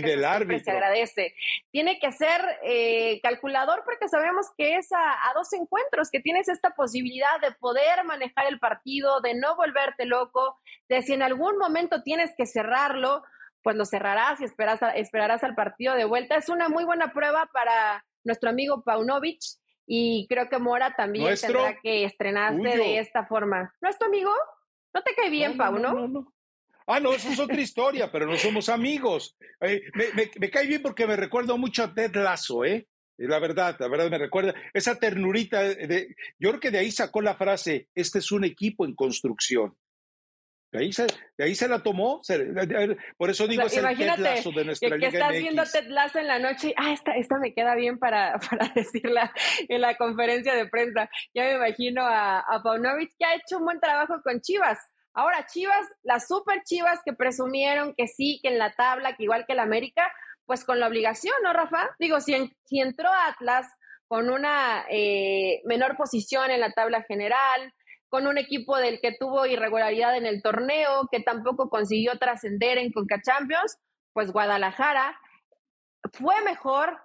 que 0.46 0.60
se 0.60 0.70
agradece. 0.70 1.34
Tiene 1.70 1.98
que 1.98 2.12
ser 2.12 2.40
eh, 2.62 3.20
calculador 3.22 3.82
porque 3.84 4.08
sabemos 4.08 4.46
que 4.56 4.76
es 4.76 4.92
a, 4.92 5.32
dos 5.34 5.52
encuentros, 5.54 6.10
que 6.10 6.20
tienes 6.20 6.48
esta 6.48 6.70
posibilidad 6.70 7.40
de 7.40 7.52
poder 7.52 8.04
manejar 8.04 8.46
el 8.46 8.58
partido, 8.58 9.20
de 9.22 9.34
no 9.34 9.56
volverte 9.56 10.04
loco, 10.04 10.58
de 10.88 11.02
si 11.02 11.14
en 11.14 11.22
algún 11.22 11.56
momento 11.56 12.02
tienes 12.02 12.32
que 12.36 12.46
cerrarlo, 12.46 13.24
pues 13.64 13.76
lo 13.76 13.86
cerrarás 13.86 14.40
y 14.40 14.44
esperas 14.44 14.78
esperarás 14.94 15.42
al 15.42 15.54
partido 15.54 15.94
de 15.94 16.04
vuelta. 16.04 16.36
Es 16.36 16.50
una 16.50 16.68
muy 16.68 16.84
buena 16.84 17.12
prueba 17.12 17.48
para 17.52 18.04
nuestro 18.22 18.50
amigo 18.50 18.84
Paunovic 18.84 19.40
y 19.86 20.26
creo 20.28 20.48
que 20.50 20.58
Mora 20.58 20.94
también 20.94 21.34
tendrá 21.40 21.76
que 21.82 22.04
estrenarse 22.04 22.62
de 22.62 22.98
esta 22.98 23.26
forma. 23.26 23.74
¿No 23.80 23.88
es 23.88 23.98
tu 23.98 24.04
amigo? 24.04 24.30
¿No 24.92 25.02
te 25.02 25.14
cae 25.14 25.30
bien, 25.30 25.56
Pau, 25.56 25.78
no? 25.78 26.30
Ah, 26.86 27.00
no, 27.00 27.14
eso 27.14 27.30
es 27.30 27.40
otra 27.40 27.60
historia, 27.60 28.12
pero 28.12 28.26
no 28.26 28.36
somos 28.36 28.68
amigos. 28.68 29.34
Eh, 29.62 29.82
me, 30.38 30.50
cae 30.50 30.66
bien 30.66 30.82
porque 30.82 31.06
me 31.06 31.16
recuerdo 31.16 31.56
mucho 31.56 31.82
a 31.82 31.94
Ted 31.94 32.14
Lasso, 32.14 32.64
¿eh? 32.66 32.86
La 33.16 33.38
verdad, 33.38 33.76
la 33.78 33.88
verdad 33.88 34.10
me 34.10 34.18
recuerda 34.18 34.54
esa 34.74 34.98
ternurita 34.98 35.62
de, 35.62 36.14
yo 36.38 36.50
creo 36.50 36.60
que 36.60 36.70
de 36.70 36.78
ahí 36.78 36.90
sacó 36.90 37.22
la 37.22 37.36
frase, 37.36 37.88
este 37.94 38.18
es 38.18 38.30
un 38.30 38.44
equipo 38.44 38.84
en 38.84 38.94
construcción. 38.94 39.74
De 40.74 40.80
ahí 40.80 40.92
se, 40.92 41.06
de 41.38 41.44
ahí 41.44 41.54
se 41.54 41.68
la 41.68 41.84
tomó. 41.84 42.20
por 43.16 43.30
eso 43.30 43.46
digo, 43.46 43.62
es 43.62 43.76
el 43.76 43.96
Ted 43.96 44.52
de 44.56 44.64
nuestra 44.64 44.88
que, 44.90 44.96
Liga 44.96 45.10
que 45.10 45.16
estás 45.16 45.32
viendo 45.32 45.62
Ted 45.62 45.86
Lasso 45.86 46.18
en 46.18 46.26
la 46.26 46.40
noche 46.40 46.74
ah, 46.76 46.92
esta, 46.92 47.12
esta 47.12 47.38
me 47.38 47.54
queda 47.54 47.76
bien 47.76 48.00
para, 48.00 48.40
para 48.50 48.66
decirla 48.74 49.32
en 49.68 49.80
la 49.80 49.96
conferencia 49.96 50.52
de 50.56 50.66
prensa. 50.66 51.08
Ya 51.32 51.44
me 51.44 51.54
imagino 51.54 52.04
a, 52.04 52.40
a 52.40 52.60
Paunovic, 52.60 53.12
que 53.16 53.24
ha 53.24 53.36
hecho 53.36 53.58
un 53.58 53.66
buen 53.66 53.78
trabajo 53.78 54.20
con 54.24 54.40
Chivas. 54.40 54.80
Ahora, 55.12 55.46
Chivas, 55.46 55.86
las 56.02 56.26
super 56.26 56.64
Chivas 56.64 56.98
que 57.04 57.12
presumieron 57.12 57.94
que 57.96 58.08
sí, 58.08 58.40
que 58.42 58.48
en 58.48 58.58
la 58.58 58.72
tabla, 58.72 59.14
que 59.14 59.22
igual 59.22 59.44
que 59.46 59.52
el 59.52 59.60
América, 59.60 60.12
pues 60.44 60.64
con 60.64 60.80
la 60.80 60.88
obligación, 60.88 61.36
¿no, 61.44 61.52
Rafa? 61.52 61.94
Digo, 62.00 62.20
si, 62.20 62.52
si 62.64 62.80
entró 62.80 63.08
Atlas 63.28 63.68
con 64.08 64.28
una 64.28 64.86
eh, 64.90 65.62
menor 65.66 65.96
posición 65.96 66.50
en 66.50 66.58
la 66.58 66.72
tabla 66.72 67.02
general, 67.02 67.72
con 68.14 68.28
un 68.28 68.38
equipo 68.38 68.76
del 68.76 69.00
que 69.00 69.16
tuvo 69.18 69.44
irregularidad 69.44 70.16
en 70.16 70.24
el 70.24 70.40
torneo, 70.40 71.08
que 71.10 71.18
tampoco 71.18 71.68
consiguió 71.68 72.16
trascender 72.16 72.78
en 72.78 72.92
Conca 72.92 73.20
Champions, 73.20 73.76
pues 74.12 74.30
Guadalajara 74.30 75.18
fue 76.12 76.40
mejor, 76.44 76.96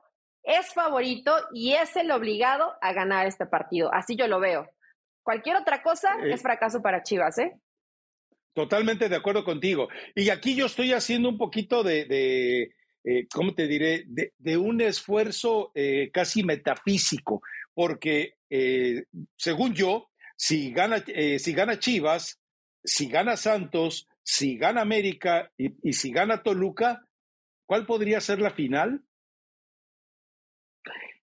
es 0.43 0.71
favorito 0.71 1.35
y 1.51 1.73
es 1.73 1.95
el 1.95 2.11
obligado 2.11 2.75
a 2.79 2.93
ganar 2.93 3.25
este 3.25 3.47
partido. 3.47 3.91
Así 3.91 4.15
yo 4.15 4.27
lo 4.27 4.39
veo. 4.39 4.69
Cualquier 5.23 5.55
otra 5.55 5.81
cosa 5.81 6.13
eh. 6.23 6.31
es 6.31 6.43
fracaso 6.43 6.79
para 6.83 7.01
Chivas, 7.01 7.39
¿eh? 7.39 7.59
Totalmente 8.53 9.09
de 9.09 9.15
acuerdo 9.15 9.43
contigo. 9.43 9.87
Y 10.13 10.29
aquí 10.29 10.53
yo 10.53 10.67
estoy 10.67 10.93
haciendo 10.93 11.27
un 11.27 11.39
poquito 11.39 11.81
de, 11.81 12.71
eh, 13.03 13.27
¿cómo 13.33 13.55
te 13.55 13.65
diré? 13.65 14.03
De, 14.05 14.57
un 14.57 14.79
esfuerzo 14.79 15.71
eh, 15.73 16.11
casi 16.13 16.43
metafísico, 16.43 17.41
porque 17.73 18.35
según 19.35 19.73
yo, 19.73 20.09
si 20.39 20.71
gana, 20.71 21.03
eh, 21.07 21.37
si 21.37 21.51
gana 21.51 21.79
Chivas, 21.79 22.41
si 22.81 23.09
gana 23.09 23.35
Santos, 23.35 24.07
si 24.23 24.57
gana 24.57 24.79
América 24.79 25.51
y, 25.57 25.91
si 25.91 26.13
gana 26.13 26.43
Toluca, 26.43 27.05
¿cuál 27.65 27.85
podría 27.85 28.21
ser 28.21 28.39
la 28.39 28.49
final? 28.49 29.03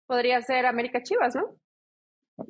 Podría 0.06 0.42
ser 0.42 0.66
América 0.66 1.00
Chivas, 1.00 1.36
¿no? 1.36 1.60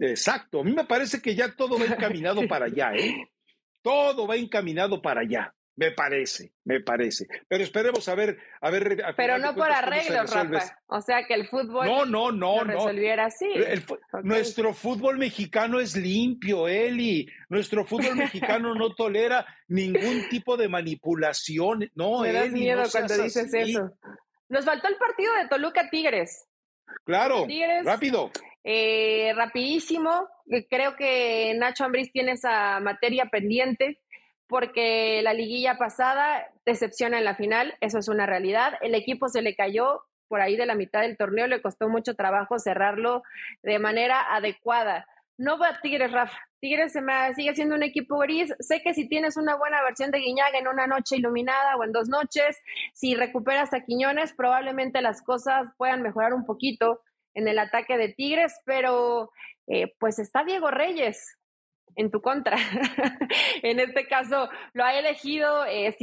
Exacto. 0.01 0.61
A 0.61 0.65
mí 0.65 0.73
me 0.73 0.87
parece 0.87 1.21
que 1.21 1.35
ya 1.35 1.55
todo 1.55 1.79
va 1.79 1.85
encaminado 1.85 2.49
para 2.49 2.65
allá, 2.65 2.95
¿eh? 2.95 3.15
Todo 3.83 4.27
va 4.27 4.37
encaminado 4.37 5.03
para 5.03 5.21
allá. 5.21 5.55
Me 5.77 5.91
parece, 5.91 6.53
me 6.65 6.81
parece. 6.81 7.27
Pero 7.49 7.65
esperemos 7.65 8.09
a 8.09 8.15
ver, 8.15 8.39
a 8.61 8.71
ver. 8.71 8.97
Pero 9.17 9.39
no 9.39 9.57
por 9.57 9.73
arreglo, 9.73 10.23
Rafa. 10.23 10.79
O 10.87 11.01
sea 11.01 11.27
que 11.27 11.35
el 11.35 11.49
fútbol 11.49 11.87
no, 11.87 12.07
no, 12.07 12.31
no, 12.31 12.59
lo 12.59 12.65
resolviera 12.65 13.27
así. 13.27 13.53
Nuestro 14.23 14.73
fútbol 14.73 15.19
mexicano 15.19 15.81
es 15.81 15.97
limpio, 15.97 16.69
Eli. 16.69 17.29
Nuestro 17.49 17.85
fútbol 17.85 18.15
mexicano 18.17 18.75
no 18.75 18.95
tolera 18.95 19.45
ningún 19.67 20.29
tipo 20.29 20.57
de 20.57 20.69
manipulación. 20.69 21.91
No, 21.97 22.21
Me 22.21 22.33
das 22.33 22.51
miedo 22.51 22.85
cuando 22.91 23.17
dices 23.19 23.53
eso. 23.53 23.91
Nos 24.49 24.65
faltó 24.65 24.87
el 24.87 24.97
partido 24.97 25.33
de 25.43 25.49
Toluca 25.49 25.91
Tigres. 25.91 26.47
Claro, 27.05 27.47
rápido. 27.83 28.31
Eh, 28.63 29.33
rapidísimo. 29.35 30.29
Creo 30.71 30.95
que 30.97 31.53
Nacho 31.59 31.85
Ambriz 31.85 32.13
tiene 32.13 32.33
esa 32.33 32.79
materia 32.79 33.27
pendiente 33.27 34.04
porque 34.55 35.21
la 35.25 35.35
liguilla 35.35 35.79
pasada 35.79 36.47
decepciona 36.65 37.19
en 37.19 37.25
la 37.25 37.35
final, 37.35 37.75
eso 37.81 37.99
es 37.99 38.07
una 38.07 38.25
realidad. 38.25 38.75
El 38.83 38.95
equipo 38.95 39.29
se 39.29 39.43
le 39.43 39.57
cayó 39.57 40.05
por 40.29 40.41
ahí 40.41 40.55
de 40.57 40.65
la 40.65 40.77
mitad 40.77 41.01
del 41.01 41.17
torneo, 41.17 41.49
le 41.49 41.61
costó 41.61 41.89
mucho 41.89 42.15
trabajo 42.15 42.61
cerrarlo 42.61 43.25
de 43.65 43.81
manera 43.81 44.33
adecuada. 44.33 45.09
No 45.37 45.59
va 45.59 45.81
Tigres, 45.83 46.13
Rafa. 46.13 46.39
Tigres 46.61 46.93
se 46.93 47.01
me, 47.01 47.35
sigue 47.35 47.53
siendo 47.57 47.75
un 47.75 47.83
equipo 47.83 48.17
gris. 48.19 48.55
Sé 48.61 48.81
que 48.81 48.95
si 48.95 49.09
tienes 49.09 49.37
una 49.37 49.57
buena 49.57 49.83
versión 49.83 50.13
de 50.13 50.21
Guiñaga 50.21 50.57
en 50.57 50.69
una 50.69 50.87
noche 50.87 51.17
iluminada 51.17 51.75
o 51.75 51.83
en 51.83 51.91
dos 51.91 52.09
noches, 52.09 52.57
si 52.93 53.17
recuperas 53.17 53.75
a 53.75 53.81
Quiñones, 53.81 54.35
probablemente 54.35 55.03
las 55.03 55.21
cosas 55.23 55.67
puedan 55.77 56.01
mejorar 56.01 56.33
un 56.33 56.47
poquito 56.47 57.01
en 57.35 57.49
el 57.49 57.59
ataque 57.59 57.99
de 57.99 58.11
Tigres, 58.11 58.55
pero 58.65 59.33
eh, 59.67 59.93
pues 59.99 60.21
está 60.21 60.45
Diego 60.45 60.71
Reyes 60.71 61.39
en 61.97 62.11
tu 62.11 62.21
contra. 62.21 62.57
en 63.63 63.81
este 63.81 64.07
caso 64.07 64.49
lo 64.73 64.85
ha 64.85 64.99
elegido 64.99 65.65
eh, 65.67 65.95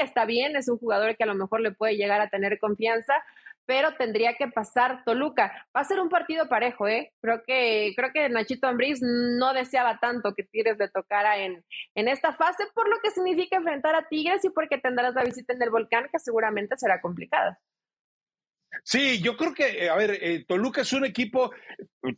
está 0.00 0.24
bien, 0.24 0.56
es 0.56 0.68
un 0.68 0.78
jugador 0.78 1.16
que 1.16 1.24
a 1.24 1.26
lo 1.26 1.34
mejor 1.34 1.60
le 1.60 1.72
puede 1.72 1.96
llegar 1.96 2.20
a 2.20 2.28
tener 2.28 2.58
confianza, 2.58 3.14
pero 3.66 3.94
tendría 3.94 4.34
que 4.34 4.48
pasar 4.48 5.04
Toluca. 5.04 5.66
Va 5.76 5.82
a 5.82 5.84
ser 5.84 6.00
un 6.00 6.08
partido 6.08 6.48
parejo, 6.48 6.88
¿eh? 6.88 7.12
Creo 7.20 7.42
que, 7.46 7.92
creo 7.96 8.10
que 8.12 8.28
Nachito 8.28 8.66
Ambriz 8.66 8.98
no 9.00 9.52
deseaba 9.52 9.98
tanto 10.00 10.34
que 10.34 10.42
Tigres 10.42 10.76
le 10.78 10.88
tocara 10.88 11.38
en, 11.38 11.64
en 11.94 12.08
esta 12.08 12.32
fase, 12.32 12.64
por 12.74 12.88
lo 12.88 12.96
que 13.00 13.10
significa 13.10 13.56
enfrentar 13.56 13.94
a 13.94 14.08
Tigres 14.08 14.44
y 14.44 14.50
porque 14.50 14.78
tendrás 14.78 15.14
la 15.14 15.22
visita 15.22 15.52
en 15.52 15.62
el 15.62 15.70
volcán, 15.70 16.08
que 16.10 16.18
seguramente 16.18 16.76
será 16.76 17.00
complicada. 17.00 17.60
Sí, 18.84 19.20
yo 19.20 19.36
creo 19.36 19.54
que, 19.54 19.88
a 19.88 19.96
ver, 19.96 20.18
eh, 20.20 20.44
Toluca 20.46 20.82
es 20.82 20.92
un 20.92 21.04
equipo, 21.04 21.50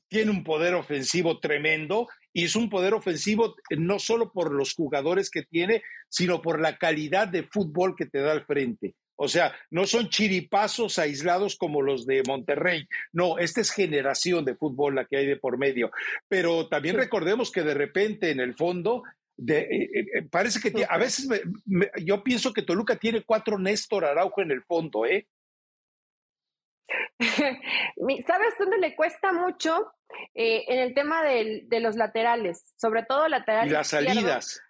tiene 0.09 0.30
un 0.30 0.44
poder 0.44 0.74
ofensivo 0.74 1.40
tremendo 1.40 2.09
y 2.32 2.44
es 2.44 2.57
un 2.57 2.70
poder 2.70 2.94
ofensivo 2.94 3.55
no 3.76 3.98
solo 3.98 4.32
por 4.32 4.53
los 4.53 4.74
jugadores 4.74 5.30
que 5.30 5.42
tiene, 5.42 5.82
sino 6.09 6.40
por 6.42 6.61
la 6.61 6.76
calidad 6.78 7.28
de 7.28 7.42
fútbol 7.44 7.94
que 7.96 8.07
te 8.07 8.20
da 8.20 8.32
al 8.32 8.44
frente. 8.44 8.94
O 9.16 9.28
sea, 9.28 9.55
no 9.70 9.86
son 9.86 10.09
chiripazos 10.09 10.98
aislados 10.98 11.57
como 11.57 11.82
los 11.82 12.07
de 12.07 12.22
Monterrey. 12.26 12.88
No, 13.12 13.38
esta 13.38 13.61
es 13.61 13.70
generación 13.70 14.44
de 14.44 14.57
fútbol 14.57 14.96
la 14.96 15.05
que 15.05 15.16
hay 15.18 15.26
de 15.26 15.36
por 15.36 15.59
medio. 15.59 15.90
Pero 16.28 16.68
también 16.68 16.96
recordemos 16.96 17.53
que 17.53 17.62
de 17.62 17.74
repente 17.74 18.30
en 18.30 18.40
el 18.40 18.55
fondo 18.55 19.05
de, 19.36 19.61
eh, 19.61 19.90
eh, 19.94 20.07
eh, 20.14 20.22
parece 20.30 20.61
que 20.61 20.84
a 20.88 20.98
veces 20.98 21.28
yo 22.05 22.22
pienso 22.24 22.53
que 22.53 22.62
Toluca 22.62 22.96
tiene 22.96 23.22
cuatro 23.22 23.59
Néstor 23.59 24.05
Araujo 24.05 24.42
en 24.42 24.50
el 24.50 24.62
fondo, 24.62 25.07
¿eh? 25.07 25.26
¿Sabes 28.26 28.55
dónde 28.59 28.78
le 28.78 28.97
cuesta 28.97 29.32
mucho? 29.32 29.93
en 30.34 30.78
el 30.78 30.93
tema 30.93 31.22
de 31.22 31.80
los 31.80 31.97
laterales, 31.97 32.74
sobre 32.76 33.03
todo 33.03 33.28
laterales. 33.28 33.70
Y 33.70 33.74
las 33.74 33.88
salidas. 33.88 34.62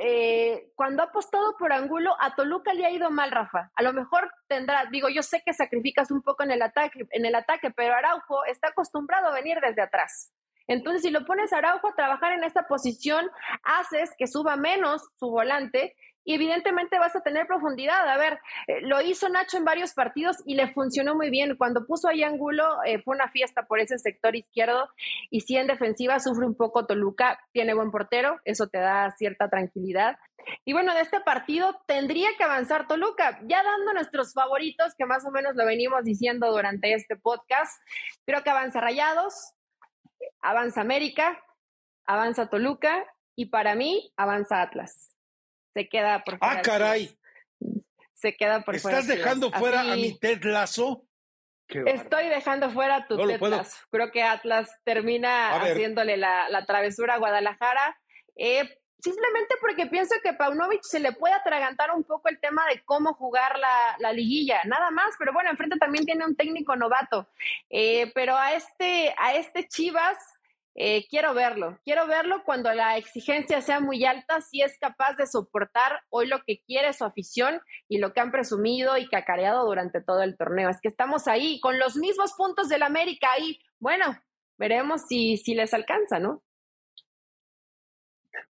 Eh, 0.00 0.70
cuando 0.74 1.02
ha 1.02 1.06
apostado 1.06 1.56
por 1.56 1.72
Angulo, 1.72 2.14
a 2.20 2.34
Toluca 2.34 2.74
le 2.74 2.84
ha 2.84 2.90
ido 2.90 3.10
mal, 3.10 3.30
Rafa. 3.30 3.70
A 3.74 3.82
lo 3.82 3.92
mejor 3.92 4.30
tendrá, 4.46 4.84
digo, 4.90 5.08
yo 5.08 5.22
sé 5.22 5.42
que 5.44 5.54
sacrificas 5.54 6.10
un 6.10 6.22
poco 6.22 6.42
en 6.42 6.50
el 6.50 6.62
ataque, 6.62 7.06
en 7.10 7.24
el 7.24 7.34
ataque, 7.34 7.70
pero 7.70 7.94
Araujo 7.94 8.44
está 8.44 8.68
acostumbrado 8.68 9.28
a 9.28 9.34
venir 9.34 9.58
desde 9.60 9.82
atrás. 9.82 10.32
Entonces, 10.66 11.02
si 11.02 11.10
lo 11.10 11.24
pones 11.24 11.52
a 11.52 11.58
Araujo 11.58 11.88
a 11.88 11.94
trabajar 11.94 12.32
en 12.32 12.44
esta 12.44 12.68
posición, 12.68 13.30
haces 13.62 14.14
que 14.18 14.26
suba 14.26 14.56
menos 14.56 15.02
su 15.18 15.30
volante 15.30 15.96
y 16.28 16.34
evidentemente 16.34 16.98
vas 16.98 17.16
a 17.16 17.22
tener 17.22 17.46
profundidad. 17.46 18.06
A 18.06 18.18
ver, 18.18 18.38
eh, 18.66 18.82
lo 18.82 19.00
hizo 19.00 19.30
Nacho 19.30 19.56
en 19.56 19.64
varios 19.64 19.94
partidos 19.94 20.36
y 20.44 20.56
le 20.56 20.70
funcionó 20.74 21.14
muy 21.14 21.30
bien. 21.30 21.56
Cuando 21.56 21.86
puso 21.86 22.06
ahí 22.06 22.22
ángulo, 22.22 22.84
eh, 22.84 23.00
fue 23.02 23.16
una 23.16 23.30
fiesta 23.30 23.62
por 23.62 23.80
ese 23.80 23.98
sector 23.98 24.36
izquierdo 24.36 24.90
y 25.30 25.40
si 25.40 25.56
en 25.56 25.66
defensiva 25.66 26.20
sufre 26.20 26.44
un 26.44 26.54
poco 26.54 26.84
Toluca, 26.84 27.40
tiene 27.52 27.72
buen 27.72 27.90
portero, 27.90 28.36
eso 28.44 28.66
te 28.66 28.76
da 28.76 29.10
cierta 29.12 29.48
tranquilidad. 29.48 30.18
Y 30.66 30.74
bueno, 30.74 30.92
de 30.92 31.00
este 31.00 31.18
partido 31.20 31.80
tendría 31.86 32.28
que 32.36 32.44
avanzar 32.44 32.86
Toluca, 32.88 33.40
ya 33.44 33.62
dando 33.62 33.94
nuestros 33.94 34.34
favoritos, 34.34 34.94
que 34.98 35.06
más 35.06 35.24
o 35.24 35.30
menos 35.30 35.56
lo 35.56 35.64
venimos 35.64 36.04
diciendo 36.04 36.52
durante 36.52 36.92
este 36.92 37.16
podcast. 37.16 37.72
Creo 38.26 38.42
que 38.42 38.50
avanza 38.50 38.82
Rayados, 38.82 39.54
avanza 40.42 40.82
América, 40.82 41.42
avanza 42.04 42.50
Toluca 42.50 43.06
y 43.34 43.46
para 43.46 43.74
mí 43.74 44.12
avanza 44.18 44.60
Atlas 44.60 45.14
se 45.78 45.88
queda 45.88 46.24
por 46.24 46.38
fuera. 46.38 46.58
¡Ah, 46.58 46.62
caray! 46.62 47.16
Se 48.12 48.36
queda 48.36 48.62
por 48.62 48.78
fuera. 48.80 48.98
¿Estás 48.98 49.16
dejando 49.16 49.52
fuera 49.52 49.82
a 49.82 49.94
mi 49.94 50.18
Ted 50.18 50.42
Lazo? 50.42 51.04
Estoy 51.68 52.28
dejando 52.28 52.70
fuera 52.70 52.96
a 52.96 53.06
tu 53.06 53.16
Ted 53.16 53.40
Lazo. 53.40 53.76
Creo 53.90 54.10
que 54.10 54.24
Atlas 54.24 54.68
termina 54.82 55.50
haciéndole 55.60 56.16
la, 56.16 56.64
travesura 56.66 57.14
a 57.14 57.18
Guadalajara. 57.18 57.96
Eh, 58.34 58.68
simplemente 58.98 59.54
porque 59.60 59.86
pienso 59.86 60.16
que 60.20 60.32
Paunovic 60.32 60.82
se 60.82 60.98
le 60.98 61.12
puede 61.12 61.34
atragantar 61.34 61.92
un 61.94 62.02
poco 62.02 62.28
el 62.28 62.40
tema 62.40 62.66
de 62.66 62.82
cómo 62.84 63.14
jugar 63.14 63.56
la, 64.00 64.12
liguilla, 64.12 64.60
nada 64.64 64.90
más, 64.90 65.14
pero 65.16 65.32
bueno, 65.32 65.50
enfrente 65.50 65.76
también 65.78 66.04
tiene 66.04 66.24
un 66.24 66.34
técnico 66.34 66.74
novato. 66.74 67.28
Eh, 67.70 68.10
pero 68.16 68.36
a 68.36 68.54
este, 68.54 69.14
a 69.16 69.34
este 69.34 69.68
Chivas 69.68 70.16
eh, 70.80 71.08
quiero 71.08 71.34
verlo, 71.34 71.76
quiero 71.84 72.06
verlo 72.06 72.44
cuando 72.44 72.72
la 72.72 72.96
exigencia 72.98 73.60
sea 73.60 73.80
muy 73.80 74.04
alta, 74.04 74.40
si 74.40 74.62
es 74.62 74.78
capaz 74.78 75.16
de 75.16 75.26
soportar 75.26 76.02
hoy 76.08 76.28
lo 76.28 76.40
que 76.46 76.62
quiere 76.62 76.92
su 76.92 77.04
afición 77.04 77.60
y 77.88 77.98
lo 77.98 78.12
que 78.12 78.20
han 78.20 78.30
presumido 78.30 78.96
y 78.96 79.08
cacareado 79.08 79.66
durante 79.66 80.00
todo 80.00 80.22
el 80.22 80.36
torneo. 80.36 80.70
Es 80.70 80.80
que 80.80 80.86
estamos 80.86 81.26
ahí 81.26 81.58
con 81.58 81.80
los 81.80 81.96
mismos 81.96 82.32
puntos 82.34 82.68
del 82.68 82.84
América 82.84 83.26
ahí. 83.32 83.58
Bueno, 83.80 84.16
veremos 84.56 85.02
si, 85.08 85.36
si 85.38 85.56
les 85.56 85.74
alcanza, 85.74 86.20
¿no? 86.20 86.44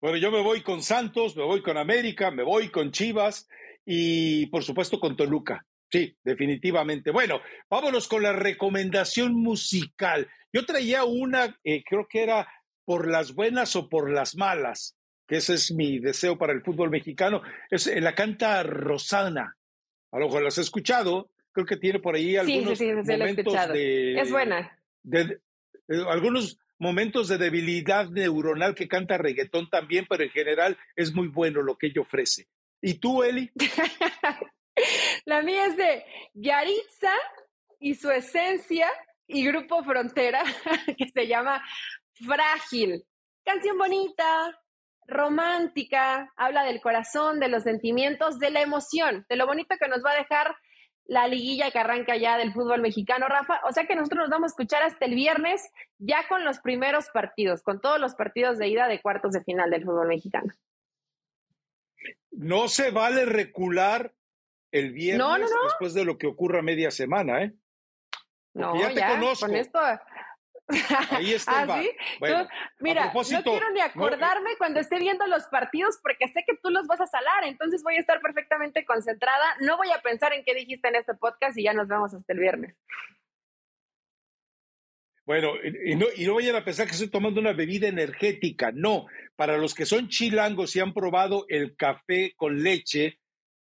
Bueno, 0.01 0.17
yo 0.17 0.30
me 0.30 0.43
voy 0.43 0.61
con 0.63 0.84
Santos, 0.84 1.34
me 1.38 1.45
voy 1.45 1.61
con 1.63 1.78
América, 1.78 2.30
me 2.30 2.43
voy 2.43 2.69
con 2.71 2.91
Chivas 2.91 3.47
y 3.86 4.47
por 4.47 4.65
supuesto 4.65 4.99
con 4.99 5.15
Toluca. 5.15 5.65
Sí, 5.89 6.15
definitivamente. 6.23 7.11
Bueno, 7.11 7.41
vámonos 7.69 8.07
con 8.07 8.23
la 8.23 8.33
recomendación 8.33 9.33
musical. 9.33 10.27
Yo 10.51 10.65
traía 10.65 11.05
una, 11.05 11.57
eh, 11.63 11.83
creo 11.88 12.07
que 12.09 12.23
era 12.23 12.47
por 12.83 13.09
las 13.09 13.33
buenas 13.33 13.75
o 13.75 13.89
por 13.89 14.11
las 14.11 14.35
malas, 14.35 14.97
que 15.27 15.38
ese 15.38 15.53
es 15.53 15.71
mi 15.71 15.99
deseo 15.99 16.38
para 16.38 16.53
el 16.53 16.61
fútbol 16.61 16.89
mexicano. 16.89 17.41
Es 17.69 17.88
eh, 17.88 18.01
la 18.01 18.15
canta 18.15 18.63
Rosana. 18.63 19.55
A 20.11 20.19
lo 20.19 20.25
mejor 20.25 20.41
la 20.41 20.47
has 20.49 20.57
escuchado. 20.57 21.29
Creo 21.51 21.65
que 21.65 21.77
tiene 21.77 21.99
por 21.99 22.15
ahí 22.15 22.35
algunos 22.35 22.79
momentos 22.79 23.53
de. 23.73 24.19
Es 24.19 24.31
buena. 24.31 24.79
De, 25.03 25.39
algunos 26.09 26.59
momentos 26.79 27.27
de 27.27 27.38
debilidad 27.38 28.09
neuronal 28.09 28.75
que 28.75 28.88
canta 28.88 29.17
reggaetón 29.17 29.69
también, 29.69 30.05
pero 30.07 30.23
en 30.23 30.29
general 30.29 30.77
es 30.95 31.13
muy 31.13 31.27
bueno 31.27 31.61
lo 31.61 31.77
que 31.77 31.88
ella 31.88 32.01
ofrece. 32.01 32.47
¿Y 32.81 32.95
tú, 32.95 33.23
Eli? 33.23 33.51
La 35.25 35.41
mía 35.41 35.67
es 35.67 35.78
de 35.78 36.05
Yaritza 36.34 37.13
y 37.80 37.95
su 37.95 38.11
esencia 38.11 38.88
y 39.28 39.45
Grupo 39.45 39.84
Frontera, 39.84 40.43
que 40.97 41.09
se 41.09 41.28
llama 41.28 41.63
Frágil. 42.13 43.05
Canción 43.43 43.78
bonita, 43.78 44.59
romántica, 45.07 46.32
habla 46.36 46.63
del 46.63 46.82
corazón, 46.82 47.39
de 47.39 47.47
los 47.47 47.63
sentimientos, 47.63 48.39
de 48.39 48.51
la 48.51 48.61
emoción, 48.61 49.25
de 49.30 49.36
lo 49.36 49.45
bonito 49.45 49.75
que 49.80 49.88
nos 49.88 50.03
va 50.03 50.11
a 50.11 50.17
dejar 50.17 50.55
la 51.05 51.28
liguilla 51.28 51.71
que 51.71 51.80
arranca 51.80 52.17
ya 52.17 52.38
del 52.38 52.51
fútbol 52.53 52.82
mexicano, 52.82 53.28
Rafa. 53.28 53.61
O 53.67 53.71
sea 53.71 53.86
que 53.86 53.95
nosotros 53.95 54.23
nos 54.23 54.30
vamos 54.30 54.51
a 54.51 54.53
escuchar 54.53 54.84
hasta 54.84 55.05
el 55.05 55.15
viernes 55.15 55.61
ya 55.97 56.28
con 56.28 56.43
los 56.43 56.59
primeros 56.59 57.07
partidos, 57.13 57.63
con 57.63 57.80
todos 57.80 57.99
los 57.99 58.15
partidos 58.15 58.57
de 58.57 58.67
ida 58.67 58.88
de 58.88 59.01
cuartos 59.01 59.32
de 59.32 59.43
final 59.43 59.69
del 59.69 59.86
fútbol 59.86 60.09
mexicano. 60.09 60.51
No 62.32 62.67
se 62.67 62.91
vale 62.91 63.25
recular 63.25 64.13
el 64.80 64.91
viernes 64.91 65.51
después 65.63 65.93
de 65.93 66.05
lo 66.05 66.17
que 66.17 66.28
ocurra 66.28 66.61
media 66.61 66.91
semana, 66.91 67.43
¿eh? 67.43 67.53
no, 68.53 68.80
ya 68.80 68.93
te 68.93 69.05
conozco. 69.05 69.45
Con 69.45 69.55
esto... 69.55 69.80
Ahí 71.11 71.32
está. 71.34 71.63
¿Ah, 71.63 71.82
sí? 71.82 71.89
mira, 72.80 73.13
no 73.13 73.23
quiero 73.23 73.69
ni 73.71 73.80
acordarme 73.80 74.57
cuando 74.57 74.82
esté 74.82 74.99
viendo 74.99 75.25
los 75.28 75.45
partidos 75.45 75.97
porque 76.03 76.28
sé 76.28 76.43
que 76.45 76.57
tú 76.61 76.69
los 76.69 76.88
vas 76.88 76.99
a 76.99 77.07
salar, 77.07 77.45
entonces 77.45 77.82
voy 77.84 77.95
a 77.95 77.99
estar 77.99 78.19
perfectamente 78.19 78.86
concentrada. 78.86 79.45
No 79.61 79.78
voy 79.78 79.89
a 79.91 80.01
pensar 80.01 80.34
en 80.34 80.43
qué 80.43 80.53
dijiste 80.53 80.89
en 80.89 80.95
este 80.95 81.13
podcast 81.15 81.57
y 81.57 81.63
ya 81.63 81.73
nos 81.73 81.88
vemos 81.88 82.13
hasta 82.13 82.34
el 82.34 82.39
viernes. 82.39 82.75
Bueno, 85.25 85.51
y 85.86 85.95
no, 85.95 86.05
y 86.15 86.25
no 86.25 86.36
vayan 86.36 86.55
a 86.55 86.63
pensar 86.63 86.86
que 86.86 86.93
estoy 86.93 87.09
tomando 87.09 87.41
una 87.41 87.51
bebida 87.51 87.89
energética. 87.89 88.71
No, 88.73 89.07
para 89.36 89.57
los 89.57 89.73
que 89.73 89.86
son 89.86 90.07
chilangos 90.07 90.73
y 90.75 90.80
han 90.80 90.93
probado 90.93 91.45
el 91.49 91.75
café 91.75 92.34
con 92.38 92.63
leche, 92.63 93.19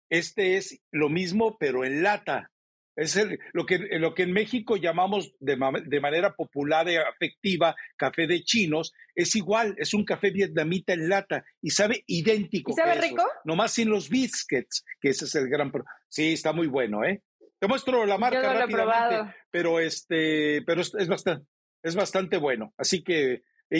este 0.09 0.57
es 0.57 0.81
lo 0.91 1.09
mismo, 1.09 1.57
pero 1.57 1.85
en 1.85 2.03
lata. 2.03 2.51
Es 2.95 3.15
lo, 3.53 3.67
que, 3.67 3.77
lo 3.77 4.15
que 4.15 4.23
en 4.23 4.33
México 4.33 4.75
llamamos 4.75 5.31
de, 5.39 5.55
manera 5.55 6.33
popular 6.33 6.89
y 6.89 6.95
afectiva 6.95 7.75
café 7.95 8.25
de 8.25 8.43
chinos, 8.43 8.91
es 9.13 9.35
igual, 9.35 9.75
es 9.77 9.93
un 9.93 10.03
café 10.03 10.31
vietnamita 10.31 10.93
en 10.93 11.07
lata 11.07 11.45
y 11.61 11.69
sabe 11.69 12.03
idéntico. 12.07 12.71
¿Y 12.71 12.73
sabe 12.73 12.95
rico? 12.95 13.23
Nomás 13.45 13.73
sin 13.73 13.89
los 13.89 14.09
biscuits, 14.09 14.83
que 14.99 15.09
ese 15.09 15.25
es 15.25 15.35
el 15.35 15.47
gran... 15.47 15.71
Sí, 16.09 16.33
está 16.33 16.53
muy 16.53 16.65
bueno, 16.65 17.03
¿eh? 17.03 17.21
Te 17.59 17.67
muestro 17.67 18.03
la 18.05 18.17
marca 18.17 18.53
rápidamente, 18.53 19.35
pero 19.51 19.79
este, 19.79 20.63
pero 20.63 20.81
es, 20.81 21.07
bastante, 21.07 21.45
es 21.83 21.95
bastante 21.95 22.37
bueno. 22.37 22.73
Así 22.77 23.03
que 23.03 23.43
lo 23.69 23.79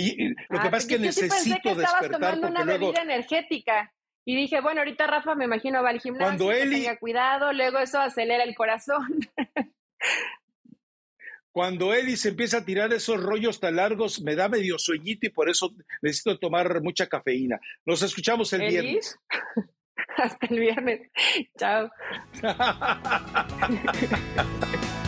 que 0.59 0.67
ah, 0.67 0.71
pasa 0.71 0.78
es 0.78 0.86
que 0.88 0.99
necesito 0.99 1.57
que 1.63 1.75
despertar 1.75 2.11
tomando 2.11 2.47
una 2.47 2.63
bebida 2.65 3.01
energética. 3.01 3.93
Y 4.30 4.36
dije, 4.36 4.59
bueno, 4.59 4.82
ahorita 4.82 5.07
Rafa 5.07 5.36
me 5.36 5.45
imagino 5.45 5.82
va 5.82 5.91
al 5.91 6.01
gimnasio, 6.01 6.25
Cuando 6.25 6.51
Eli... 6.51 6.82
tenga 6.82 6.99
cuidado, 6.99 7.53
luego 7.53 7.80
eso 7.80 7.97
acelera 7.97 8.43
el 8.43 8.55
corazón. 8.55 9.07
cuando 11.53 11.93
Eli 11.93 12.17
se 12.17 12.28
empieza 12.28 12.57
a 12.57 12.65
tirar 12.65 12.91
esos 12.91 13.23
rollos 13.23 13.61
tan 13.61 13.78
largos, 13.78 14.21
me 14.21 14.36
da 14.36 14.49
medio 14.49 14.78
sueñito 14.80 15.28
y 15.28 15.30
por 15.30 15.49
eso 15.49 15.73
necesito 16.01 16.38
tomar 16.39 16.82
mucha 16.82 17.07
cafeína. 17.07 17.57
Nos 17.86 18.03
escuchamos 18.03 18.51
el 18.51 18.67
viernes. 18.67 19.17
Hasta 20.17 20.45
el 20.47 20.59
viernes. 20.59 21.09
Chao. 21.57 21.89